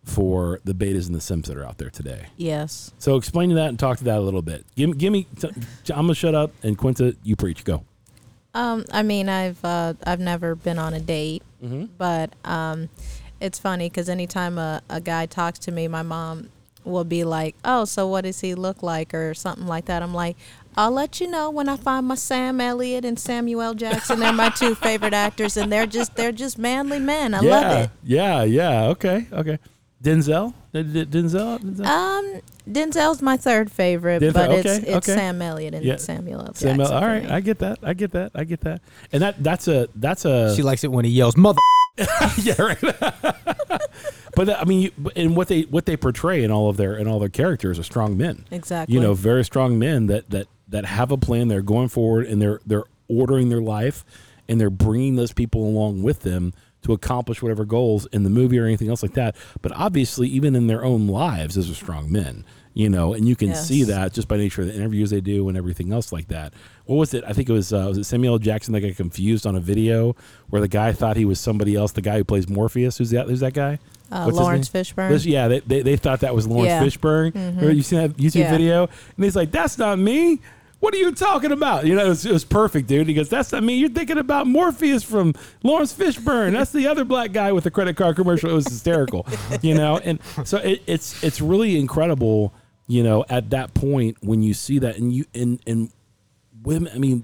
for 0.04 0.60
the 0.64 0.74
betas 0.74 1.08
and 1.08 1.16
the 1.16 1.22
sims 1.22 1.48
that 1.48 1.58
are 1.58 1.66
out 1.66 1.78
there 1.80 1.90
today. 1.90 2.28
Yes. 2.38 2.92
So 3.00 3.16
explain 3.16 3.50
to 3.50 3.56
that 3.56 3.70
and 3.70 3.78
talk 3.80 3.98
to 4.00 4.04
that 4.06 4.18
a 4.18 4.22
little 4.22 4.42
bit. 4.42 4.66
Give, 4.76 4.96
give 4.98 5.12
me, 5.12 5.26
t- 5.40 5.50
I'm 5.90 6.04
gonna 6.06 6.14
shut 6.16 6.36
up 6.36 6.52
and 6.64 6.78
Quinta, 6.78 7.16
you 7.24 7.36
preach. 7.36 7.64
Go. 7.64 7.84
Um, 8.54 8.86
I 8.92 9.04
mean, 9.04 9.30
I've 9.30 9.64
uh, 9.64 9.94
I've 10.04 10.20
never 10.20 10.56
been 10.56 10.78
on 10.80 10.94
a 10.94 11.00
date, 11.00 11.44
Mm-hmm. 11.64 11.86
but 11.98 12.32
um, 12.46 12.90
it's 13.40 13.60
funny 13.60 13.90
because 13.90 14.10
anytime 14.10 14.58
a, 14.58 14.82
a 14.90 15.00
guy 15.02 15.26
talks 15.26 15.60
to 15.60 15.72
me, 15.72 15.88
my 15.88 16.02
mom 16.02 16.50
will 16.84 17.04
be 17.04 17.24
like, 17.24 17.56
"Oh, 17.64 17.86
so 17.86 18.08
what 18.08 18.22
does 18.22 18.42
he 18.42 18.56
look 18.56 18.82
like?" 18.84 19.14
or 19.14 19.34
something 19.34 19.68
like 19.68 19.86
that. 19.86 20.02
I'm 20.02 20.14
like, 20.14 20.38
"I'll 20.76 20.92
let 20.92 21.20
you 21.22 21.28
know 21.28 21.50
when 21.50 21.70
I 21.70 21.78
find 21.78 22.08
my 22.08 22.16
Sam 22.16 22.60
Elliott 22.62 23.06
and 23.06 23.20
Samuel 23.20 23.74
Jackson. 23.74 24.20
They're 24.20 24.34
my 24.34 24.50
two 24.50 24.76
favorite 24.88 25.14
actors, 25.14 25.58
and 25.58 25.72
they're 25.72 25.86
just 25.88 26.16
they're 26.16 26.32
just 26.32 26.58
manly 26.58 27.00
men. 27.00 27.34
I 27.34 27.42
yeah, 27.42 27.52
love 27.52 27.84
it." 27.86 27.90
Yeah, 28.04 28.44
yeah. 28.44 28.84
Okay, 28.88 29.28
okay. 29.32 29.60
Denzel, 30.02 30.54
D- 30.74 30.82
D- 30.84 31.06
Denzel, 31.06 31.60
Denzel? 31.60 31.86
Um, 31.86 32.42
Denzel's 32.70 33.22
my 33.22 33.36
third 33.36 33.70
favorite, 33.70 34.22
Denzel, 34.22 34.34
but 34.34 34.52
it's 34.52 34.70
okay, 34.70 34.88
it's 34.88 35.10
okay. 35.10 35.14
Sam 35.20 35.42
Elliott 35.42 35.74
and 35.74 35.84
Yeah. 35.84 35.98
Samuel 35.98 36.40
L. 36.40 36.46
Jackson. 36.48 36.70
Samuel. 36.70 36.88
All 36.88 37.02
for 37.02 37.08
right, 37.08 37.24
me. 37.24 37.30
I 37.30 37.40
get 37.42 37.60
that. 37.60 37.80
I 37.84 37.94
get 37.94 38.12
that. 38.14 38.32
I 38.34 38.46
get 38.46 38.62
that. 38.62 38.82
And 39.12 39.22
that 39.22 39.44
that's 39.44 39.68
a 39.68 39.90
that's 39.96 40.24
a 40.24 40.56
She 40.56 40.62
likes 40.62 40.86
it 40.86 40.92
when 40.92 41.04
he 41.04 41.12
yells, 41.12 41.36
"Mother." 41.36 41.60
yeah 42.38 42.62
right. 42.62 42.80
but 44.36 44.50
I 44.50 44.64
mean, 44.66 44.82
you, 44.82 44.92
and 45.16 45.36
what 45.36 45.48
they 45.48 45.62
what 45.64 45.86
they 45.86 45.98
portray 45.98 46.44
in 46.44 46.52
all 46.52 46.70
of 46.70 46.78
their 46.78 46.96
in 46.98 47.08
all 47.08 47.20
their 47.20 47.30
characters 47.30 47.80
are 47.80 47.84
strong 47.84 48.18
men. 48.18 48.46
exactly. 48.52 48.96
You 48.96 49.02
know, 49.02 49.14
very 49.14 49.44
strong 49.44 49.78
men 49.80 50.08
that 50.08 50.30
that 50.30 50.48
that 50.68 50.86
have 50.86 51.12
a 51.12 51.18
plan. 51.18 51.48
They're 51.48 51.62
going 51.62 51.90
forward 51.90 52.26
and 52.26 52.42
they're 52.42 52.62
they're 52.66 52.86
ordering 53.08 53.50
their 53.50 53.62
life 53.62 54.06
and 54.48 54.60
they're 54.60 54.70
bringing 54.70 55.16
those 55.16 55.34
people 55.34 55.64
along 55.64 56.04
with 56.04 56.22
them 56.22 56.54
to 56.82 56.94
accomplish 56.94 57.42
whatever 57.42 57.66
goals 57.66 58.06
in 58.08 58.24
the 58.24 58.30
movie 58.30 58.58
or 58.58 58.66
anything 58.66 58.90
else 58.90 59.04
like 59.04 59.14
that. 59.14 59.36
But 59.62 59.74
obviously, 59.74 60.28
even 60.30 60.56
in 60.56 60.68
their 60.68 60.84
own 60.84 61.08
lives, 61.08 61.56
those 61.56 61.70
are 61.70 61.76
strong 61.76 62.12
men. 62.12 62.46
You 62.80 62.88
know, 62.90 63.14
and 63.14 63.28
you 63.28 63.36
can 63.36 63.50
Yes. 63.50 63.68
see 63.68 63.84
that 63.84 64.14
just 64.14 64.30
by 64.30 64.38
nature 64.38 64.62
of 64.62 64.68
the 64.70 64.74
interviews 64.74 65.10
they 65.10 65.20
do 65.20 65.50
and 65.50 65.58
everything 65.58 65.92
else 65.92 66.14
like 66.14 66.30
that. 66.30 66.54
What 66.86 66.96
was 66.96 67.14
it? 67.14 67.26
I 67.28 67.34
think 67.34 67.50
it 67.50 67.52
was 67.52 67.74
uh, 67.74 67.86
was 67.90 67.98
it 67.98 68.06
Samuel 68.06 68.40
Jackson 68.40 68.72
that 68.74 68.80
got 68.80 68.96
confused 68.96 69.46
on 69.46 69.56
a 69.58 69.60
video 69.60 70.16
where 70.50 70.62
the 70.62 70.70
guy 70.70 70.94
thought 70.94 71.18
he 71.18 71.26
was 71.26 71.42
somebody 71.42 71.76
else. 71.76 71.92
The 71.92 72.02
guy 72.02 72.16
who 72.20 72.24
plays 72.24 72.48
Morpheus. 72.48 72.98
Who's 72.98 73.10
that? 73.10 73.28
Who's 73.28 73.42
that 73.42 73.54
guy? 73.54 73.80
uh, 74.14 74.24
what's 74.24 74.38
Laurence? 74.38 74.70
Fishburne. 74.70 75.26
Yeah, 75.26 75.50
they, 75.50 75.60
they, 75.60 75.82
they 75.82 75.98
thought 75.98 76.22
that 76.22 76.34
was 76.34 76.48
Laurence 76.48 76.70
Yeah. 76.70 76.84
Fishburne. 76.84 77.34
Remember 77.36 77.72
you 77.74 77.82
seen 77.84 78.00
that 78.00 78.16
YouTube 78.18 78.36
Yeah. 78.36 78.52
video? 78.52 78.84
And 79.18 79.26
he's 79.26 79.36
like, 79.36 79.52
"That's 79.52 79.78
not 79.78 80.00
me. 80.00 80.40
What 80.80 80.94
are 80.94 80.98
you 80.98 81.12
talking 81.12 81.52
about?" 81.52 81.86
You 81.86 81.96
know, 81.96 82.06
it 82.06 82.10
was, 82.10 82.26
it 82.26 82.32
was 82.32 82.46
perfect, 82.46 82.88
dude. 82.88 83.08
He 83.08 83.14
goes, 83.14 83.28
"That's 83.28 83.52
not 83.52 83.62
me. 83.62 83.76
You're 83.76 83.90
thinking 83.90 84.18
about 84.18 84.48
Morpheus 84.48 85.04
from 85.04 85.34
Laurence 85.64 85.92
Fishburne. 85.94 86.54
That's 86.54 86.72
the 86.72 86.88
other 86.88 87.04
black 87.04 87.34
guy 87.34 87.52
with 87.52 87.66
the 87.66 87.72
credit 87.72 87.98
card 87.98 88.16
commercial." 88.16 88.50
It 88.50 88.54
was 88.54 88.68
hysterical, 88.70 89.28
you 89.62 89.76
know. 89.76 89.98
And 89.98 90.20
so 90.46 90.58
it, 90.60 90.82
it's 90.88 91.22
it's 91.22 91.42
really 91.42 91.78
incredible, 91.78 92.54
you 92.90 93.04
know, 93.04 93.24
at 93.30 93.52
that 93.52 93.76
point 93.76 94.18
when 94.22 94.42
you 94.42 94.56
see 94.56 94.80
that, 94.80 94.98
and 94.98 95.14
you 95.14 95.26
and 95.36 95.62
and 95.68 95.92
women. 96.64 96.92
I 96.94 96.98
mean, 96.98 97.24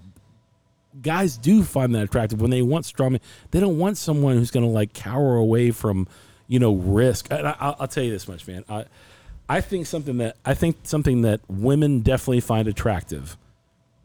guys 1.01 1.37
do 1.37 1.63
find 1.63 1.95
that 1.95 2.03
attractive 2.03 2.39
when 2.39 2.51
they 2.51 2.61
want 2.61 2.85
strong. 2.85 3.19
They 3.49 3.59
don't 3.59 3.79
want 3.79 3.97
someone 3.97 4.37
who's 4.37 4.51
going 4.51 4.65
to 4.65 4.71
like 4.71 4.93
cower 4.93 5.37
away 5.37 5.71
from, 5.71 6.07
you 6.47 6.59
know, 6.59 6.75
risk. 6.75 7.27
And 7.31 7.47
I, 7.47 7.55
I'll, 7.59 7.75
I'll 7.79 7.87
tell 7.87 8.03
you 8.03 8.11
this 8.11 8.27
much, 8.27 8.47
man. 8.47 8.63
I, 8.69 8.85
I 9.49 9.59
think 9.59 9.87
something 9.87 10.19
that 10.19 10.37
I 10.45 10.53
think 10.53 10.77
something 10.83 11.23
that 11.23 11.41
women 11.47 12.01
definitely 12.01 12.41
find 12.41 12.67
attractive 12.67 13.35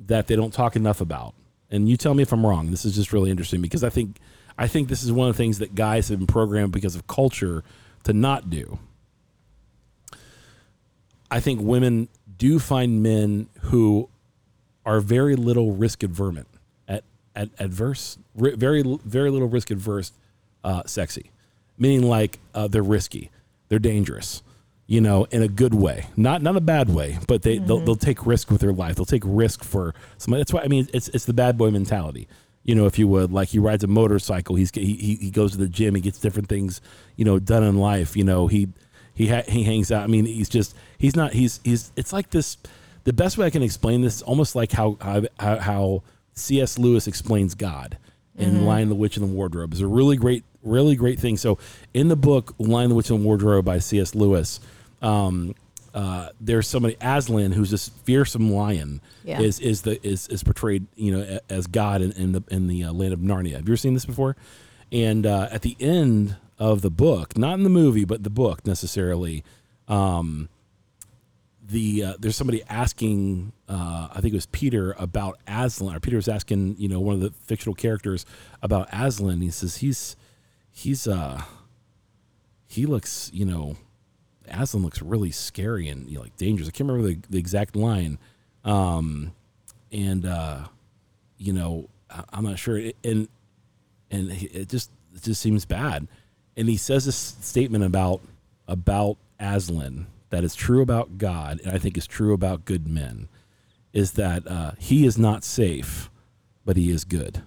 that 0.07 0.29
they 0.29 0.37
don't 0.37 0.55
talk 0.55 0.77
enough 0.77 1.03
about. 1.03 1.35
And 1.71 1.91
you 1.91 1.99
tell 1.99 2.15
me 2.15 2.23
if 2.23 2.33
I'm 2.33 2.45
wrong. 2.45 2.71
This 2.71 2.87
is 2.87 2.95
just 2.95 3.13
really 3.13 3.31
interesting 3.31 3.61
because 3.61 3.85
I 3.85 3.91
think 3.91 4.17
I 4.57 4.67
think 4.67 4.89
this 4.89 5.03
is 5.03 5.13
one 5.13 5.29
of 5.29 5.37
the 5.37 5.43
things 5.43 5.59
that 5.59 5.75
guys 5.75 6.09
have 6.09 6.19
been 6.19 6.27
programmed 6.27 6.73
because 6.73 6.97
of 6.97 7.07
culture 7.07 7.65
to 8.05 8.15
not 8.15 8.49
do. 8.49 8.79
I 11.31 11.41
think 11.41 11.61
women 11.61 12.09
do 12.37 12.59
find 12.59 13.03
men 13.03 13.49
who 13.63 14.09
are 14.85 15.01
very 15.01 15.37
little 15.37 15.73
risk 15.73 16.03
adverse 16.03 16.45
at, 16.89 17.05
at 17.37 17.51
adverse 17.59 18.19
very 18.35 18.83
very 19.05 19.31
little 19.31 19.49
risk 19.49 19.71
adverse 19.71 20.13
uh, 20.65 20.83
sexy. 20.87 21.31
Meaning 21.79 22.09
like 22.09 22.39
uh, 22.55 22.69
they're 22.69 22.83
risky. 22.83 23.31
They're 23.69 23.79
dangerous 23.79 24.43
you 24.91 25.01
know 25.01 25.25
in 25.31 25.41
a 25.41 25.49
good 25.49 25.73
way. 25.73 26.07
Not 26.17 26.43
not 26.43 26.57
a 26.57 26.61
bad 26.61 26.91
way 26.91 27.19
but 27.29 27.43
they 27.43 27.59
they'll, 27.59 27.79
they'll 27.79 27.95
take 27.95 28.27
risk 28.27 28.51
with 28.51 28.61
their 28.61 28.73
life. 28.73 28.97
They'll 28.97 29.07
take 29.07 29.23
risk 29.25 29.63
for 29.63 29.95
somebody. 30.19 30.41
That's 30.41 30.53
why 30.53 30.63
i 30.63 30.69
mean 30.69 30.89
it's 30.93 31.09
it's 31.09 31.25
the 31.25 31.33
bad 31.33 31.57
boy 31.57 31.71
mentality. 31.71 32.27
You 32.65 32.75
know 32.75 32.87
if 32.87 32.99
you 32.99 33.07
would 33.07 33.33
like 33.33 33.51
he 33.51 33.59
rides 33.61 33.85
a 33.85 33.87
motorcycle 33.87 34.57
he's 34.57 34.71
he, 34.75 34.95
he 34.95 35.15
he 35.15 35.31
goes 35.31 35.53
to 35.53 35.59
the 35.59 35.69
gym 35.69 35.95
he 35.95 36.01
gets 36.01 36.19
different 36.19 36.49
things 36.49 36.81
you 37.17 37.25
know 37.25 37.39
done 37.39 37.63
in 37.63 37.79
life. 37.79 38.17
You 38.17 38.25
know 38.25 38.49
he 38.49 38.69
he 39.15 39.29
ha- 39.29 39.43
he 39.49 39.63
hangs 39.65 39.91
out. 39.93 40.03
I 40.05 40.07
mean, 40.07 40.25
he's 40.27 40.49
just 40.49 40.75
he's 40.99 41.17
not 41.17 41.33
he's 41.33 41.61
he's 41.65 41.93
it's 41.97 42.13
like 42.13 42.31
this. 42.31 42.57
The 43.05 43.13
best 43.13 43.39
way 43.39 43.47
I 43.47 43.51
can 43.51 43.63
explain 43.63 44.03
this 44.03 44.17
is 44.17 44.23
almost 44.23 44.55
like 44.55 44.73
how 44.73 44.97
how, 45.01 45.23
how, 45.59 46.03
C.S. 46.35 46.79
Lewis 46.79 47.07
explains 47.07 47.55
God 47.55 47.99
in 48.37 48.65
Lion, 48.65 48.89
the 48.89 48.95
Witch, 48.95 49.17
and 49.17 49.29
the 49.29 49.33
Wardrobe 49.35 49.73
is 49.75 49.81
a 49.81 49.87
really 49.87 50.17
great 50.17 50.45
really 50.63 50.97
great 50.97 51.19
thing. 51.19 51.37
So 51.37 51.59
in 51.95 52.09
the 52.09 52.17
book 52.17 52.55
Lion, 52.59 52.89
the 52.91 52.95
Witch, 52.95 53.11
and 53.11 53.21
the 53.21 53.25
Wardrobe 53.27 53.65
by 53.65 53.79
C.S. 53.79 54.15
Lewis. 54.15 54.61
Um, 55.03 55.55
uh, 55.93 56.29
there's 56.41 56.69
somebody 56.69 56.97
Aslan 57.01 57.51
who's 57.51 57.71
this 57.73 57.89
fearsome 58.05 58.53
lion 58.53 59.01
Yeah. 59.25 59.41
is 59.41 59.59
is 59.59 59.83
the 59.83 59.99
is, 60.07 60.29
is 60.29 60.45
portrayed 60.45 60.87
you 60.95 61.11
know 61.11 61.41
a- 61.49 61.53
as 61.53 61.67
God 61.67 62.01
in, 62.01 62.13
in 62.13 62.31
the 62.33 62.45
in 62.49 62.69
the 62.69 62.85
uh, 62.85 62.93
land 62.93 63.13
of 63.13 63.19
Narnia. 63.19 63.55
Have 63.57 63.67
you 63.67 63.73
ever 63.73 63.77
seen 63.77 63.95
this 63.95 64.05
before? 64.05 64.37
And 64.93 65.27
uh, 65.27 65.49
at 65.51 65.63
the 65.63 65.77
end 65.81 66.37
of 66.61 66.83
the 66.83 66.91
book, 66.91 67.39
not 67.39 67.55
in 67.55 67.65
the 67.65 67.71
movie, 67.71 68.05
but 68.05 68.23
the 68.23 68.31
book 68.31 68.67
necessarily, 68.67 69.43
um, 69.89 70.51
the 71.67 72.05
uh, 72.05 72.15
there's 72.19 72.37
somebody 72.37 72.63
asking, 72.69 73.53
uh, 73.69 74.09
I 74.11 74.21
think 74.21 74.35
it 74.35 74.37
was 74.37 74.47
Peter 74.47 74.95
about 74.99 75.39
Aslan, 75.47 75.97
or 75.97 76.01
Peter 76.01 76.17
was 76.17 76.29
asking, 76.29 76.77
you 76.79 76.89
know, 76.89 77.01
one 77.01 77.15
of 77.15 77.21
the 77.23 77.31
fictional 77.31 77.75
characters 77.75 78.27
about 78.63 78.89
Aslan. 78.93 79.41
He 79.41 79.51
says 79.51 79.79
he's 79.79 80.17
he's 80.71 81.09
uh 81.09 81.43
he 82.69 82.87
looks, 82.87 83.31
you 83.33 83.47
know, 83.47 83.77
Aslan 84.49 84.85
looks 84.85 85.01
really 85.01 85.31
scary 85.31 85.89
and 85.89 86.09
you 86.11 86.17
know, 86.17 86.23
like 86.23 86.37
dangerous. 86.37 86.69
I 86.69 86.73
can't 86.73 86.91
remember 86.91 87.09
the, 87.09 87.19
the 87.31 87.39
exact 87.39 87.75
line, 87.75 88.19
um, 88.65 89.33
and 89.91 90.27
uh, 90.27 90.65
you 91.39 91.53
know, 91.55 91.89
I, 92.11 92.25
I'm 92.33 92.45
not 92.45 92.59
sure. 92.59 92.77
And 93.03 93.29
and 94.11 94.31
it 94.31 94.69
just 94.69 94.91
it 95.15 95.23
just 95.23 95.41
seems 95.41 95.65
bad. 95.65 96.07
And 96.57 96.69
he 96.69 96.77
says 96.77 97.05
this 97.07 97.17
statement 97.17 97.85
about 97.85 98.21
about 98.69 99.17
Aslan 99.39 100.07
that 100.31 100.45
is 100.45 100.55
true 100.55 100.81
about 100.83 101.19
God, 101.19 101.61
and 101.65 101.73
I 101.73 101.79
think 101.79 101.97
is 101.99 102.07
true 102.07 102.33
about 102.33 102.65
good 102.65 102.87
men, 102.87 103.29
is 103.93 104.13
that 104.13 104.47
uh, 104.47 104.73
he 104.79 105.05
is 105.05 105.19
not 105.19 105.43
safe, 105.45 106.09
but 106.65 106.77
he 106.77 106.91
is 106.91 107.05
good. 107.05 107.43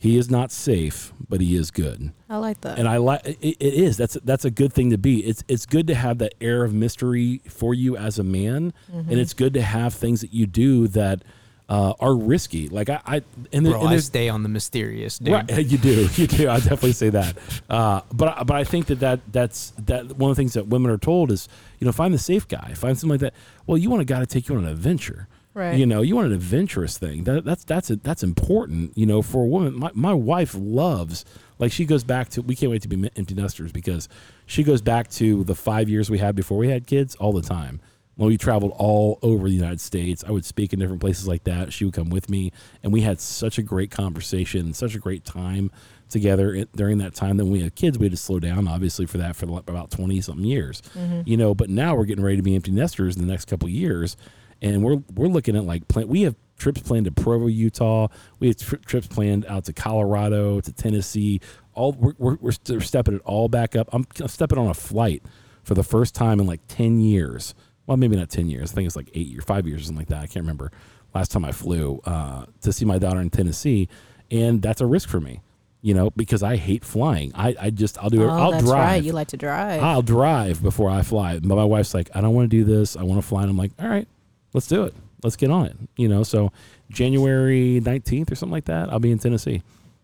He 0.00 0.16
is 0.16 0.30
not 0.30 0.52
safe, 0.52 1.12
but 1.28 1.40
he 1.40 1.56
is 1.56 1.72
good. 1.72 2.12
I 2.30 2.36
like 2.36 2.60
that. 2.60 2.78
And 2.78 2.86
I 2.86 2.98
like 2.98 3.26
it, 3.26 3.38
it 3.42 3.74
is. 3.74 3.96
That's 3.96 4.16
that's 4.22 4.44
a 4.44 4.50
good 4.50 4.72
thing 4.72 4.90
to 4.90 4.98
be. 4.98 5.24
It's 5.26 5.42
it's 5.48 5.66
good 5.66 5.88
to 5.88 5.94
have 5.96 6.18
that 6.18 6.34
air 6.40 6.62
of 6.62 6.72
mystery 6.72 7.40
for 7.48 7.74
you 7.74 7.96
as 7.96 8.16
a 8.18 8.22
man, 8.24 8.72
Mm-hmm. 8.92 9.10
and 9.10 9.18
it's 9.18 9.34
good 9.34 9.54
to 9.54 9.62
have 9.62 9.92
things 9.94 10.20
that 10.20 10.32
you 10.32 10.46
do 10.46 10.86
that 10.88 11.22
uh, 11.68 11.92
are 12.00 12.14
risky. 12.16 12.68
Like 12.68 12.88
I, 12.88 13.00
I 13.06 13.22
and, 13.52 13.64
there- 13.64 13.72
Bro, 13.74 13.82
and 13.82 13.90
I 13.90 13.98
stay 13.98 14.28
on 14.28 14.42
the 14.42 14.48
mysterious, 14.48 15.18
dude. 15.18 15.34
Right, 15.34 15.48
you 15.66 15.78
do, 15.78 16.08
you 16.14 16.26
do. 16.26 16.48
I 16.48 16.56
definitely 16.60 16.92
say 16.92 17.10
that. 17.10 17.36
Uh, 17.68 18.00
but 18.12 18.46
but 18.46 18.56
I 18.56 18.64
think 18.64 18.86
that, 18.86 19.00
that 19.00 19.20
that's 19.30 19.72
that 19.78 20.16
one 20.16 20.30
of 20.30 20.36
the 20.36 20.40
things 20.40 20.54
that 20.54 20.68
women 20.68 20.90
are 20.90 20.98
told 20.98 21.30
is 21.30 21.48
you 21.78 21.84
know 21.84 21.92
find 21.92 22.14
the 22.14 22.18
safe 22.18 22.48
guy, 22.48 22.72
find 22.74 22.98
something 22.98 23.10
like 23.10 23.20
that. 23.20 23.34
Well, 23.66 23.76
you 23.76 23.90
want 23.90 24.02
a 24.02 24.06
guy 24.06 24.20
to 24.20 24.26
take 24.26 24.48
you 24.48 24.56
on 24.56 24.64
an 24.64 24.70
adventure. 24.70 25.28
Right. 25.54 25.76
You 25.76 25.86
know, 25.86 26.02
you 26.02 26.14
want 26.14 26.28
an 26.28 26.34
adventurous 26.34 26.98
thing. 26.98 27.24
That, 27.24 27.44
that's 27.44 27.64
that's 27.64 27.88
that's 27.88 28.22
important. 28.22 28.96
You 28.96 29.06
know, 29.06 29.22
for 29.22 29.44
a 29.44 29.46
woman. 29.48 29.74
My 29.78 29.90
my 29.92 30.14
wife 30.14 30.54
loves 30.56 31.24
like 31.58 31.72
she 31.72 31.84
goes 31.84 32.04
back 32.04 32.28
to. 32.30 32.42
We 32.42 32.54
can't 32.54 32.70
wait 32.70 32.82
to 32.82 32.88
be 32.88 33.10
empty 33.16 33.34
nesters 33.34 33.72
because 33.72 34.08
she 34.46 34.62
goes 34.62 34.80
back 34.80 35.10
to 35.12 35.42
the 35.44 35.56
five 35.56 35.88
years 35.88 36.10
we 36.10 36.18
had 36.18 36.36
before 36.36 36.58
we 36.58 36.68
had 36.68 36.86
kids 36.86 37.16
all 37.16 37.32
the 37.32 37.42
time. 37.42 37.80
When 38.18 38.28
we 38.28 38.36
traveled 38.36 38.72
all 38.76 39.20
over 39.22 39.48
the 39.48 39.54
United 39.54 39.80
States, 39.80 40.24
I 40.26 40.32
would 40.32 40.44
speak 40.44 40.72
in 40.72 40.80
different 40.80 41.00
places 41.00 41.28
like 41.28 41.44
that. 41.44 41.72
She 41.72 41.84
would 41.84 41.94
come 41.94 42.10
with 42.10 42.28
me, 42.28 42.50
and 42.82 42.92
we 42.92 43.02
had 43.02 43.20
such 43.20 43.58
a 43.58 43.62
great 43.62 43.92
conversation, 43.92 44.74
such 44.74 44.96
a 44.96 44.98
great 44.98 45.24
time 45.24 45.70
together 46.08 46.64
during 46.74 46.98
that 46.98 47.14
time. 47.14 47.36
Then 47.36 47.46
when 47.46 47.52
we 47.52 47.62
had 47.62 47.76
kids, 47.76 47.96
we 47.96 48.06
had 48.06 48.10
to 48.10 48.16
slow 48.16 48.40
down, 48.40 48.66
obviously, 48.66 49.06
for 49.06 49.18
that 49.18 49.36
for 49.36 49.44
about 49.46 49.92
twenty 49.92 50.20
something 50.20 50.44
years, 50.44 50.82
mm-hmm. 50.98 51.20
you 51.26 51.36
know. 51.36 51.54
But 51.54 51.70
now 51.70 51.94
we're 51.94 52.06
getting 52.06 52.24
ready 52.24 52.38
to 52.38 52.42
be 52.42 52.56
empty 52.56 52.72
nesters 52.72 53.14
in 53.14 53.22
the 53.22 53.30
next 53.30 53.44
couple 53.44 53.68
of 53.68 53.72
years, 53.72 54.16
and 54.60 54.82
we're 54.82 55.00
we're 55.14 55.28
looking 55.28 55.54
at 55.54 55.62
like 55.62 55.86
plan. 55.86 56.08
We 56.08 56.22
have 56.22 56.34
trips 56.56 56.82
planned 56.82 57.04
to 57.04 57.12
Provo, 57.12 57.46
Utah. 57.46 58.08
We 58.40 58.48
have 58.48 58.56
tri- 58.56 58.80
trips 58.84 59.06
planned 59.06 59.46
out 59.46 59.66
to 59.66 59.72
Colorado, 59.72 60.60
to 60.60 60.72
Tennessee. 60.72 61.40
All 61.72 61.92
we're, 61.92 62.14
we're, 62.18 62.36
we're 62.40 62.80
stepping 62.80 63.14
it 63.14 63.22
all 63.24 63.48
back 63.48 63.76
up. 63.76 63.88
I'm 63.92 64.08
stepping 64.26 64.58
on 64.58 64.66
a 64.66 64.74
flight 64.74 65.22
for 65.62 65.74
the 65.74 65.84
first 65.84 66.16
time 66.16 66.40
in 66.40 66.48
like 66.48 66.62
ten 66.66 67.00
years. 67.00 67.54
Well, 67.88 67.96
maybe 67.96 68.14
not 68.14 68.28
ten 68.30 68.48
years. 68.48 68.70
I 68.70 68.74
think 68.76 68.86
it's 68.86 68.94
like 68.96 69.10
eight 69.14 69.26
years, 69.26 69.42
five 69.44 69.66
years, 69.66 69.80
or 69.80 69.84
something 69.86 69.98
like 70.02 70.08
that. 70.08 70.18
I 70.18 70.26
can't 70.26 70.44
remember 70.44 70.70
last 71.14 71.32
time 71.32 71.44
I 71.44 71.50
flew 71.52 72.00
uh, 72.04 72.44
to 72.60 72.72
see 72.72 72.84
my 72.84 72.98
daughter 72.98 73.20
in 73.20 73.30
Tennessee, 73.30 73.88
and 74.30 74.62
that's 74.62 74.80
a 74.80 74.86
risk 74.86 75.08
for 75.08 75.20
me. 75.20 75.40
You 75.80 75.94
know, 75.94 76.10
because 76.10 76.42
I 76.42 76.56
hate 76.56 76.84
flying. 76.84 77.30
I, 77.34 77.54
I 77.60 77.70
just 77.70 77.98
I'll 77.98 78.10
do 78.10 78.22
it. 78.22 78.26
oh, 78.26 78.30
I'll 78.30 78.50
that's 78.50 78.64
drive. 78.64 78.78
right. 78.88 79.02
You 79.02 79.12
like 79.12 79.28
to 79.28 79.36
drive. 79.36 79.82
I'll 79.82 80.02
drive 80.02 80.60
before 80.62 80.90
I 80.90 81.02
fly. 81.02 81.38
But 81.38 81.54
my 81.56 81.64
wife's 81.64 81.94
like, 81.94 82.10
I 82.14 82.20
don't 82.20 82.34
want 82.34 82.50
to 82.50 82.56
do 82.56 82.64
this. 82.64 82.96
I 82.96 83.04
want 83.04 83.20
to 83.22 83.26
fly. 83.26 83.42
And 83.42 83.50
I'm 83.50 83.56
like, 83.56 83.70
all 83.80 83.88
right, 83.88 84.06
let's 84.52 84.66
do 84.66 84.82
it. 84.84 84.94
Let's 85.22 85.36
get 85.36 85.50
on 85.52 85.66
it. 85.66 85.76
You 85.96 86.08
know, 86.08 86.24
so 86.24 86.52
January 86.90 87.80
19th 87.80 88.32
or 88.32 88.34
something 88.34 88.52
like 88.52 88.64
that, 88.66 88.92
I'll 88.92 88.98
be 88.98 89.12
in 89.12 89.18
Tennessee. 89.18 89.62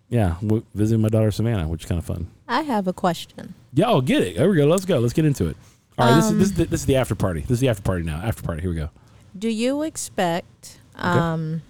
Yeah, 0.09 0.37
w- 0.43 0.65
visiting 0.75 1.03
my 1.03 1.09
daughter 1.09 1.31
Savannah, 1.33 1.67
which 1.67 1.83
is 1.85 1.89
kind 1.89 1.99
of 1.99 2.05
fun. 2.05 2.29
I 2.47 2.63
have 2.63 2.87
a 2.87 2.93
question. 2.93 3.55
Yeah, 3.73 3.89
I'll 3.89 4.01
get 4.01 4.23
it. 4.23 4.37
There 4.37 4.49
we 4.49 4.57
go. 4.57 4.67
Let's 4.67 4.85
go. 4.85 5.01
Let's 5.01 5.13
get 5.15 5.25
into 5.25 5.47
it. 5.49 5.57
All 5.99 6.07
right, 6.09 6.17
this, 6.17 6.27
Um, 6.27 6.33
is, 6.33 6.39
this, 6.39 6.49
is 6.49 6.55
the, 6.55 6.65
this 6.65 6.81
is 6.81 6.87
the 6.87 6.97
after 6.97 7.15
party. 7.15 7.41
This 7.41 7.53
is 7.53 7.61
the 7.61 7.69
after 7.69 7.83
party 7.83 8.03
now. 8.03 8.21
After 8.23 8.43
party. 8.43 8.61
Here 8.63 8.71
we 8.71 8.77
go. 8.77 8.91
Do 9.37 9.49
you 9.49 9.83
expect 9.83 10.79
um, 10.97 11.63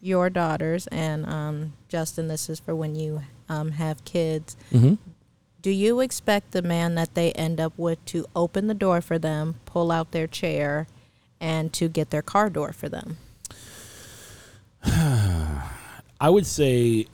your 0.00 0.30
daughters 0.30 0.86
and 0.88 1.26
um, 1.26 1.72
Justin? 1.88 2.28
This 2.28 2.48
is 2.48 2.60
for 2.60 2.74
when 2.74 2.94
you 2.94 3.22
um, 3.48 3.72
have 3.72 4.04
kids. 4.04 4.56
Mm-hmm. 4.72 4.94
Do 5.62 5.70
you 5.70 6.00
expect 6.00 6.50
the 6.52 6.62
man 6.62 6.94
that 6.96 7.14
they 7.14 7.32
end 7.32 7.58
up 7.60 7.72
with 7.76 8.04
to 8.06 8.26
open 8.36 8.66
the 8.66 8.74
door 8.74 9.00
for 9.00 9.18
them, 9.18 9.56
pull 9.64 9.90
out 9.90 10.10
their 10.10 10.26
chair, 10.26 10.86
and 11.40 11.72
to 11.72 11.88
get 11.88 12.10
their 12.10 12.22
car 12.22 12.50
door 12.50 12.72
for 12.72 12.88
them? 12.88 13.16
I 14.84 16.28
would 16.28 16.46
say 16.46 17.06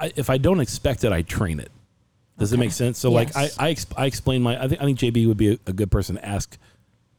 I, 0.00 0.12
if 0.16 0.30
I 0.30 0.38
don't 0.38 0.60
expect 0.60 1.04
it, 1.04 1.12
I 1.12 1.22
train 1.22 1.60
it. 1.60 1.70
Does 2.38 2.52
it 2.52 2.58
make 2.58 2.72
sense? 2.72 2.98
So, 2.98 3.10
like, 3.10 3.36
I 3.36 3.50
I, 3.58 3.74
exp- 3.74 3.92
I 3.96 4.06
explain 4.06 4.42
my. 4.42 4.62
I 4.62 4.68
think 4.68 4.80
I 4.80 4.84
think 4.84 4.98
JB 4.98 5.26
would 5.26 5.36
be 5.36 5.54
a, 5.54 5.58
a 5.66 5.72
good 5.72 5.90
person 5.90 6.16
to 6.16 6.24
ask 6.24 6.56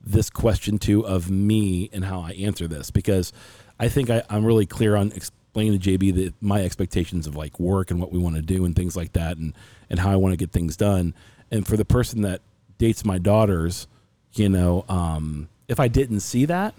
this 0.02 0.30
question 0.30 0.80
to 0.80 1.06
of 1.06 1.30
me 1.30 1.90
and 1.92 2.06
how 2.06 2.22
I 2.22 2.32
answer 2.32 2.68
this 2.68 2.90
because 2.90 3.34
I 3.80 3.90
think 3.90 4.10
I, 4.10 4.24
I'm 4.30 4.46
really 4.46 4.66
clear 4.66 4.96
on 4.96 5.12
explaining 5.12 5.78
to 5.78 5.90
JB 5.90 6.16
that 6.16 6.34
my 6.42 6.64
expectations 6.64 7.28
of 7.28 7.36
like 7.36 7.60
work 7.60 7.92
and 7.92 8.00
what 8.00 8.12
we 8.12 8.20
want 8.20 8.36
to 8.38 8.42
do 8.42 8.64
and 8.66 8.76
things 8.76 8.96
like 8.96 9.14
that 9.14 9.38
and 9.38 9.54
and 9.90 10.00
how 10.00 10.12
I 10.12 10.16
want 10.16 10.34
to 10.34 10.38
get 10.38 10.52
things 10.52 10.78
done. 10.78 11.14
And 11.52 11.68
for 11.68 11.76
the 11.76 11.86
person 11.86 12.22
that 12.22 12.42
dates 12.78 13.04
my 13.04 13.18
daughters, 13.18 13.88
you 14.34 14.48
know, 14.48 14.86
um, 14.88 15.50
if 15.68 15.80
I 15.80 15.88
didn't 15.88 16.22
see 16.22 16.46
that, 16.46 16.76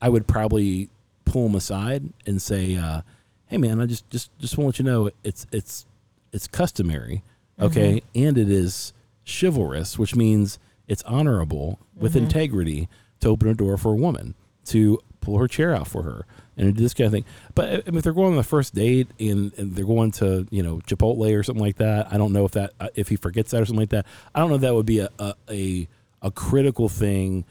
I 0.00 0.08
would 0.08 0.26
probably 0.26 0.88
pull 1.24 1.44
them 1.44 1.54
aside 1.54 2.04
and 2.26 2.40
say, 2.40 2.76
uh, 2.76 3.02
"Hey, 3.46 3.58
man, 3.58 3.80
I 3.80 3.86
just 3.86 4.08
just 4.10 4.30
just 4.38 4.56
want 4.56 4.76
to 4.76 4.82
let 4.82 4.86
you 4.86 4.92
know 4.92 5.10
it's 5.24 5.46
it's 5.52 5.86
it's 6.32 6.46
customary, 6.46 7.22
okay, 7.60 8.02
and 8.14 8.38
it 8.38 8.50
is 8.50 8.92
chivalrous, 9.26 9.98
which 9.98 10.14
means 10.16 10.58
it's 10.88 11.02
honorable 11.04 11.78
with 11.96 12.16
integrity 12.16 12.88
to 13.20 13.28
open 13.28 13.48
a 13.48 13.54
door 13.54 13.76
for 13.78 13.92
a 13.92 13.96
woman 13.96 14.34
to 14.66 14.98
pull 15.20 15.38
her 15.38 15.48
chair 15.48 15.74
out 15.74 15.86
for 15.86 16.02
her 16.02 16.26
and 16.56 16.74
do 16.74 16.82
this 16.82 16.92
kind 16.92 17.06
of 17.06 17.12
thing. 17.12 17.24
But 17.54 17.86
if 17.86 18.02
they're 18.02 18.12
going 18.12 18.32
on 18.32 18.36
the 18.36 18.42
first 18.42 18.74
date 18.74 19.08
and, 19.18 19.52
and 19.56 19.74
they're 19.74 19.84
going 19.84 20.10
to 20.12 20.46
you 20.50 20.62
know 20.62 20.78
Chipotle 20.86 21.38
or 21.38 21.42
something 21.42 21.62
like 21.64 21.76
that, 21.76 22.12
I 22.12 22.18
don't 22.18 22.32
know 22.32 22.44
if 22.44 22.52
that 22.52 22.72
uh, 22.80 22.88
if 22.94 23.08
he 23.08 23.16
forgets 23.16 23.52
that 23.52 23.62
or 23.62 23.66
something 23.66 23.80
like 23.80 23.90
that. 23.90 24.06
I 24.34 24.40
don't 24.40 24.50
know 24.50 24.56
if 24.56 24.62
that 24.62 24.74
would 24.74 24.86
be 24.86 24.98
a 24.98 25.08
a, 25.18 25.34
a, 25.50 25.88
a 26.20 26.30
critical 26.30 26.88
thing, 26.88 27.44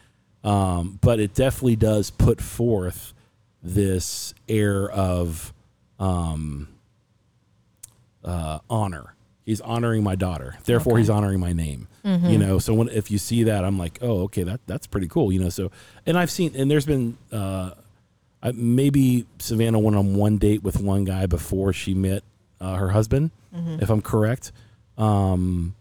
um, 0.43 0.99
but 1.01 1.19
it 1.19 1.33
definitely 1.33 1.77
does 1.77 2.11
put 2.11 2.41
forth 2.41 3.13
this 3.63 4.33
air 4.47 4.89
of 4.89 5.53
um, 5.99 6.67
uh, 8.23 8.59
honor. 8.69 9.15
He's 9.51 9.59
honoring 9.61 10.01
my 10.03 10.15
daughter, 10.15 10.55
therefore 10.63 10.97
he's 10.97 11.09
honoring 11.09 11.39
my 11.41 11.51
name. 11.51 11.87
You 12.31 12.37
know, 12.37 12.57
so 12.57 12.73
when 12.73 12.87
if 12.89 13.11
you 13.11 13.17
see 13.17 13.43
that, 13.43 13.63
I'm 13.65 13.77
like, 13.77 13.99
oh, 14.01 14.21
okay, 14.23 14.43
that 14.43 14.61
that's 14.65 14.87
pretty 14.87 15.07
cool. 15.07 15.31
You 15.31 15.39
know, 15.43 15.49
so 15.49 15.71
and 16.05 16.17
I've 16.17 16.31
seen 16.31 16.55
and 16.55 16.71
there's 16.71 16.85
been 16.85 17.17
uh, 17.31 17.71
I, 18.41 18.51
maybe 18.53 19.25
Savannah 19.39 19.77
went 19.79 19.95
on 19.97 20.15
one 20.15 20.37
date 20.37 20.63
with 20.63 20.79
one 20.79 21.03
guy 21.03 21.25
before 21.25 21.73
she 21.73 21.93
met 21.93 22.23
uh, 22.59 22.75
her 22.75 22.89
husband, 22.89 23.31
if 23.81 23.89
I'm 23.89 24.01
correct. 24.01 24.51
Um, 24.97 25.75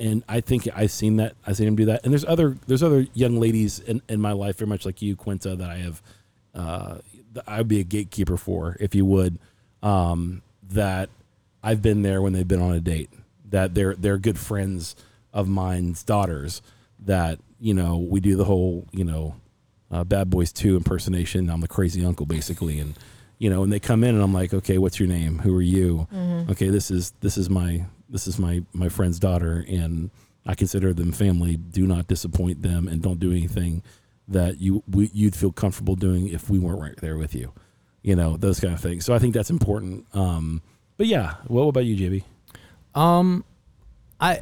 and 0.00 0.24
I 0.28 0.40
think 0.40 0.68
I've 0.74 0.90
seen 0.90 1.16
that. 1.16 1.34
I've 1.46 1.56
seen 1.56 1.68
him 1.68 1.76
do 1.76 1.84
that. 1.86 2.00
And 2.04 2.12
there's 2.12 2.24
other 2.24 2.56
there's 2.66 2.82
other 2.82 3.06
young 3.14 3.38
ladies 3.38 3.78
in, 3.78 4.02
in 4.08 4.20
my 4.20 4.32
life, 4.32 4.58
very 4.58 4.68
much 4.68 4.84
like 4.84 5.00
you, 5.02 5.14
Quinta, 5.16 5.54
that 5.54 5.70
I 5.70 5.76
have. 5.76 6.02
Uh, 6.54 6.98
that 7.32 7.44
I 7.46 7.58
would 7.58 7.68
be 7.68 7.80
a 7.80 7.84
gatekeeper 7.84 8.36
for, 8.36 8.76
if 8.80 8.94
you 8.94 9.04
would. 9.04 9.38
Um, 9.82 10.42
that 10.70 11.08
I've 11.64 11.82
been 11.82 12.02
there 12.02 12.20
when 12.20 12.34
they've 12.34 12.46
been 12.46 12.62
on 12.62 12.74
a 12.74 12.80
date. 12.80 13.10
That 13.48 13.74
they're 13.74 13.94
they're 13.94 14.18
good 14.18 14.38
friends 14.38 14.94
of 15.32 15.48
mine's 15.48 16.02
daughters. 16.04 16.62
That 17.00 17.38
you 17.58 17.74
know 17.74 17.96
we 17.96 18.20
do 18.20 18.36
the 18.36 18.44
whole 18.44 18.86
you 18.92 19.04
know 19.04 19.36
uh, 19.90 20.04
Bad 20.04 20.30
Boys 20.30 20.52
Two 20.52 20.76
impersonation. 20.76 21.48
I'm 21.48 21.60
the 21.60 21.68
crazy 21.68 22.04
uncle 22.04 22.26
basically, 22.26 22.78
and 22.78 22.94
you 23.38 23.50
know, 23.50 23.62
and 23.62 23.72
they 23.72 23.80
come 23.80 24.04
in 24.04 24.14
and 24.14 24.22
I'm 24.22 24.32
like, 24.34 24.54
okay, 24.54 24.78
what's 24.78 25.00
your 25.00 25.08
name? 25.08 25.38
Who 25.40 25.56
are 25.56 25.62
you? 25.62 26.06
Okay, 26.50 26.68
this 26.68 26.90
is 26.90 27.12
this 27.20 27.36
is 27.38 27.48
my 27.48 27.86
this 28.08 28.26
is 28.26 28.38
my 28.38 28.62
my 28.72 28.88
friend's 28.88 29.18
daughter, 29.18 29.64
and 29.68 30.10
I 30.46 30.54
consider 30.54 30.92
them 30.92 31.12
family. 31.12 31.56
Do 31.56 31.86
not 31.86 32.06
disappoint 32.06 32.62
them, 32.62 32.88
and 32.88 33.02
don't 33.02 33.18
do 33.18 33.30
anything 33.30 33.82
that 34.28 34.60
you 34.60 34.82
we, 34.90 35.10
you'd 35.12 35.36
feel 35.36 35.52
comfortable 35.52 35.96
doing 35.96 36.28
if 36.28 36.50
we 36.50 36.58
weren't 36.58 36.80
right 36.80 36.96
there 36.98 37.16
with 37.16 37.34
you. 37.34 37.52
You 38.02 38.16
know, 38.16 38.36
those 38.36 38.60
kind 38.60 38.74
of 38.74 38.80
things. 38.80 39.04
So 39.04 39.14
I 39.14 39.18
think 39.18 39.34
that's 39.34 39.50
important. 39.50 40.06
Um, 40.14 40.60
but 40.96 41.06
yeah, 41.06 41.34
what 41.46 41.62
about 41.62 41.84
you, 41.84 41.96
JB? 41.96 42.24
Um, 42.98 43.44
I, 44.20 44.40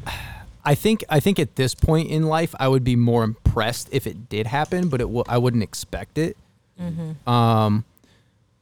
I 0.64 0.74
think 0.74 1.04
I 1.08 1.20
think 1.20 1.38
at 1.38 1.56
this 1.56 1.74
point 1.74 2.10
in 2.10 2.24
life, 2.26 2.54
I 2.60 2.68
would 2.68 2.84
be 2.84 2.96
more 2.96 3.24
impressed 3.24 3.88
if 3.92 4.06
it 4.06 4.28
did 4.28 4.46
happen, 4.46 4.88
but 4.88 5.00
it 5.00 5.04
w- 5.04 5.24
I 5.28 5.38
wouldn't 5.38 5.62
expect 5.62 6.18
it. 6.18 6.36
Um, 7.28 7.84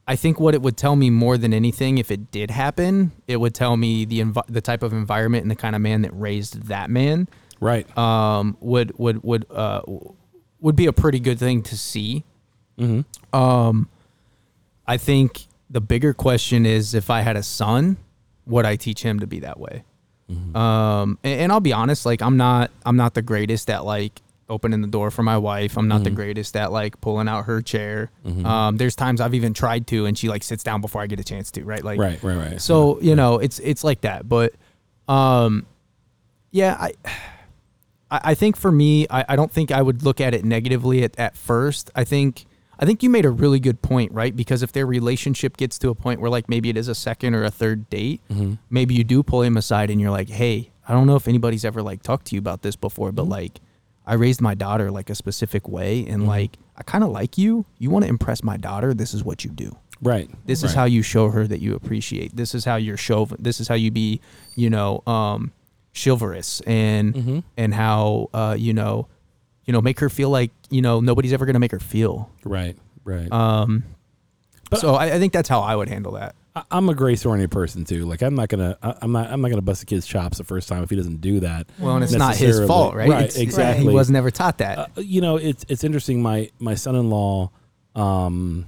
I 0.07 0.17
think 0.17 0.41
what 0.41 0.55
it 0.55 0.63
would 0.63 0.77
tell 0.77 0.97
me 0.97 1.09
more 1.11 1.39
than 1.39 1.55
anything, 1.55 1.99
if 1.99 2.11
it 2.11 2.31
did 2.31 2.51
happen, 2.51 3.13
it 3.29 3.37
would 3.37 3.55
tell 3.55 3.77
me 3.77 4.05
the 4.05 4.21
envi- 4.21 4.47
the 4.49 4.61
type 4.61 4.83
of 4.83 4.93
environment 4.93 5.43
and 5.43 5.51
the 5.51 5.57
kind 5.57 5.77
of 5.77 5.83
man 5.83 6.03
that 6.03 6.11
raised 6.13 6.65
that 6.69 6.91
man. 6.91 7.29
Right. 7.61 7.87
Um, 7.97 8.57
would 8.61 8.99
would 8.99 9.23
would 9.23 9.47
uh 9.51 9.83
would 10.61 10.77
be 10.77 10.87
a 10.87 10.93
pretty 10.93 11.21
good 11.21 11.39
thing 11.39 11.63
to 11.65 11.77
see. 11.79 12.25
Mm-hmm. 12.79 13.37
Um, 13.37 13.89
I 14.87 14.97
think 14.97 15.47
the 15.71 15.81
bigger 15.81 16.13
question 16.13 16.67
is 16.67 16.95
if 16.95 17.11
I 17.11 17.21
had 17.21 17.37
a 17.37 17.43
son, 17.43 17.97
would 18.47 18.67
I 18.67 18.75
teach 18.77 19.03
him 19.03 19.21
to 19.21 19.27
be 19.27 19.41
that 19.41 19.59
way? 19.61 19.85
Um, 20.55 21.19
and, 21.25 21.41
and 21.43 21.53
I'll 21.53 21.61
be 21.61 21.73
honest, 21.73 22.07
like 22.07 22.23
I'm 22.23 22.37
not, 22.37 22.71
I'm 22.87 22.97
not 22.97 23.15
the 23.15 23.23
greatest 23.23 23.69
at 23.71 23.85
like 23.85 24.21
opening 24.49 24.81
the 24.81 24.89
door 24.89 25.11
for 25.11 25.23
my 25.23 25.37
wife. 25.39 25.77
I'm 25.77 25.89
not 25.89 26.03
the 26.05 26.11
Mhm. 26.11 26.15
greatest 26.17 26.57
at 26.57 26.71
like 26.73 27.01
pulling 27.01 27.29
out 27.29 27.45
her 27.47 27.63
chair. 27.63 28.11
Mhm. 28.27 28.45
Um, 28.45 28.77
there's 28.77 28.95
times 28.97 29.21
I've 29.21 29.35
even 29.35 29.55
tried 29.55 29.87
to, 29.89 30.07
and 30.07 30.17
she 30.19 30.29
like 30.29 30.43
sits 30.45 30.63
down 30.65 30.81
before 30.81 31.03
I 31.03 31.07
get 31.09 31.19
a 31.21 31.25
chance 31.25 31.51
to. 31.53 31.65
Right, 31.65 31.83
like 31.85 31.99
right, 32.01 32.21
right, 32.23 32.37
right. 32.37 32.61
so 32.63 33.01
you 33.01 33.15
know 33.17 33.39
it's 33.39 33.59
it's 33.61 33.83
like 33.85 34.01
that 34.03 34.29
but 34.29 34.55
um 35.09 35.67
yeah 36.53 36.77
i 36.81 36.93
i 38.11 38.21
I 38.33 38.35
think 38.35 38.57
for 38.57 38.73
me 38.73 39.07
i, 39.09 39.25
I 39.29 39.37
don't 39.37 39.51
think 39.53 39.71
i 39.71 39.81
would 39.81 40.03
look 40.03 40.21
at 40.21 40.35
it 40.35 40.45
negatively 40.45 41.05
at, 41.05 41.17
at 41.19 41.37
first 41.37 41.91
i 41.95 42.03
think 42.05 42.45
i 42.81 42.85
think 42.85 43.03
you 43.03 43.11
made 43.11 43.25
a 43.25 43.31
really 43.31 43.61
good 43.61 43.81
point 43.83 44.11
right 44.13 44.35
because 44.35 44.63
if 44.63 44.73
their 44.73 44.87
relationship 44.87 45.57
gets 45.57 45.79
to 45.79 45.89
a 45.91 45.95
point 45.95 46.21
where 46.21 46.31
like 46.31 46.49
maybe 46.49 46.69
it 46.69 46.77
is 46.77 46.89
a 46.89 46.95
second 46.95 47.35
or 47.35 47.45
a 47.45 47.51
third 47.51 47.89
date 47.91 48.21
Mhm. 48.31 48.59
maybe 48.71 48.95
you 48.95 49.05
do 49.05 49.23
pull 49.23 49.43
him 49.43 49.57
aside 49.57 49.91
and 49.91 50.01
you're 50.01 50.11
like 50.11 50.29
hey 50.31 50.71
i 50.89 50.93
don't 50.93 51.07
know 51.07 51.17
if 51.17 51.29
anybody's 51.29 51.65
ever 51.65 51.83
like 51.83 52.03
talked 52.03 52.27
to 52.29 52.35
you 52.35 52.39
about 52.41 52.63
this 52.63 52.75
before 52.77 53.13
but 53.13 53.27
Mhm. 53.27 53.31
like 53.31 53.61
i 54.07 54.15
raised 54.15 54.41
my 54.41 54.55
daughter 54.55 54.91
like 54.91 55.09
a 55.11 55.15
specific 55.15 55.69
way 55.69 56.05
and 56.07 56.23
Mhm. 56.25 56.27
like 56.29 56.57
i 56.77 56.83
kind 56.83 57.05
of 57.05 57.11
like 57.11 57.37
you 57.39 57.65
you 57.79 57.91
want 57.91 58.05
to 58.05 58.09
impress 58.09 58.43
my 58.43 58.57
daughter 58.57 58.95
this 58.95 59.13
is 59.15 59.23
what 59.23 59.45
you 59.45 59.51
do 59.51 59.77
right. 60.03 60.29
this 60.47 60.63
is 60.65 60.73
how 60.73 60.85
you 60.87 61.03
show 61.03 61.29
her 61.31 61.47
that 61.47 61.61
you 61.61 61.75
appreciate 61.75 62.35
this 62.35 62.55
is 62.55 62.65
how 62.65 62.77
you're 62.77 62.97
show 62.97 63.29
this 63.39 63.61
is 63.61 63.69
how 63.69 63.75
you 63.75 63.91
be 63.91 64.21
you 64.57 64.71
know 64.71 65.03
um 65.07 65.53
chivalrous 65.95 66.61
and 66.67 67.15
Mhm. 67.15 67.43
and 67.57 67.75
how 67.75 68.29
uh 68.33 68.57
you 68.59 68.73
know 68.73 69.07
you 69.71 69.73
know 69.73 69.81
make 69.81 70.01
her 70.01 70.09
feel 70.11 70.31
like 70.31 70.51
you 70.69 70.83
know 70.83 70.99
nobody's 70.99 71.33
ever 71.33 71.47
gonna 71.47 71.61
make 71.61 71.71
her 71.71 71.79
feel 71.79 72.29
Right, 72.45 72.77
right. 73.05 73.31
um 73.31 73.85
But- 74.69 74.81
so 74.81 74.97
I, 74.97 75.15
I 75.15 75.19
think 75.21 75.33
that's 75.33 75.49
how 75.49 75.61
i 75.61 75.77
would 75.77 75.89
handle 75.89 76.13
that 76.15 76.35
I- 76.57 76.65
I'm 76.73 76.89
a 76.89 76.95
grace-oriented 76.97 77.53
person 77.53 77.85
too. 77.85 78.05
Like 78.07 78.23
I'm 78.23 78.35
not 78.35 78.49
gonna, 78.49 78.77
I- 78.83 78.97
I'm 79.03 79.13
not, 79.13 79.31
I'm 79.31 79.41
not 79.41 79.51
gonna 79.51 79.63
bust 79.63 79.85
a 79.85 79.87
kid's 79.87 80.05
chops 80.05 80.39
the 80.39 80.43
first 80.43 80.69
time 80.69 80.83
if 80.83 80.91
he 80.91 80.97
doesn't 80.97 81.21
do 81.21 81.39
that. 81.41 81.69
well 81.79 81.95
and 81.95 82.03
it's 82.03 82.13
not 82.13 82.35
his 82.37 82.59
fault 82.67 82.97
right, 82.97 83.09
Right, 83.09 83.23
It's- 83.27 83.37
exactly. 83.37 83.87
he 83.87 83.95
was 83.95 84.11
never 84.11 84.33
taught 84.33 84.59
that 84.59 84.77
Uh, 84.81 84.87
you 84.97 85.21
know, 85.21 85.37
it's 85.37 85.65
it's 85.69 85.85
interesting. 85.85 86.21
My 86.21 86.51
my 86.59 86.75
son-in-law, 86.75 87.51
um, 87.95 88.67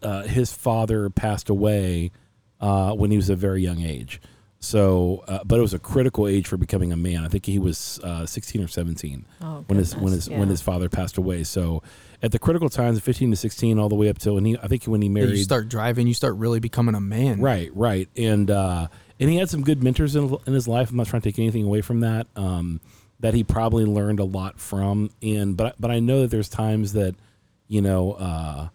uh, 0.00 0.22
his 0.22 0.52
father 0.52 1.10
passed 1.10 1.48
away 1.50 2.12
uh, 2.60 2.92
when 2.92 3.10
he 3.10 3.16
was 3.16 3.28
a 3.30 3.34
very 3.36 3.62
young 3.62 3.80
age. 3.82 4.20
So, 4.60 5.22
uh, 5.28 5.44
but 5.44 5.58
it 5.58 5.62
was 5.62 5.72
a 5.72 5.78
critical 5.78 6.26
age 6.26 6.48
for 6.48 6.56
becoming 6.56 6.92
a 6.92 6.96
man. 6.96 7.24
I 7.24 7.28
think 7.28 7.46
he 7.46 7.60
was 7.60 8.00
uh, 8.02 8.26
16 8.26 8.62
or 8.64 8.66
17 8.66 9.24
Oh, 9.40 9.64
when 9.68 9.78
his 9.78 9.94
when 9.94 10.04
goodness, 10.06 10.24
his 10.26 10.30
when 10.36 10.48
his 10.48 10.60
father 10.60 10.88
passed 10.88 11.16
away. 11.16 11.44
So, 11.44 11.82
at 12.22 12.32
the 12.32 12.40
critical 12.40 12.68
times, 12.68 12.98
15 13.00 13.30
to 13.30 13.36
16, 13.36 13.78
all 13.78 13.88
the 13.88 13.94
way 13.94 14.08
up 14.08 14.18
till 14.18 14.34
when 14.34 14.44
he, 14.44 14.58
I 14.60 14.66
think 14.66 14.84
when 14.84 15.00
he 15.00 15.06
Yeah, 15.08 15.14
married, 15.14 15.36
you 15.36 15.44
start 15.44 15.68
driving 15.68 16.08
you 16.08 16.14
start 16.14 16.34
really 16.34 16.58
becoming 16.58 16.96
a 16.96 17.00
man 17.00 17.40
Right, 17.40 17.70
right, 17.74 18.08
and 18.16 18.50
uh, 18.50 18.88
and 19.20 19.30
he 19.30 19.36
had 19.36 19.48
some 19.48 19.62
good 19.62 19.80
mentors 19.82 20.16
in, 20.16 20.36
in 20.46 20.52
his 20.52 20.66
life. 20.66 20.90
I'm 20.90 20.96
not 20.96 21.06
trying 21.06 21.22
to 21.22 21.28
take 21.30 21.38
anything 21.38 21.64
away 21.64 21.80
from 21.80 22.00
that. 22.00 22.26
Um, 22.34 22.80
that 23.20 23.34
he 23.34 23.42
probably 23.44 23.84
learned 23.84 24.20
a 24.20 24.24
lot 24.24 24.58
from. 24.60 25.10
And 25.22 25.56
but 25.56 25.76
but 25.80 25.90
I 25.92 26.00
know 26.00 26.22
that 26.22 26.30
there's 26.32 26.48
times 26.48 26.94
that 26.94 27.14
you 27.68 27.80
know 27.80 28.12
uh, 28.14 28.68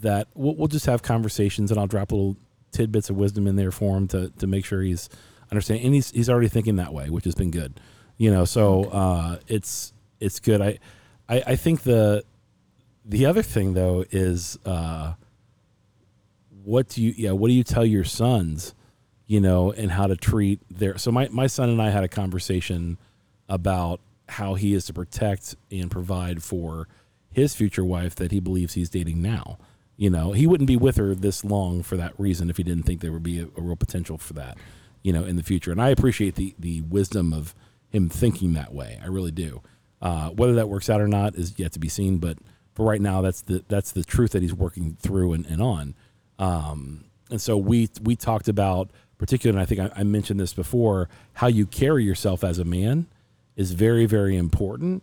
that 0.00 0.28
we'll, 0.34 0.54
we'll 0.54 0.68
just 0.68 0.86
have 0.86 1.02
conversations, 1.02 1.72
and 1.72 1.80
I'll 1.80 1.86
drop 1.88 2.12
a 2.12 2.14
little 2.14 2.36
tidbits 2.72 3.10
of 3.10 3.16
wisdom 3.16 3.46
in 3.46 3.56
there 3.56 3.70
for 3.70 3.96
him 3.96 4.08
to 4.08 4.30
to 4.38 4.46
make 4.46 4.64
sure 4.64 4.82
he's 4.82 5.08
understanding. 5.50 5.86
And 5.86 5.94
he's 5.94 6.10
he's 6.10 6.30
already 6.30 6.48
thinking 6.48 6.76
that 6.76 6.92
way, 6.92 7.10
which 7.10 7.24
has 7.24 7.34
been 7.34 7.50
good. 7.50 7.80
You 8.16 8.30
know, 8.30 8.44
so 8.44 8.84
uh, 8.84 9.38
it's 9.46 9.92
it's 10.20 10.40
good. 10.40 10.60
I, 10.60 10.78
I 11.28 11.42
I 11.46 11.56
think 11.56 11.82
the 11.82 12.24
the 13.04 13.26
other 13.26 13.42
thing 13.42 13.74
though 13.74 14.04
is. 14.10 14.58
Uh, 14.64 15.14
what 16.68 16.86
do 16.88 17.02
you 17.02 17.14
yeah 17.16 17.30
what 17.30 17.48
do 17.48 17.54
you 17.54 17.64
tell 17.64 17.86
your 17.86 18.04
sons 18.04 18.74
you 19.26 19.40
know 19.40 19.72
and 19.72 19.90
how 19.90 20.06
to 20.06 20.14
treat 20.14 20.60
their 20.70 20.98
so 20.98 21.10
my, 21.10 21.26
my 21.28 21.46
son 21.46 21.70
and 21.70 21.80
i 21.80 21.88
had 21.88 22.04
a 22.04 22.08
conversation 22.08 22.98
about 23.48 24.00
how 24.28 24.52
he 24.52 24.74
is 24.74 24.84
to 24.84 24.92
protect 24.92 25.56
and 25.70 25.90
provide 25.90 26.42
for 26.42 26.86
his 27.30 27.54
future 27.54 27.86
wife 27.86 28.14
that 28.14 28.32
he 28.32 28.38
believes 28.38 28.74
he's 28.74 28.90
dating 28.90 29.22
now 29.22 29.56
you 29.98 30.08
know 30.08 30.32
he 30.32 30.46
wouldn't 30.46 30.68
be 30.68 30.76
with 30.76 30.96
her 30.96 31.14
this 31.14 31.44
long 31.44 31.82
for 31.82 31.98
that 31.98 32.14
reason 32.18 32.48
if 32.48 32.56
he 32.56 32.62
didn't 32.62 32.84
think 32.84 33.02
there 33.02 33.12
would 33.12 33.22
be 33.22 33.40
a, 33.40 33.44
a 33.44 33.60
real 33.60 33.76
potential 33.76 34.16
for 34.16 34.32
that 34.32 34.56
you 35.02 35.12
know 35.12 35.24
in 35.24 35.36
the 35.36 35.42
future. 35.42 35.70
And 35.70 35.82
i 35.82 35.90
appreciate 35.90 36.36
the 36.36 36.54
the 36.58 36.80
wisdom 36.82 37.34
of 37.34 37.54
him 37.90 38.08
thinking 38.08 38.54
that 38.54 38.72
way. 38.72 38.98
I 39.02 39.06
really 39.06 39.30
do. 39.30 39.62
Uh, 40.00 40.30
whether 40.30 40.54
that 40.54 40.68
works 40.68 40.88
out 40.88 41.00
or 41.00 41.08
not 41.08 41.34
is 41.34 41.58
yet 41.58 41.72
to 41.72 41.78
be 41.78 41.88
seen 41.88 42.18
but 42.18 42.38
for 42.74 42.86
right 42.86 43.00
now 43.00 43.20
that's 43.20 43.42
the 43.42 43.64
that's 43.68 43.90
the 43.92 44.04
truth 44.04 44.32
that 44.32 44.42
he's 44.42 44.54
working 44.54 44.96
through 45.00 45.32
and, 45.34 45.44
and 45.46 45.60
on. 45.60 45.94
Um, 46.38 47.04
and 47.30 47.40
so 47.42 47.56
we 47.56 47.88
we 48.02 48.14
talked 48.16 48.48
about 48.48 48.90
particularly, 49.18 49.58
and 49.58 49.62
I 49.62 49.66
think 49.66 49.80
I, 49.80 50.00
I 50.00 50.04
mentioned 50.04 50.38
this 50.38 50.54
before, 50.54 51.08
how 51.32 51.48
you 51.48 51.66
carry 51.66 52.04
yourself 52.04 52.44
as 52.44 52.60
a 52.60 52.64
man 52.64 53.06
is 53.56 53.72
very 53.72 54.06
very 54.06 54.36
important. 54.36 55.02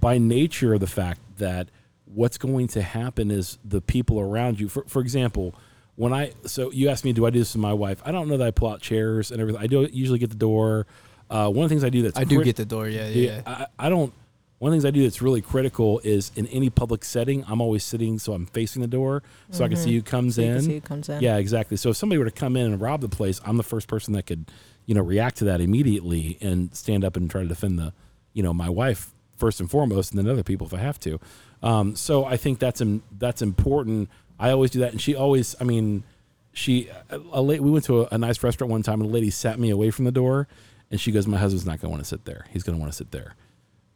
By 0.00 0.18
nature 0.18 0.74
of 0.74 0.80
the 0.80 0.86
fact 0.86 1.20
that 1.38 1.68
what's 2.06 2.38
going 2.38 2.68
to 2.68 2.82
happen 2.82 3.30
is 3.30 3.58
the 3.64 3.80
people 3.80 4.20
around 4.20 4.60
you. 4.60 4.68
For 4.68 4.84
for 4.86 5.00
example, 5.00 5.54
when 5.96 6.12
I 6.12 6.32
so 6.46 6.70
you 6.70 6.88
asked 6.88 7.04
me, 7.04 7.12
do 7.12 7.26
I 7.26 7.30
do 7.30 7.38
this 7.38 7.52
to 7.52 7.58
my 7.58 7.72
wife? 7.72 8.02
I 8.04 8.12
don't 8.12 8.28
know 8.28 8.36
that 8.36 8.46
I 8.46 8.50
pull 8.50 8.68
out 8.68 8.80
chairs 8.80 9.30
and 9.30 9.40
everything. 9.40 9.62
I 9.62 9.66
do 9.66 9.88
usually 9.92 10.18
get 10.18 10.30
the 10.30 10.36
door. 10.36 10.86
Uh, 11.30 11.48
one 11.50 11.64
of 11.64 11.70
the 11.70 11.74
things 11.74 11.84
I 11.84 11.88
do 11.88 12.02
that's 12.02 12.18
i 12.18 12.24
do 12.24 12.36
crit- 12.36 12.44
get 12.44 12.56
the 12.56 12.66
door 12.66 12.86
yeah 12.86 13.08
yeah, 13.08 13.30
yeah. 13.36 13.42
I, 13.46 13.86
I 13.86 13.88
don't. 13.88 14.12
One 14.58 14.72
of 14.72 14.72
the 14.72 14.76
things 14.76 14.84
I 14.86 14.90
do 14.92 15.02
that's 15.02 15.20
really 15.20 15.42
critical 15.42 16.00
is 16.04 16.30
in 16.36 16.46
any 16.46 16.70
public 16.70 17.04
setting, 17.04 17.44
I'm 17.48 17.60
always 17.60 17.82
sitting 17.84 18.18
so 18.18 18.32
I'm 18.32 18.46
facing 18.46 18.80
the 18.82 18.88
door 18.88 19.22
so 19.50 19.64
I 19.64 19.68
can 19.68 19.76
see 19.76 19.94
who 19.94 20.00
comes 20.00 20.36
So 20.36 20.42
in. 20.42 20.54
can 20.54 20.62
see 20.62 20.74
who 20.74 20.80
comes 20.80 21.08
in. 21.08 21.20
Yeah, 21.22 21.36
exactly. 21.36 21.76
So 21.76 21.90
if 21.90 21.96
somebody 21.96 22.18
were 22.18 22.24
to 22.24 22.30
come 22.30 22.56
in 22.56 22.66
and 22.72 22.80
rob 22.80 23.00
the 23.02 23.08
place, 23.08 23.40
I'm 23.44 23.56
the 23.58 23.62
first 23.64 23.88
person 23.88 24.14
that 24.14 24.22
could, 24.26 24.50
you 24.86 24.94
know, 24.94 25.02
react 25.02 25.36
to 25.38 25.44
that 25.46 25.60
immediately 25.60 26.38
and 26.40 26.74
stand 26.74 27.04
up 27.04 27.16
and 27.16 27.28
try 27.30 27.42
to 27.42 27.48
defend 27.48 27.78
the, 27.78 27.92
you 28.32 28.42
know, 28.42 28.54
my 28.54 28.70
wife 28.70 29.10
first 29.36 29.60
and 29.60 29.70
foremost, 29.70 30.12
and 30.12 30.18
then 30.18 30.30
other 30.32 30.44
people 30.44 30.66
if 30.66 30.72
I 30.72 30.78
have 30.78 30.98
to. 31.00 31.18
Um, 31.62 31.96
so 31.96 32.24
I 32.24 32.36
think 32.36 32.58
that's 32.58 32.80
im- 32.80 33.02
that's 33.18 33.42
important. 33.42 34.08
I 34.38 34.50
always 34.50 34.70
do 34.70 34.80
that, 34.80 34.92
and 34.92 35.00
she 35.00 35.14
always. 35.14 35.54
I 35.60 35.64
mean, 35.64 36.04
she. 36.52 36.88
A, 37.10 37.16
a 37.32 37.40
la- 37.40 37.56
we 37.56 37.70
went 37.70 37.84
to 37.86 38.02
a, 38.02 38.08
a 38.12 38.18
nice 38.18 38.42
restaurant 38.42 38.70
one 38.70 38.82
time, 38.82 39.00
and 39.00 39.10
a 39.10 39.12
lady 39.12 39.30
sat 39.30 39.58
me 39.58 39.70
away 39.70 39.90
from 39.90 40.04
the 40.04 40.12
door, 40.12 40.48
and 40.90 41.00
she 41.00 41.12
goes, 41.12 41.26
"My 41.26 41.38
husband's 41.38 41.66
not 41.66 41.80
going 41.80 41.88
to 41.88 41.90
want 41.90 42.02
to 42.02 42.08
sit 42.08 42.24
there. 42.24 42.46
He's 42.50 42.62
going 42.62 42.76
to 42.76 42.80
want 42.80 42.92
to 42.92 42.96
sit 42.96 43.10
there." 43.10 43.34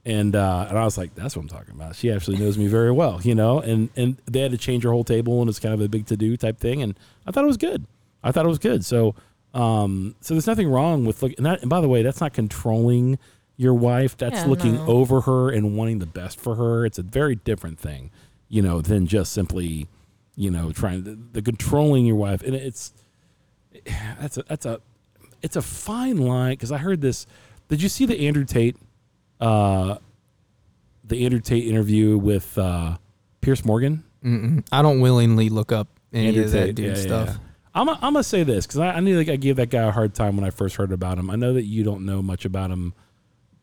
And 0.05 0.35
uh, 0.35 0.67
and 0.69 0.79
I 0.79 0.85
was 0.85 0.97
like, 0.97 1.15
that's 1.15 1.37
what 1.37 1.43
I'm 1.43 1.49
talking 1.49 1.75
about. 1.75 1.97
She 1.97 2.11
actually 2.11 2.39
knows 2.39 2.57
me 2.57 2.67
very 2.67 2.93
well, 2.93 3.21
you 3.23 3.35
know. 3.35 3.61
And 3.61 3.91
and 3.97 4.17
they 4.27 4.41
had 4.41 4.53
to 4.53 4.59
change 4.59 4.85
her 4.85 4.91
whole 4.91 5.05
table, 5.05 5.41
and 5.41 5.51
it's 5.51 5.59
kind 5.59 5.75
of 5.75 5.81
a 5.81 5.89
big 5.89 6.07
to 6.07 6.17
do 6.17 6.37
type 6.37 6.59
thing. 6.59 6.83
And 6.83 6.99
I 7.27 7.31
thought 7.31 7.45
it 7.45 7.49
was 7.49 7.59
good. 7.59 7.85
I 8.23 8.33
thought 8.33 8.47
it 8.47 8.49
was 8.49 8.59
good. 8.59 8.85
So 8.85 9.15
um, 9.55 10.15
so 10.21 10.35
there's 10.35 10.47
nothing 10.47 10.69
wrong 10.69 11.05
with 11.05 11.23
look. 11.23 11.33
And, 11.37 11.47
that, 11.47 11.61
and 11.63 11.71
by 11.71 11.81
the 11.81 11.89
way, 11.89 12.03
that's 12.03 12.21
not 12.21 12.33
controlling 12.33 13.19
your 13.59 13.75
wife. 13.75 14.17
That's 14.17 14.37
Yeah, 14.41 14.47
looking 14.47 14.77
no. 14.77 14.87
over 14.87 15.21
her 15.23 15.51
and 15.51 15.77
wanting 15.77 15.99
the 15.99 16.07
best 16.07 16.41
for 16.41 16.55
her. 16.55 16.87
It's 16.87 16.99
a 16.99 17.03
very 17.03 17.35
different 17.35 17.79
thing, 17.79 18.11
you 18.49 18.63
know, 18.63 18.81
than 18.81 19.07
just 19.07 19.33
simply, 19.35 19.89
you 20.37 20.51
know, 20.51 20.73
trying 20.73 21.03
the, 21.03 21.19
the 21.33 21.43
controlling 21.43 22.07
your 22.07 22.17
wife. 22.17 22.43
And 22.43 22.55
it's 22.55 22.95
that's 24.19 24.39
a 24.39 24.43
that's 24.45 24.65
a 24.65 24.81
it's 25.43 25.57
a 25.57 25.63
fine 25.63 26.17
line 26.17 26.53
because 26.53 26.73
I 26.73 26.79
heard 26.79 27.03
this. 27.03 27.27
Did 27.69 27.83
you 27.83 27.91
see 27.91 28.07
the 28.07 28.27
Andrew 28.27 28.47
Tate? 28.47 28.77
uh, 29.41 29.99
the 31.05 31.25
Andrew 31.25 31.41
Tate 31.41 31.65
interview 31.67 32.17
with 32.19 32.57
uh, 32.59 32.97
Piers 33.41 33.65
Morgan. 33.65 34.05
Mm-mm. 34.25 34.67
i 34.73 34.83
don't 34.83 34.99
willingly 34.99 35.49
look 35.49 35.71
up 35.71 35.87
any 36.13 36.27
Andrew 36.27 36.43
of 36.43 36.51
that 36.51 36.65
Tate, 36.67 36.75
dude 36.75 36.87
yeah, 36.87 36.95
yeah, 36.97 37.01
stuff 37.01 37.29
yeah. 37.29 37.37
I'm, 37.73 37.89
I'm 37.89 37.99
gonna 38.01 38.25
say 38.25 38.43
this 38.43 38.67
because 38.67 38.81
I, 38.81 38.91
I 38.95 38.99
knew 39.01 39.17
like 39.17 39.29
I 39.29 39.37
gave 39.37 39.55
that 39.57 39.71
guy 39.71 39.83
a 39.85 39.93
hard 39.93 40.13
time 40.13 40.37
when 40.37 40.45
I 40.45 40.51
first 40.51 40.75
heard 40.75 40.91
about 40.91 41.19
him. 41.19 41.31
I 41.31 41.37
know 41.37 41.53
that 41.53 41.63
you 41.63 41.85
don't 41.85 42.05
know 42.05 42.21
much 42.21 42.45
about 42.45 42.73
him 42.73 42.95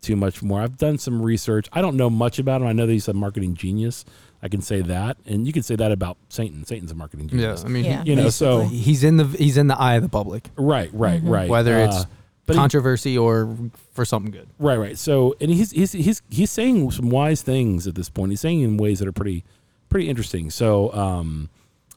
too 0.01 0.15
much 0.15 0.41
more. 0.43 0.61
I've 0.61 0.77
done 0.77 0.97
some 0.97 1.21
research. 1.21 1.67
I 1.73 1.81
don't 1.81 1.95
know 1.97 2.09
much 2.09 2.39
about 2.39 2.61
him. 2.61 2.67
I 2.67 2.73
know 2.73 2.85
that 2.85 2.91
he's 2.93 3.07
a 3.07 3.13
marketing 3.13 3.55
genius. 3.55 4.05
I 4.43 4.47
can 4.47 4.61
say 4.61 4.81
that, 4.81 5.17
and 5.25 5.47
you 5.47 5.53
can 5.53 5.63
say 5.63 5.75
that 5.75 5.91
about 5.91 6.17
Satan. 6.29 6.63
Satan's 6.65 6.91
a 6.91 6.95
marketing 6.95 7.29
yeah 7.29 7.37
genius. 7.39 7.65
i 7.65 7.67
mean 7.67 7.85
Yeah. 7.85 8.03
You 8.03 8.15
know, 8.15 8.29
so- 8.29 8.61
he's 8.61 9.03
in 9.03 9.17
the 9.17 9.25
he's 9.25 9.57
in 9.57 9.67
the 9.67 9.77
eye 9.79 9.95
of 9.95 10.03
the 10.03 10.09
public 10.09 10.49
Right, 10.55 10.89
right, 10.93 11.23
Mhm. 11.23 11.29
right. 11.29 11.49
whether 11.49 11.79
it's 11.79 11.95
Uh, 11.95 12.05
but 12.45 12.53
he- 12.53 12.59
controversy 12.59 13.17
or 13.17 13.55
for 13.93 14.05
something 14.05 14.31
good 14.31 14.47
Right, 14.59 14.77
right. 14.77 14.97
So, 14.99 15.35
and 15.41 15.49
he's 15.49 15.71
he's 15.71 15.93
he's 15.93 16.21
he's 16.29 16.51
saying 16.51 16.91
some 16.91 17.09
wise 17.09 17.41
things 17.41 17.87
at 17.87 17.95
this 17.95 18.09
point. 18.09 18.31
He's 18.33 18.41
saying 18.41 18.61
in 18.61 18.77
ways 18.77 18.99
that 18.99 19.07
are 19.07 19.11
pretty 19.13 19.43
pretty 19.89 20.07
interesting. 20.09 20.51
So, 20.51 20.93
um, 20.93 21.49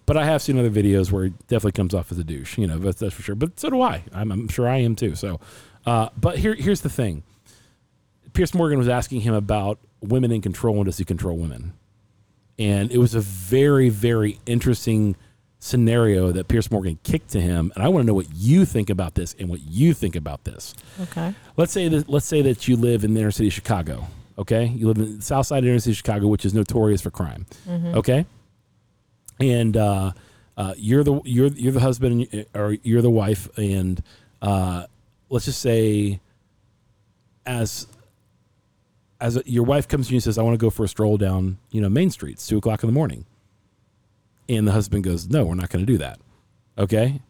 but 0.06 0.16
I 0.16 0.24
have 0.24 0.40
seen 0.40 0.58
other 0.58 0.70
videos 0.70 1.12
where 1.12 1.24
he 1.24 1.30
definitely 1.48 1.72
comes 1.72 1.92
off 1.92 2.10
as 2.10 2.18
a 2.18 2.24
douche. 2.24 2.56
You 2.56 2.66
know, 2.66 2.78
that's, 2.78 2.98
that's 3.00 3.12
for 3.14 3.20
sure. 3.20 3.34
But 3.34 3.60
so 3.60 3.68
do 3.68 3.82
I. 3.82 4.04
I'm, 4.14 4.32
I'm 4.32 4.48
sure 4.48 4.66
I 4.66 4.78
am 4.78 4.94
too. 4.96 5.14
So, 5.16 5.38
uh, 5.84 6.08
but 6.18 6.38
here 6.38 6.54
here's 6.54 6.80
the 6.80 6.88
thing. 6.88 7.24
Piers 8.38 8.54
Morgan 8.54 8.78
was 8.78 8.88
asking 8.88 9.22
him 9.22 9.34
about 9.34 9.80
women 10.00 10.30
in 10.30 10.40
control 10.40 10.76
and 10.76 10.84
does 10.84 10.96
he 10.96 11.04
control 11.04 11.36
women? 11.36 11.72
And 12.56 12.92
it 12.92 12.98
was 12.98 13.16
a 13.16 13.20
very 13.20 13.88
very 13.88 14.38
interesting 14.46 15.16
scenario 15.58 16.30
that 16.30 16.46
Piers 16.46 16.70
Morgan 16.70 17.00
kicked 17.02 17.30
to 17.30 17.40
him. 17.40 17.72
And 17.74 17.82
I 17.82 17.88
want 17.88 18.04
to 18.04 18.06
know 18.06 18.14
what 18.14 18.28
you 18.32 18.64
think 18.64 18.90
about 18.90 19.16
this 19.16 19.34
and 19.40 19.48
what 19.48 19.58
you 19.62 19.92
think 19.92 20.14
about 20.14 20.44
this 20.44 20.72
Okay. 21.00 21.34
let's 21.56 21.72
say 21.72 21.88
that 21.88 22.08
let's 22.08 22.26
say 22.26 22.40
that 22.42 22.68
you 22.68 22.76
live 22.76 23.02
in 23.02 23.14
the 23.14 23.20
inner 23.20 23.32
city 23.32 23.48
of 23.48 23.54
Chicago. 23.54 24.06
Okay, 24.38 24.66
you 24.66 24.86
live 24.86 24.98
in 24.98 25.16
the 25.16 25.24
South 25.24 25.48
Side 25.48 25.58
of 25.58 25.64
the 25.64 25.70
inner 25.70 25.80
city 25.80 25.90
of 25.90 25.96
Chicago, 25.96 26.28
which 26.28 26.44
is 26.44 26.54
notorious 26.54 27.00
for 27.00 27.10
crime. 27.10 27.44
Okay, 27.68 28.24
and 29.40 29.76
uh, 29.76 30.12
uh, 30.56 30.74
you're 30.76 31.02
the 31.02 31.20
you're 31.24 31.48
you're 31.48 31.72
the 31.72 31.80
husband 31.80 32.28
and 32.30 32.46
or 32.54 32.76
you're 32.84 33.02
the 33.02 33.10
wife, 33.10 33.48
and 33.58 34.00
uh, 34.40 34.86
let's 35.28 35.46
just 35.46 35.60
say 35.60 36.20
as 37.44 37.88
as 39.20 39.36
a, 39.36 39.42
your 39.46 39.64
wife 39.64 39.88
comes 39.88 40.08
to 40.08 40.12
you 40.12 40.16
and 40.16 40.22
says, 40.22 40.38
"I 40.38 40.42
want 40.42 40.54
to 40.54 40.64
go 40.64 40.70
for 40.70 40.84
a 40.84 40.88
stroll 40.88 41.16
down, 41.16 41.58
you 41.70 41.80
know, 41.80 41.88
Main 41.88 42.10
Street. 42.10 42.34
It's 42.34 42.46
two 42.46 42.58
o'clock 42.58 42.82
in 42.82 42.88
the 42.88 42.92
morning," 42.92 43.24
and 44.48 44.66
the 44.66 44.72
husband 44.72 45.04
goes, 45.04 45.28
"No, 45.28 45.44
we're 45.44 45.54
not 45.54 45.70
going 45.70 45.84
to 45.84 45.92
do 45.92 45.98
that." 45.98 46.20
Okay, 46.76 47.20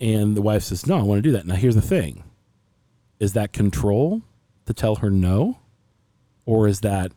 and 0.00 0.36
the 0.36 0.42
wife 0.42 0.64
says, 0.64 0.86
"No, 0.86 0.98
I 0.98 1.02
want 1.02 1.18
to 1.18 1.22
do 1.22 1.32
that." 1.32 1.46
Now, 1.46 1.54
here's 1.54 1.74
the 1.74 1.80
thing: 1.80 2.24
is 3.18 3.32
that 3.32 3.52
control 3.52 4.22
to 4.66 4.74
tell 4.74 4.96
her 4.96 5.10
no, 5.10 5.58
or 6.44 6.68
is 6.68 6.80
that 6.80 7.12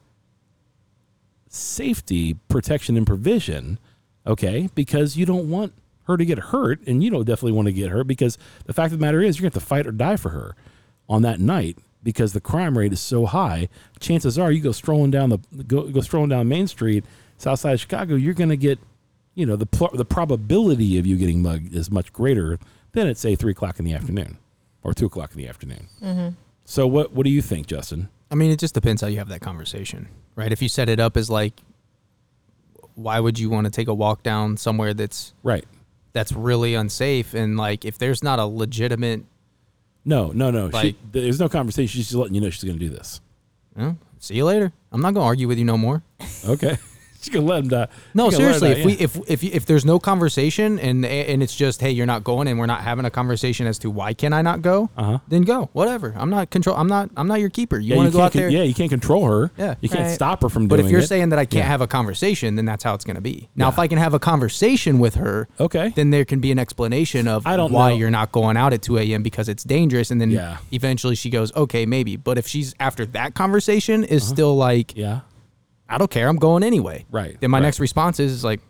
safety, 1.50 2.36
protection, 2.48 2.98
and 2.98 3.06
provision? 3.06 3.80
Okay, 4.26 4.70
because 4.74 5.18
you 5.18 5.26
don't 5.26 5.50
want 5.50 5.74
her 6.06 6.18
to 6.18 6.26
get 6.26 6.38
hurt, 6.38 6.80
and 6.88 7.04
you 7.04 7.10
don't 7.10 7.26
definitely 7.26 7.52
want 7.52 7.68
to 7.68 7.74
get 7.74 7.92
hurt 7.92 8.08
because 8.08 8.38
the 8.66 8.74
fact 8.74 8.94
of 8.94 9.00
the 9.00 9.06
matter 9.06 9.22
is, 9.22 9.38
you're 9.38 9.44
going 9.44 9.52
to 9.52 9.56
have 9.56 9.64
to 9.64 9.68
fight 9.68 9.88
or 9.88 9.92
die 9.92 10.16
for 10.16 10.30
her 10.30 10.56
on 11.10 11.22
that 11.24 11.40
night 11.40 11.78
because 12.06 12.32
the 12.32 12.40
crime 12.40 12.78
rate 12.78 12.94
is 12.94 13.02
so 13.02 13.26
high. 13.26 13.68
Chances 14.00 14.40
are, 14.40 14.52
you 14.52 14.62
go 14.62 14.72
strolling 14.72 15.12
down 15.12 15.32
the 15.32 15.64
go, 15.64 15.90
go 15.90 16.00
strolling 16.00 16.30
down 16.30 16.48
Main 16.48 16.68
Street, 16.68 17.04
south 17.38 17.60
side 17.60 17.74
of 17.74 17.82
Chicago, 17.82 18.16
you're 18.16 18.36
going 18.36 18.52
to 18.52 18.56
get, 18.56 18.80
you 19.34 19.46
know, 19.46 19.58
the 19.58 19.66
pl- 19.66 19.92
the 19.94 20.06
probability 20.06 20.98
of 20.98 21.06
you 21.06 21.18
getting 21.18 21.42
mugged 21.42 21.76
is 21.76 21.92
much 21.92 22.14
greater 22.14 22.58
than 22.94 23.08
at 23.08 23.18
say 23.18 23.36
three 23.36 23.52
o'clock 23.52 23.80
in 23.80 23.84
the 23.84 23.94
afternoon 23.94 24.38
or 24.84 24.94
two 24.94 25.08
o'clock 25.08 25.32
in 25.32 25.38
the 25.38 25.48
afternoon. 25.50 25.90
Mm-hmm. 26.02 26.30
So 26.64 26.88
what 26.88 27.12
what 27.12 27.26
do 27.26 27.32
you 27.32 27.42
think, 27.42 27.68
Justin? 27.68 28.08
I 28.32 28.36
mean, 28.36 28.52
it 28.52 28.60
just 28.60 28.74
depends 28.74 29.02
how 29.02 29.08
you 29.08 29.18
have 29.18 29.30
that 29.30 29.42
conversation, 29.42 30.08
right? 30.36 30.52
If 30.52 30.62
you 30.62 30.70
set 30.70 30.88
it 30.90 31.00
up 31.00 31.18
as 31.18 31.30
like, 31.30 31.60
why 32.94 33.20
would 33.20 33.38
you 33.38 33.50
want 33.50 33.66
to 33.66 33.72
take 33.72 33.88
a 33.88 33.94
walk 33.94 34.24
down 34.24 34.58
somewhere 34.58 34.94
that's 34.94 35.34
Right? 35.44 35.66
that's 36.14 36.32
really 36.32 36.76
unsafe? 36.76 37.34
And 37.34 37.58
like, 37.58 37.84
if 37.84 37.98
there's 37.98 38.24
not 38.24 38.40
a 38.40 38.46
legitimate, 38.46 39.24
No, 40.06 40.32
no, 40.32 40.52
no. 40.52 40.68
Like- 40.68 40.86
she, 40.86 40.96
there's 41.12 41.40
no 41.40 41.50
conversation. 41.50 41.88
She's 41.98 42.06
just 42.08 42.16
letting 42.16 42.36
you 42.36 42.42
know 42.42 42.50
she's 42.50 42.64
going 42.64 42.78
to 42.80 42.86
do 42.86 42.90
this. 42.94 43.20
know, 43.78 43.98
see 44.20 44.36
you 44.36 44.46
later. 44.46 44.72
I'm 44.92 45.02
not 45.02 45.14
gonna 45.14 45.26
argue 45.26 45.48
with 45.50 45.58
you 45.58 45.66
no 45.66 45.78
more. 45.78 46.02
Okay. 46.48 46.78
she's 47.26 47.34
going 47.34 47.46
to 47.46 47.52
let 47.52 47.64
him 47.64 47.70
die. 47.70 47.88
No, 48.14 48.30
She's 48.30 48.38
gonna 48.40 48.52
let 48.52 48.54
her 48.54 48.60
seriously. 48.60 48.70
die, 48.76 48.80
If 48.80 48.86
we 48.86 49.22
yeah. 49.24 49.26
if 49.34 49.44
if 49.44 49.56
if 49.56 49.66
there's 49.66 49.86
no 49.86 50.00
conversation 50.00 50.80
and 50.80 51.06
and 51.06 51.44
it's 51.44 51.56
just 51.56 51.82
hey, 51.82 51.92
you're 51.92 52.06
not 52.06 52.24
going, 52.24 52.48
and 52.48 52.58
we're 52.60 52.66
not 52.66 52.82
having 52.82 53.06
a 53.06 53.10
conversation 53.10 53.68
as 53.68 53.78
to 53.80 53.90
why 53.92 54.14
can 54.14 54.34
I 54.34 54.42
not 54.42 54.62
go, 54.62 54.90
Uh-huh. 54.98 55.20
then 55.28 55.42
go. 55.44 55.70
Whatever. 55.74 56.14
I'm 56.18 56.30
not 56.30 56.50
control. 56.50 56.76
I'm 56.78 56.88
not. 56.88 57.10
I'm 57.18 57.28
not 57.28 57.40
your 57.40 57.50
keeper. 57.50 57.78
You 57.80 57.90
yeah, 57.92 57.96
want 57.98 58.06
you 58.08 58.12
to 58.12 58.18
go 58.18 58.20
can't 58.20 58.26
out 58.28 58.34
there. 58.40 58.50
yeah, 58.50 58.64
you 58.64 58.74
can't 58.74 58.90
control 58.90 59.26
her. 59.28 59.52
Yeah. 59.58 59.76
You 59.82 59.90
can't 59.90 60.06
Right. 60.06 60.12
stop 60.16 60.42
her 60.42 60.50
from 60.50 60.68
But 60.68 60.80
if 60.80 60.90
you're 60.90 61.02
it. 61.02 61.08
saying 61.08 61.30
that 61.30 61.40
I 61.40 61.46
can't 61.46 61.64
Yeah. 61.66 61.68
have 61.70 61.82
a 61.82 61.88
conversation, 61.88 62.56
then 62.56 62.66
that's 62.66 62.84
how 62.84 62.94
it's 62.94 63.04
going 63.06 63.16
to 63.16 63.22
be. 63.22 63.50
Now, 63.56 63.70
if 63.70 63.80
I 63.80 63.88
can 63.88 63.98
have 63.98 64.14
a 64.14 64.20
conversation 64.20 65.00
with 65.00 65.16
her, 65.16 65.48
Okay. 65.60 65.92
then 65.96 66.12
there 66.12 66.26
can 66.26 66.40
be 66.40 66.52
an 66.52 66.60
explanation 66.60 67.28
of 67.28 67.46
I 67.48 67.56
don't 67.58 67.72
why 67.72 67.90
know. 67.92 67.96
you're 67.98 68.12
not 68.12 68.32
going 68.32 68.58
out 68.58 68.74
at 68.74 68.82
2 68.82 68.98
a.m. 69.00 69.24
because 69.24 69.50
it's 69.50 69.64
dangerous. 69.64 70.12
And 70.12 70.20
then 70.22 70.32
Yeah. 70.32 70.58
eventually 70.72 71.16
she 71.16 71.30
goes, 71.30 71.56
okay, 71.56 71.86
maybe. 71.86 72.16
But 72.16 72.38
if 72.38 72.48
she's 72.48 72.74
after 72.80 73.06
that 73.08 73.34
conversation 73.34 74.04
is 74.04 74.24
Uh-huh. 74.24 74.34
still 74.34 74.56
like, 74.56 74.96
yeah. 74.96 75.22
I 75.88 75.98
don't 75.98 76.10
care, 76.10 76.28
I'm 76.28 76.38
going 76.38 76.64
anyway. 76.64 77.06
Right. 77.12 77.40
Then 77.40 77.52
my 77.52 77.58
right. 77.58 77.64
next 77.64 77.80
response 77.80 78.20
is, 78.20 78.32
is 78.32 78.44
like, 78.44 78.62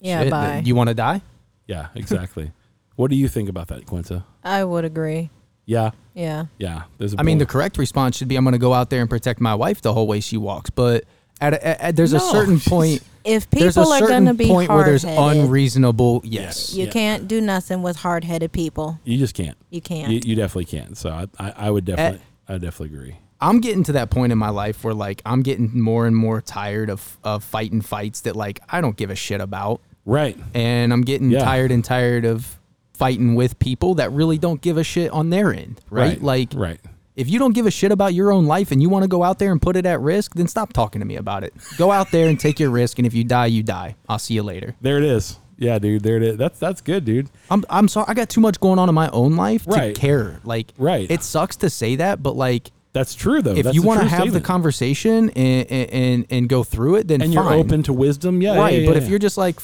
Yeah, 0.00 0.22
shit, 0.22 0.30
bye. 0.30 0.62
You 0.64 0.74
want 0.74 0.88
to 0.88 0.94
die? 0.94 1.22
Yeah, 1.66 1.88
exactly. 1.94 2.52
what 2.96 3.10
do 3.10 3.16
you 3.16 3.28
think 3.28 3.48
about 3.48 3.68
that, 3.68 3.86
Quinta? 3.86 4.24
I 4.42 4.64
would 4.64 4.84
agree. 4.84 5.30
Yeah. 5.66 5.90
Yeah. 6.14 6.46
Yeah. 6.58 6.84
There's 6.96 7.14
a 7.14 7.20
I 7.20 7.22
mean, 7.22 7.38
the 7.38 7.46
correct 7.46 7.76
response 7.78 8.16
should 8.16 8.26
be, 8.28 8.36
I'm 8.36 8.44
going 8.44 8.52
to 8.52 8.58
go 8.58 8.72
out 8.72 8.90
there 8.90 9.00
and 9.02 9.10
protect 9.10 9.40
my 9.40 9.54
wife 9.54 9.82
the 9.82 9.92
whole 9.92 10.06
way 10.06 10.20
she 10.20 10.36
walks. 10.38 10.70
But 10.70 11.04
at, 11.40 11.52
a, 11.52 11.66
at, 11.66 11.80
at- 11.80 11.96
there's 11.96 12.12
a 12.14 12.20
certain 12.20 12.58
point. 12.66 13.02
If 13.24 13.50
people 13.50 13.92
are 13.92 14.00
going 14.00 14.24
to 14.24 14.32
be 14.34 14.46
point 14.46 14.70
where 14.70 14.84
there's 14.84 15.04
unreasonable. 15.04 16.22
Yes. 16.24 16.72
you 16.74 16.86
Yeah. 16.86 16.90
can't 16.90 17.28
do 17.28 17.42
nothing 17.42 17.82
with 17.82 17.96
hard-headed 17.96 18.52
people. 18.52 18.98
you 19.04 19.18
just 19.18 19.34
can't. 19.34 19.56
You 19.68 19.82
can't. 19.82 20.10
You, 20.10 20.20
you 20.24 20.34
definitely 20.34 20.64
can't. 20.64 20.96
So 20.96 21.10
I, 21.10 21.26
I, 21.38 21.66
I 21.66 21.70
would 21.70 21.84
definitely, 21.84 22.22
I 22.48 22.54
definitely 22.54 22.96
agree. 22.96 23.16
I'm 23.40 23.60
getting 23.60 23.84
to 23.84 23.92
that 23.92 24.10
point 24.10 24.32
in 24.32 24.38
my 24.38 24.48
life 24.50 24.82
where 24.82 24.94
like 24.94 25.22
I'm 25.24 25.42
getting 25.42 25.80
more 25.80 26.06
and 26.06 26.16
more 26.16 26.40
tired 26.40 26.90
of 26.90 27.18
of 27.22 27.44
fighting 27.44 27.80
fights 27.80 28.22
that 28.22 28.34
like 28.36 28.60
I 28.68 28.80
don't 28.80 28.96
give 28.96 29.10
a 29.10 29.14
shit 29.14 29.40
about, 29.40 29.80
Right. 30.04 30.36
and 30.54 30.92
I'm 30.92 31.02
getting 31.02 31.30
Yeah. 31.30 31.44
tired 31.44 31.70
and 31.70 31.84
tired 31.84 32.24
of 32.24 32.58
fighting 32.94 33.36
with 33.36 33.58
people 33.60 33.94
that 33.94 34.10
really 34.12 34.38
don't 34.38 34.60
give 34.60 34.76
a 34.76 34.82
shit 34.84 35.12
on 35.12 35.30
their 35.30 35.52
end, 35.54 35.80
right? 35.88 36.08
Right. 36.14 36.22
Like 36.22 36.48
Right. 36.54 36.80
if 37.14 37.30
you 37.30 37.38
don't 37.38 37.52
give 37.54 37.64
a 37.66 37.70
shit 37.70 37.92
about 37.92 38.12
your 38.12 38.32
own 38.32 38.46
life 38.46 38.72
and 38.72 38.82
you 38.82 38.88
want 38.88 39.04
to 39.04 39.08
go 39.08 39.22
out 39.22 39.38
there 39.38 39.52
and 39.52 39.62
put 39.62 39.76
it 39.76 39.86
at 39.86 40.00
risk, 40.00 40.34
then 40.34 40.48
stop 40.48 40.72
talking 40.72 40.98
to 41.00 41.06
me 41.06 41.14
about 41.14 41.44
it. 41.44 41.54
Go 41.76 41.92
out 41.92 42.10
there 42.10 42.28
and 42.28 42.40
take 42.40 42.58
your 42.58 42.70
risk, 42.70 42.98
and 42.98 43.06
if 43.06 43.14
you 43.14 43.22
die, 43.22 43.46
you 43.46 43.62
die. 43.62 43.94
I'll 44.08 44.18
see 44.18 44.34
you 44.34 44.42
later. 44.42 44.74
There 44.80 44.98
it 44.98 45.04
is. 45.04 45.38
Yeah, 45.60 45.78
dude. 45.78 46.02
There 46.02 46.16
it 46.16 46.22
is. 46.24 46.36
That's 46.36 46.58
that's 46.58 46.80
good, 46.80 47.04
dude. 47.04 47.28
I'm 47.50 47.64
I'm 47.70 47.86
sorry, 47.86 48.06
I 48.08 48.14
got 48.14 48.28
too 48.28 48.40
much 48.40 48.58
going 48.58 48.80
on 48.80 48.88
in 48.88 48.94
my 48.96 49.08
own 49.10 49.36
life 49.36 49.64
Right. 49.66 49.94
to 49.94 50.00
care. 50.00 50.40
Like, 50.44 50.72
Right. 50.76 51.08
It 51.08 51.22
sucks 51.22 51.54
to 51.58 51.70
say 51.70 51.94
that, 51.96 52.20
but 52.20 52.34
like. 52.36 52.72
That's 52.92 53.14
true 53.14 53.42
though. 53.42 53.54
if 53.54 53.64
That's 53.64 53.74
you 53.74 53.82
want 53.82 54.00
to 54.00 54.08
have 54.08 54.32
the 54.32 54.40
conversation 54.40 55.30
and, 55.30 55.70
and 55.70 56.26
and 56.30 56.48
go 56.48 56.64
through 56.64 56.96
it, 56.96 57.08
then 57.08 57.20
and 57.20 57.34
fine. 57.34 57.44
you're 57.44 57.54
open 57.54 57.82
to 57.84 57.92
wisdom, 57.92 58.40
yeah. 58.40 58.56
right? 58.56 58.72
yeah, 58.74 58.80
yeah, 58.80 58.88
but 58.88 58.96
if 58.96 59.08
you're 59.08 59.18
just 59.18 59.36
like, 59.36 59.60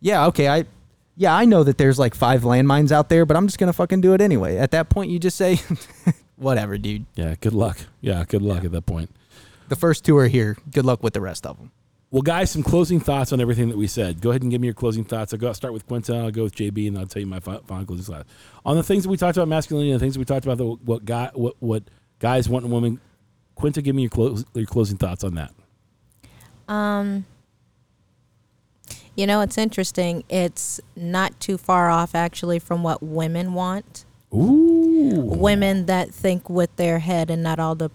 yeah, 0.00 0.26
okay, 0.26 0.48
I, 0.48 0.66
yeah, 1.16 1.34
I 1.34 1.46
know 1.46 1.64
that 1.64 1.78
there's 1.78 1.98
like 1.98 2.14
five 2.14 2.42
landmines 2.42 2.92
out 2.92 3.08
there, 3.08 3.24
but 3.24 3.36
I'm 3.36 3.46
just 3.46 3.58
gonna 3.58 3.72
fucking 3.72 4.00
do 4.00 4.14
it 4.14 4.20
anyway. 4.20 4.56
At 4.56 4.72
that 4.72 4.88
point, 4.88 5.10
you 5.10 5.18
just 5.18 5.36
say, 5.36 5.58
whatever, 6.36 6.78
dude. 6.78 7.06
yeah, 7.14 7.34
good 7.40 7.54
luck. 7.54 7.78
Yeah, 8.00 8.24
good 8.28 8.42
luck 8.42 8.64
at 8.64 8.72
that 8.72 8.86
point. 8.86 9.10
The 9.68 9.76
first 9.76 10.04
two 10.04 10.16
are 10.18 10.28
here. 10.28 10.56
Good 10.72 10.84
luck 10.84 11.02
with 11.02 11.14
the 11.14 11.20
rest 11.20 11.46
of 11.46 11.56
them. 11.56 11.70
Well, 12.12 12.22
guys, 12.22 12.50
some 12.50 12.64
closing 12.64 12.98
thoughts 12.98 13.32
on 13.32 13.40
everything 13.40 13.68
that 13.68 13.76
we 13.76 13.86
said. 13.86 14.20
Go 14.20 14.30
ahead 14.30 14.42
and 14.42 14.50
give 14.50 14.60
me 14.60 14.66
your 14.66 14.74
closing 14.74 15.04
thoughts. 15.04 15.32
I'll 15.32 15.38
go 15.38 15.46
I'll 15.46 15.54
start 15.54 15.72
with 15.72 15.86
Quentin. 15.86 16.16
I'll 16.16 16.32
go 16.32 16.42
with 16.42 16.56
JB, 16.56 16.88
and 16.88 16.98
I'll 16.98 17.06
tell 17.06 17.20
you 17.20 17.26
my 17.26 17.38
final 17.38 17.86
closing 17.86 18.04
thoughts 18.04 18.28
on 18.64 18.76
the 18.76 18.82
things 18.82 19.04
that 19.04 19.10
we 19.10 19.16
talked 19.16 19.36
about 19.36 19.46
masculinity 19.46 19.92
and 19.92 20.00
the 20.00 20.04
things 20.04 20.14
that 20.14 20.18
we 20.18 20.24
talked 20.24 20.44
about 20.44 20.58
the, 20.58 20.64
what 20.64 21.04
guy 21.04 21.30
what 21.34 21.54
what 21.60 21.84
guys 22.20 22.48
want 22.48 22.64
in 22.64 22.70
women. 22.70 23.00
Quinta, 23.56 23.82
give 23.82 23.96
me 23.96 24.02
your 24.02 24.10
close, 24.10 24.44
your 24.54 24.66
closing 24.66 24.96
thoughts 24.96 25.24
on 25.24 25.34
that. 25.34 25.52
Um, 26.68 27.26
you 29.16 29.26
know, 29.26 29.40
it's 29.40 29.58
interesting. 29.58 30.22
It's 30.28 30.80
not 30.96 31.38
too 31.40 31.58
far 31.58 31.90
off 31.90 32.14
actually 32.14 32.58
from 32.60 32.82
what 32.82 33.02
women 33.02 33.52
want. 33.54 34.04
Ooh, 34.32 35.22
Women 35.26 35.86
that 35.86 36.14
think 36.14 36.48
with 36.48 36.74
their 36.76 37.00
head 37.00 37.30
and 37.30 37.42
not 37.42 37.58
all 37.58 37.74
the 37.74 37.90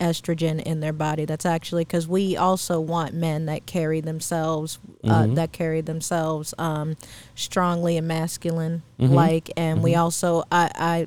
estrogen 0.00 0.60
in 0.62 0.80
their 0.80 0.92
body. 0.94 1.24
That's 1.26 1.46
actually 1.46 1.84
because 1.84 2.08
we 2.08 2.36
also 2.36 2.80
want 2.80 3.14
men 3.14 3.46
that 3.46 3.66
carry 3.66 4.00
themselves, 4.00 4.78
uh, 5.04 5.24
Mhm. 5.24 5.34
that 5.36 5.52
carry 5.52 5.82
themselves 5.82 6.54
um, 6.58 6.96
strongly 7.36 7.96
and 7.98 8.08
masculine 8.08 8.82
Mhm. 8.98 9.10
like. 9.10 9.50
And 9.56 9.82
we 9.82 9.92
Mhm. 9.92 9.98
also, 10.00 10.42
I, 10.50 10.70
I, 10.74 11.06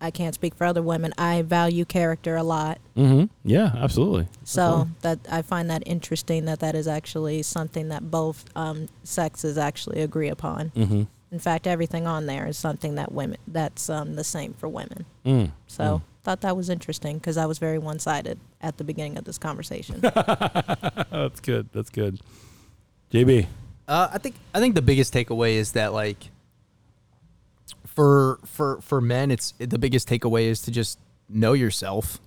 I 0.00 0.10
can't 0.10 0.34
speak 0.34 0.54
for 0.54 0.64
other 0.64 0.82
women. 0.82 1.12
I 1.18 1.42
value 1.42 1.84
character 1.84 2.36
a 2.36 2.42
lot. 2.42 2.78
Mm-hmm. 2.96 3.24
Yeah, 3.44 3.72
absolutely. 3.76 4.28
So 4.44 4.62
Absolutely. 4.62 4.94
that 5.02 5.18
I 5.30 5.42
find 5.42 5.70
that 5.70 5.82
interesting 5.86 6.44
that 6.44 6.60
that 6.60 6.74
is 6.74 6.86
actually 6.86 7.42
something 7.42 7.88
that 7.88 8.10
both 8.10 8.44
um, 8.54 8.88
sexes 9.02 9.58
actually 9.58 10.00
agree 10.02 10.28
upon. 10.28 10.70
Mm-hmm. 10.70 11.02
In 11.30 11.38
fact, 11.38 11.66
everything 11.66 12.06
on 12.06 12.26
there 12.26 12.46
is 12.46 12.56
something 12.56 12.94
that 12.94 13.12
women 13.12 13.38
that's 13.46 13.90
um, 13.90 14.14
the 14.14 14.24
same 14.24 14.54
for 14.54 14.68
women. 14.68 15.04
Mm. 15.26 15.50
So 15.66 16.02
thought 16.28 16.42
that 16.42 16.58
was 16.58 16.68
interesting 16.68 17.16
because 17.16 17.38
I 17.38 17.46
was 17.46 17.58
very 17.58 17.78
one 17.78 17.98
sided 17.98 18.38
at 18.60 18.76
the 18.76 18.84
beginning 18.84 19.16
of 19.16 19.24
this 19.24 19.38
conversation. 19.38 20.00
That's 20.02 21.40
good. 21.40 21.70
That's 21.72 21.88
good. 21.88 22.20
JB. 23.10 23.46
Uh, 23.86 24.08
I 24.12 24.18
think 24.18 24.34
I 24.54 24.60
think 24.60 24.74
the 24.74 24.82
biggest 24.82 25.14
takeaway 25.14 25.54
is 25.54 25.72
that 25.72 25.94
like 25.94 26.28
for 27.98 28.38
for 28.44 28.80
for 28.80 29.00
men, 29.00 29.32
it's 29.32 29.54
the 29.58 29.76
biggest 29.78 30.08
takeaway 30.08 30.44
is 30.44 30.62
to 30.62 30.70
just 30.70 31.00
know 31.28 31.52
yourself. 31.52 32.20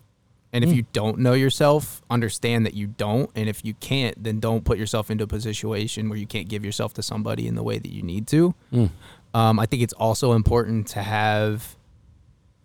And 0.51 0.65
if 0.65 0.69
Mm. 0.69 0.75
you 0.75 0.85
don't 0.91 1.19
know 1.19 1.31
yourself, 1.31 2.01
understand 2.09 2.65
that 2.65 2.73
you 2.73 2.87
don't. 2.87 3.29
And 3.35 3.47
if 3.47 3.63
you 3.63 3.73
can't, 3.75 4.21
then 4.21 4.41
don't 4.41 4.65
put 4.65 4.77
yourself 4.77 5.09
into 5.09 5.25
a 5.33 5.39
situation 5.39 6.09
where 6.09 6.19
you 6.19 6.27
can't 6.27 6.49
give 6.49 6.65
yourself 6.65 6.93
to 6.95 7.01
somebody 7.03 7.47
in 7.47 7.55
the 7.55 7.63
way 7.63 7.79
that 7.79 7.89
you 7.89 8.03
need 8.03 8.27
to. 8.27 8.53
Mm. 8.73 8.89
Um, 9.33 9.59
I 9.61 9.65
think 9.65 9.81
it's 9.81 9.93
also 9.93 10.33
important 10.33 10.87
to 10.87 11.01
have 11.03 11.77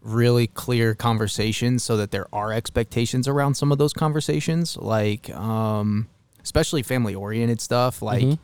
really 0.02 0.48
clear 0.48 0.96
conversations 0.96 1.84
so 1.84 1.96
that 1.96 2.11
there 2.11 2.26
are 2.32 2.52
expectations 2.52 3.28
around 3.28 3.54
some 3.54 3.70
of 3.70 3.78
those 3.78 3.92
conversations, 3.92 4.76
like 4.78 5.30
um, 5.30 6.09
especially 6.42 6.82
family 6.82 7.14
oriented 7.14 7.61
stuff. 7.61 8.02
Like 8.02 8.24
Mhm. 8.24 8.38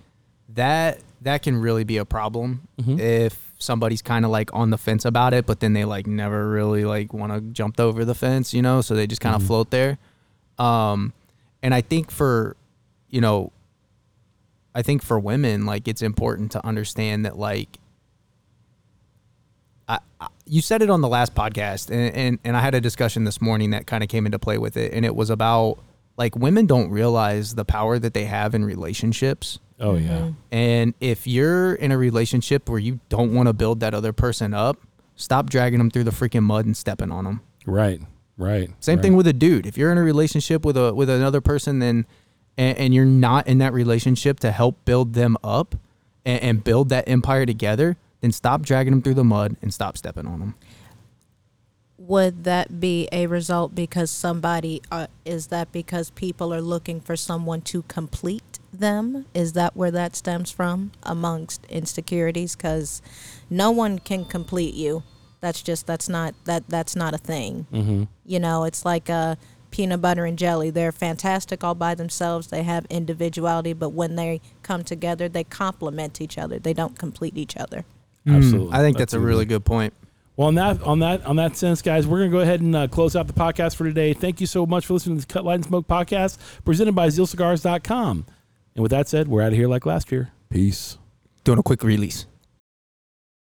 that 0.51 1.01
that 1.23 1.43
can 1.43 1.57
really 1.59 1.85
be 1.85 1.97
a 1.99 2.05
problem 2.05 2.67
Mhm. 2.81 2.99
if 2.99 3.53
somebody's 3.59 4.03
kind 4.03 4.25
of 4.25 4.31
like 4.31 4.51
on 4.53 4.71
the 4.71 4.79
fence 4.79 5.05
about 5.05 5.33
it, 5.35 5.47
but 5.47 5.61
then 5.61 5.73
they 5.73 5.85
like 5.85 6.07
never 6.07 6.49
really 6.51 6.85
like 6.85 7.13
want 7.15 7.33
to 7.33 7.41
jump 7.41 7.79
over 7.79 8.05
the 8.05 8.15
fence, 8.15 8.53
you 8.53 8.61
know, 8.63 8.81
so 8.81 8.95
they 8.95 9.07
just 9.07 9.21
kind 9.21 9.37
of 9.37 9.43
Mhm. 9.43 9.47
float 9.47 9.71
there. 9.71 9.99
Um, 10.59 11.13
and 11.63 11.73
I 11.75 11.81
think 11.81 12.11
for 12.11 12.57
you 13.09 13.21
know, 13.21 13.53
I 14.75 14.81
think 14.83 15.03
for 15.03 15.21
women, 15.21 15.67
like 15.67 15.87
it's 15.87 16.01
important 16.03 16.51
to 16.53 16.67
understand 16.67 17.25
that 17.27 17.39
like 17.39 17.79
I, 19.89 19.99
I, 20.21 20.29
you 20.47 20.63
said 20.63 20.81
it 20.83 20.91
on 20.91 21.01
the 21.01 21.09
last 21.09 21.35
podcast, 21.35 21.91
and, 21.91 22.15
and, 22.17 22.39
and 22.45 22.57
I 22.57 22.61
had 22.61 22.75
a 22.75 22.81
discussion 22.81 23.25
this 23.25 23.41
morning 23.41 23.71
that 23.71 23.87
kind 23.87 24.03
of 24.03 24.09
came 24.09 24.27
into 24.27 24.39
play 24.39 24.59
with 24.59 24.77
it, 24.77 24.93
and 24.93 25.05
it 25.05 25.15
was 25.15 25.29
about 25.31 25.79
like 26.17 26.37
women 26.37 26.67
don't 26.67 26.91
realize 26.91 27.55
the 27.55 27.65
power 27.65 27.99
that 27.99 28.15
they 28.15 28.25
have 28.25 28.55
in 28.55 28.65
relationships. 28.65 29.59
Oh 29.83 29.97
yeah. 29.97 30.21
Mhm. 30.21 30.35
And 30.53 30.95
if 31.01 31.27
you're 31.27 31.75
in 31.75 31.91
a 31.91 31.99
relationship 31.99 32.69
where 32.69 32.79
you 32.79 33.01
don't 33.09 33.35
want 33.35 33.49
to 33.49 33.53
build 33.53 33.81
that 33.81 33.93
other 33.93 34.13
person 34.13 34.55
up, 34.55 34.79
stop 35.17 35.51
dragging 35.51 35.79
them 35.79 35.91
through 35.91 36.05
the 36.05 36.13
freaking 36.13 36.45
mud 36.45 36.65
and 36.65 36.77
stepping 36.77 37.11
on 37.11 37.25
them. 37.25 37.41
Right. 37.67 38.01
Right. 38.39 38.71
Same 38.81 38.97
right. 38.97 39.03
thing 39.03 39.17
with 39.17 39.27
a 39.27 39.33
dude. 39.33 39.67
If 39.67 39.77
you're 39.77 39.93
in 39.93 39.99
a 39.99 40.03
relationship 40.03 40.65
with 40.65 40.77
a 40.77 40.95
with 40.95 41.11
another 41.11 41.41
person, 41.41 41.81
then 41.81 42.07
and, 42.57 42.79
and 42.79 42.95
you're 42.95 43.05
not 43.05 43.47
in 43.49 43.59
that 43.59 43.73
relationship 43.73 44.41
to 44.41 44.53
help 44.53 44.85
build 44.85 45.15
them 45.15 45.37
up 45.43 45.75
and, 46.25 46.43
and 46.43 46.65
build 46.65 46.89
that 46.91 47.09
empire 47.09 47.45
together, 47.45 47.97
then 48.21 48.33
stop 48.33 48.63
dragging 48.63 48.93
them 48.93 49.03
through 49.03 49.15
the 49.15 49.25
mud 49.25 49.57
and 49.61 49.75
stop 49.75 49.97
stepping 49.97 50.27
on 50.27 50.39
them. 50.39 50.55
Would 51.99 52.45
that 52.45 52.81
be 52.81 53.09
a 53.13 53.27
result 53.27 53.75
because 53.75 54.11
somebody 54.11 54.83
uh, 54.91 55.07
is 55.25 55.49
that 55.49 55.71
because 55.71 56.11
people 56.11 56.53
are 56.53 56.61
looking 56.61 57.01
for 57.01 57.17
someone 57.17 57.61
to 57.63 57.83
complete 57.83 58.52
them? 58.73 59.27
Is 59.35 59.53
that 59.53 59.77
where 59.77 59.91
that 59.91 60.17
stems 60.17 60.51
from 60.51 60.93
amongst 61.03 61.65
insecurities? 61.67 62.57
Because 62.57 63.03
no 63.51 63.71
one 63.71 63.99
can 63.99 64.25
complete 64.25 64.75
you. 64.75 65.03
That's 65.41 65.63
just 65.63 65.87
that's 65.87 66.09
not 66.09 66.35
that 66.45 66.69
that's 66.69 66.95
not 66.95 67.15
a 67.15 67.19
thing. 67.19 67.67
Mm-hmm. 67.73 68.05
You 68.25 68.41
know, 68.41 68.65
it's 68.65 68.85
like 68.85 69.11
uh, 69.11 69.37
peanut 69.71 70.01
butter 70.01 70.25
and 70.25 70.39
jelly. 70.39 70.71
They're 70.71 70.93
fantastic 70.93 71.65
all 71.65 71.75
by 71.75 71.97
themselves. 71.97 72.47
They 72.49 72.63
have 72.63 72.87
individuality, 72.89 73.73
but 73.73 73.91
when 73.91 74.15
they 74.15 74.41
come 74.63 74.85
together, 74.85 75.29
they 75.29 75.45
complement 75.45 76.21
each 76.21 76.39
other. 76.39 76.61
They 76.61 76.73
don't 76.73 76.97
complete 76.97 77.37
each 77.37 77.57
other. 77.57 77.85
Absolutely. 78.27 78.69
Mm, 78.69 78.75
I 78.75 78.79
think 78.83 78.99
that's 78.99 79.15
a 79.15 79.21
really 79.21 79.45
good 79.45 79.65
point. 79.65 79.95
Well, 80.37 80.49
on 80.49 80.55
that 80.55 80.83
on 80.83 81.01
that 81.01 81.27
on 81.27 81.37
that 81.37 81.57
sense, 81.57 81.83
guys, 81.83 82.07
we're 82.07 82.21
gonna 82.21 82.31
go 82.31 82.39
ahead 82.39 82.61
and 82.61 82.75
uh, 82.75 82.87
close 82.89 83.17
out 83.17 83.27
the 83.27 83.33
podcast 83.33 83.77
for 83.77 83.85
today. 83.85 84.15
Thank 84.15 84.41
you 84.41 84.47
so 84.47 84.65
much 84.65 84.87
for 84.87 84.95
listening 84.95 85.19
to 85.19 85.27
the 85.27 85.33
Cut 85.33 85.45
Light 85.45 85.57
and 85.57 85.65
Smoke 85.65 85.87
podcast 85.87 86.39
presented 86.65 86.95
by 86.95 87.09
ZealCigars.com. 87.09 88.27
And 88.75 88.83
with 88.83 88.91
that 88.91 89.09
said, 89.09 89.29
we're 89.29 89.43
out 89.43 89.53
of 89.53 89.59
here 89.59 89.69
like 89.69 89.87
last 89.87 90.11
year. 90.11 90.31
Peace. 90.49 90.99
Doing 91.45 91.59
a 91.59 91.63
quick 91.63 91.83
release. 91.83 92.27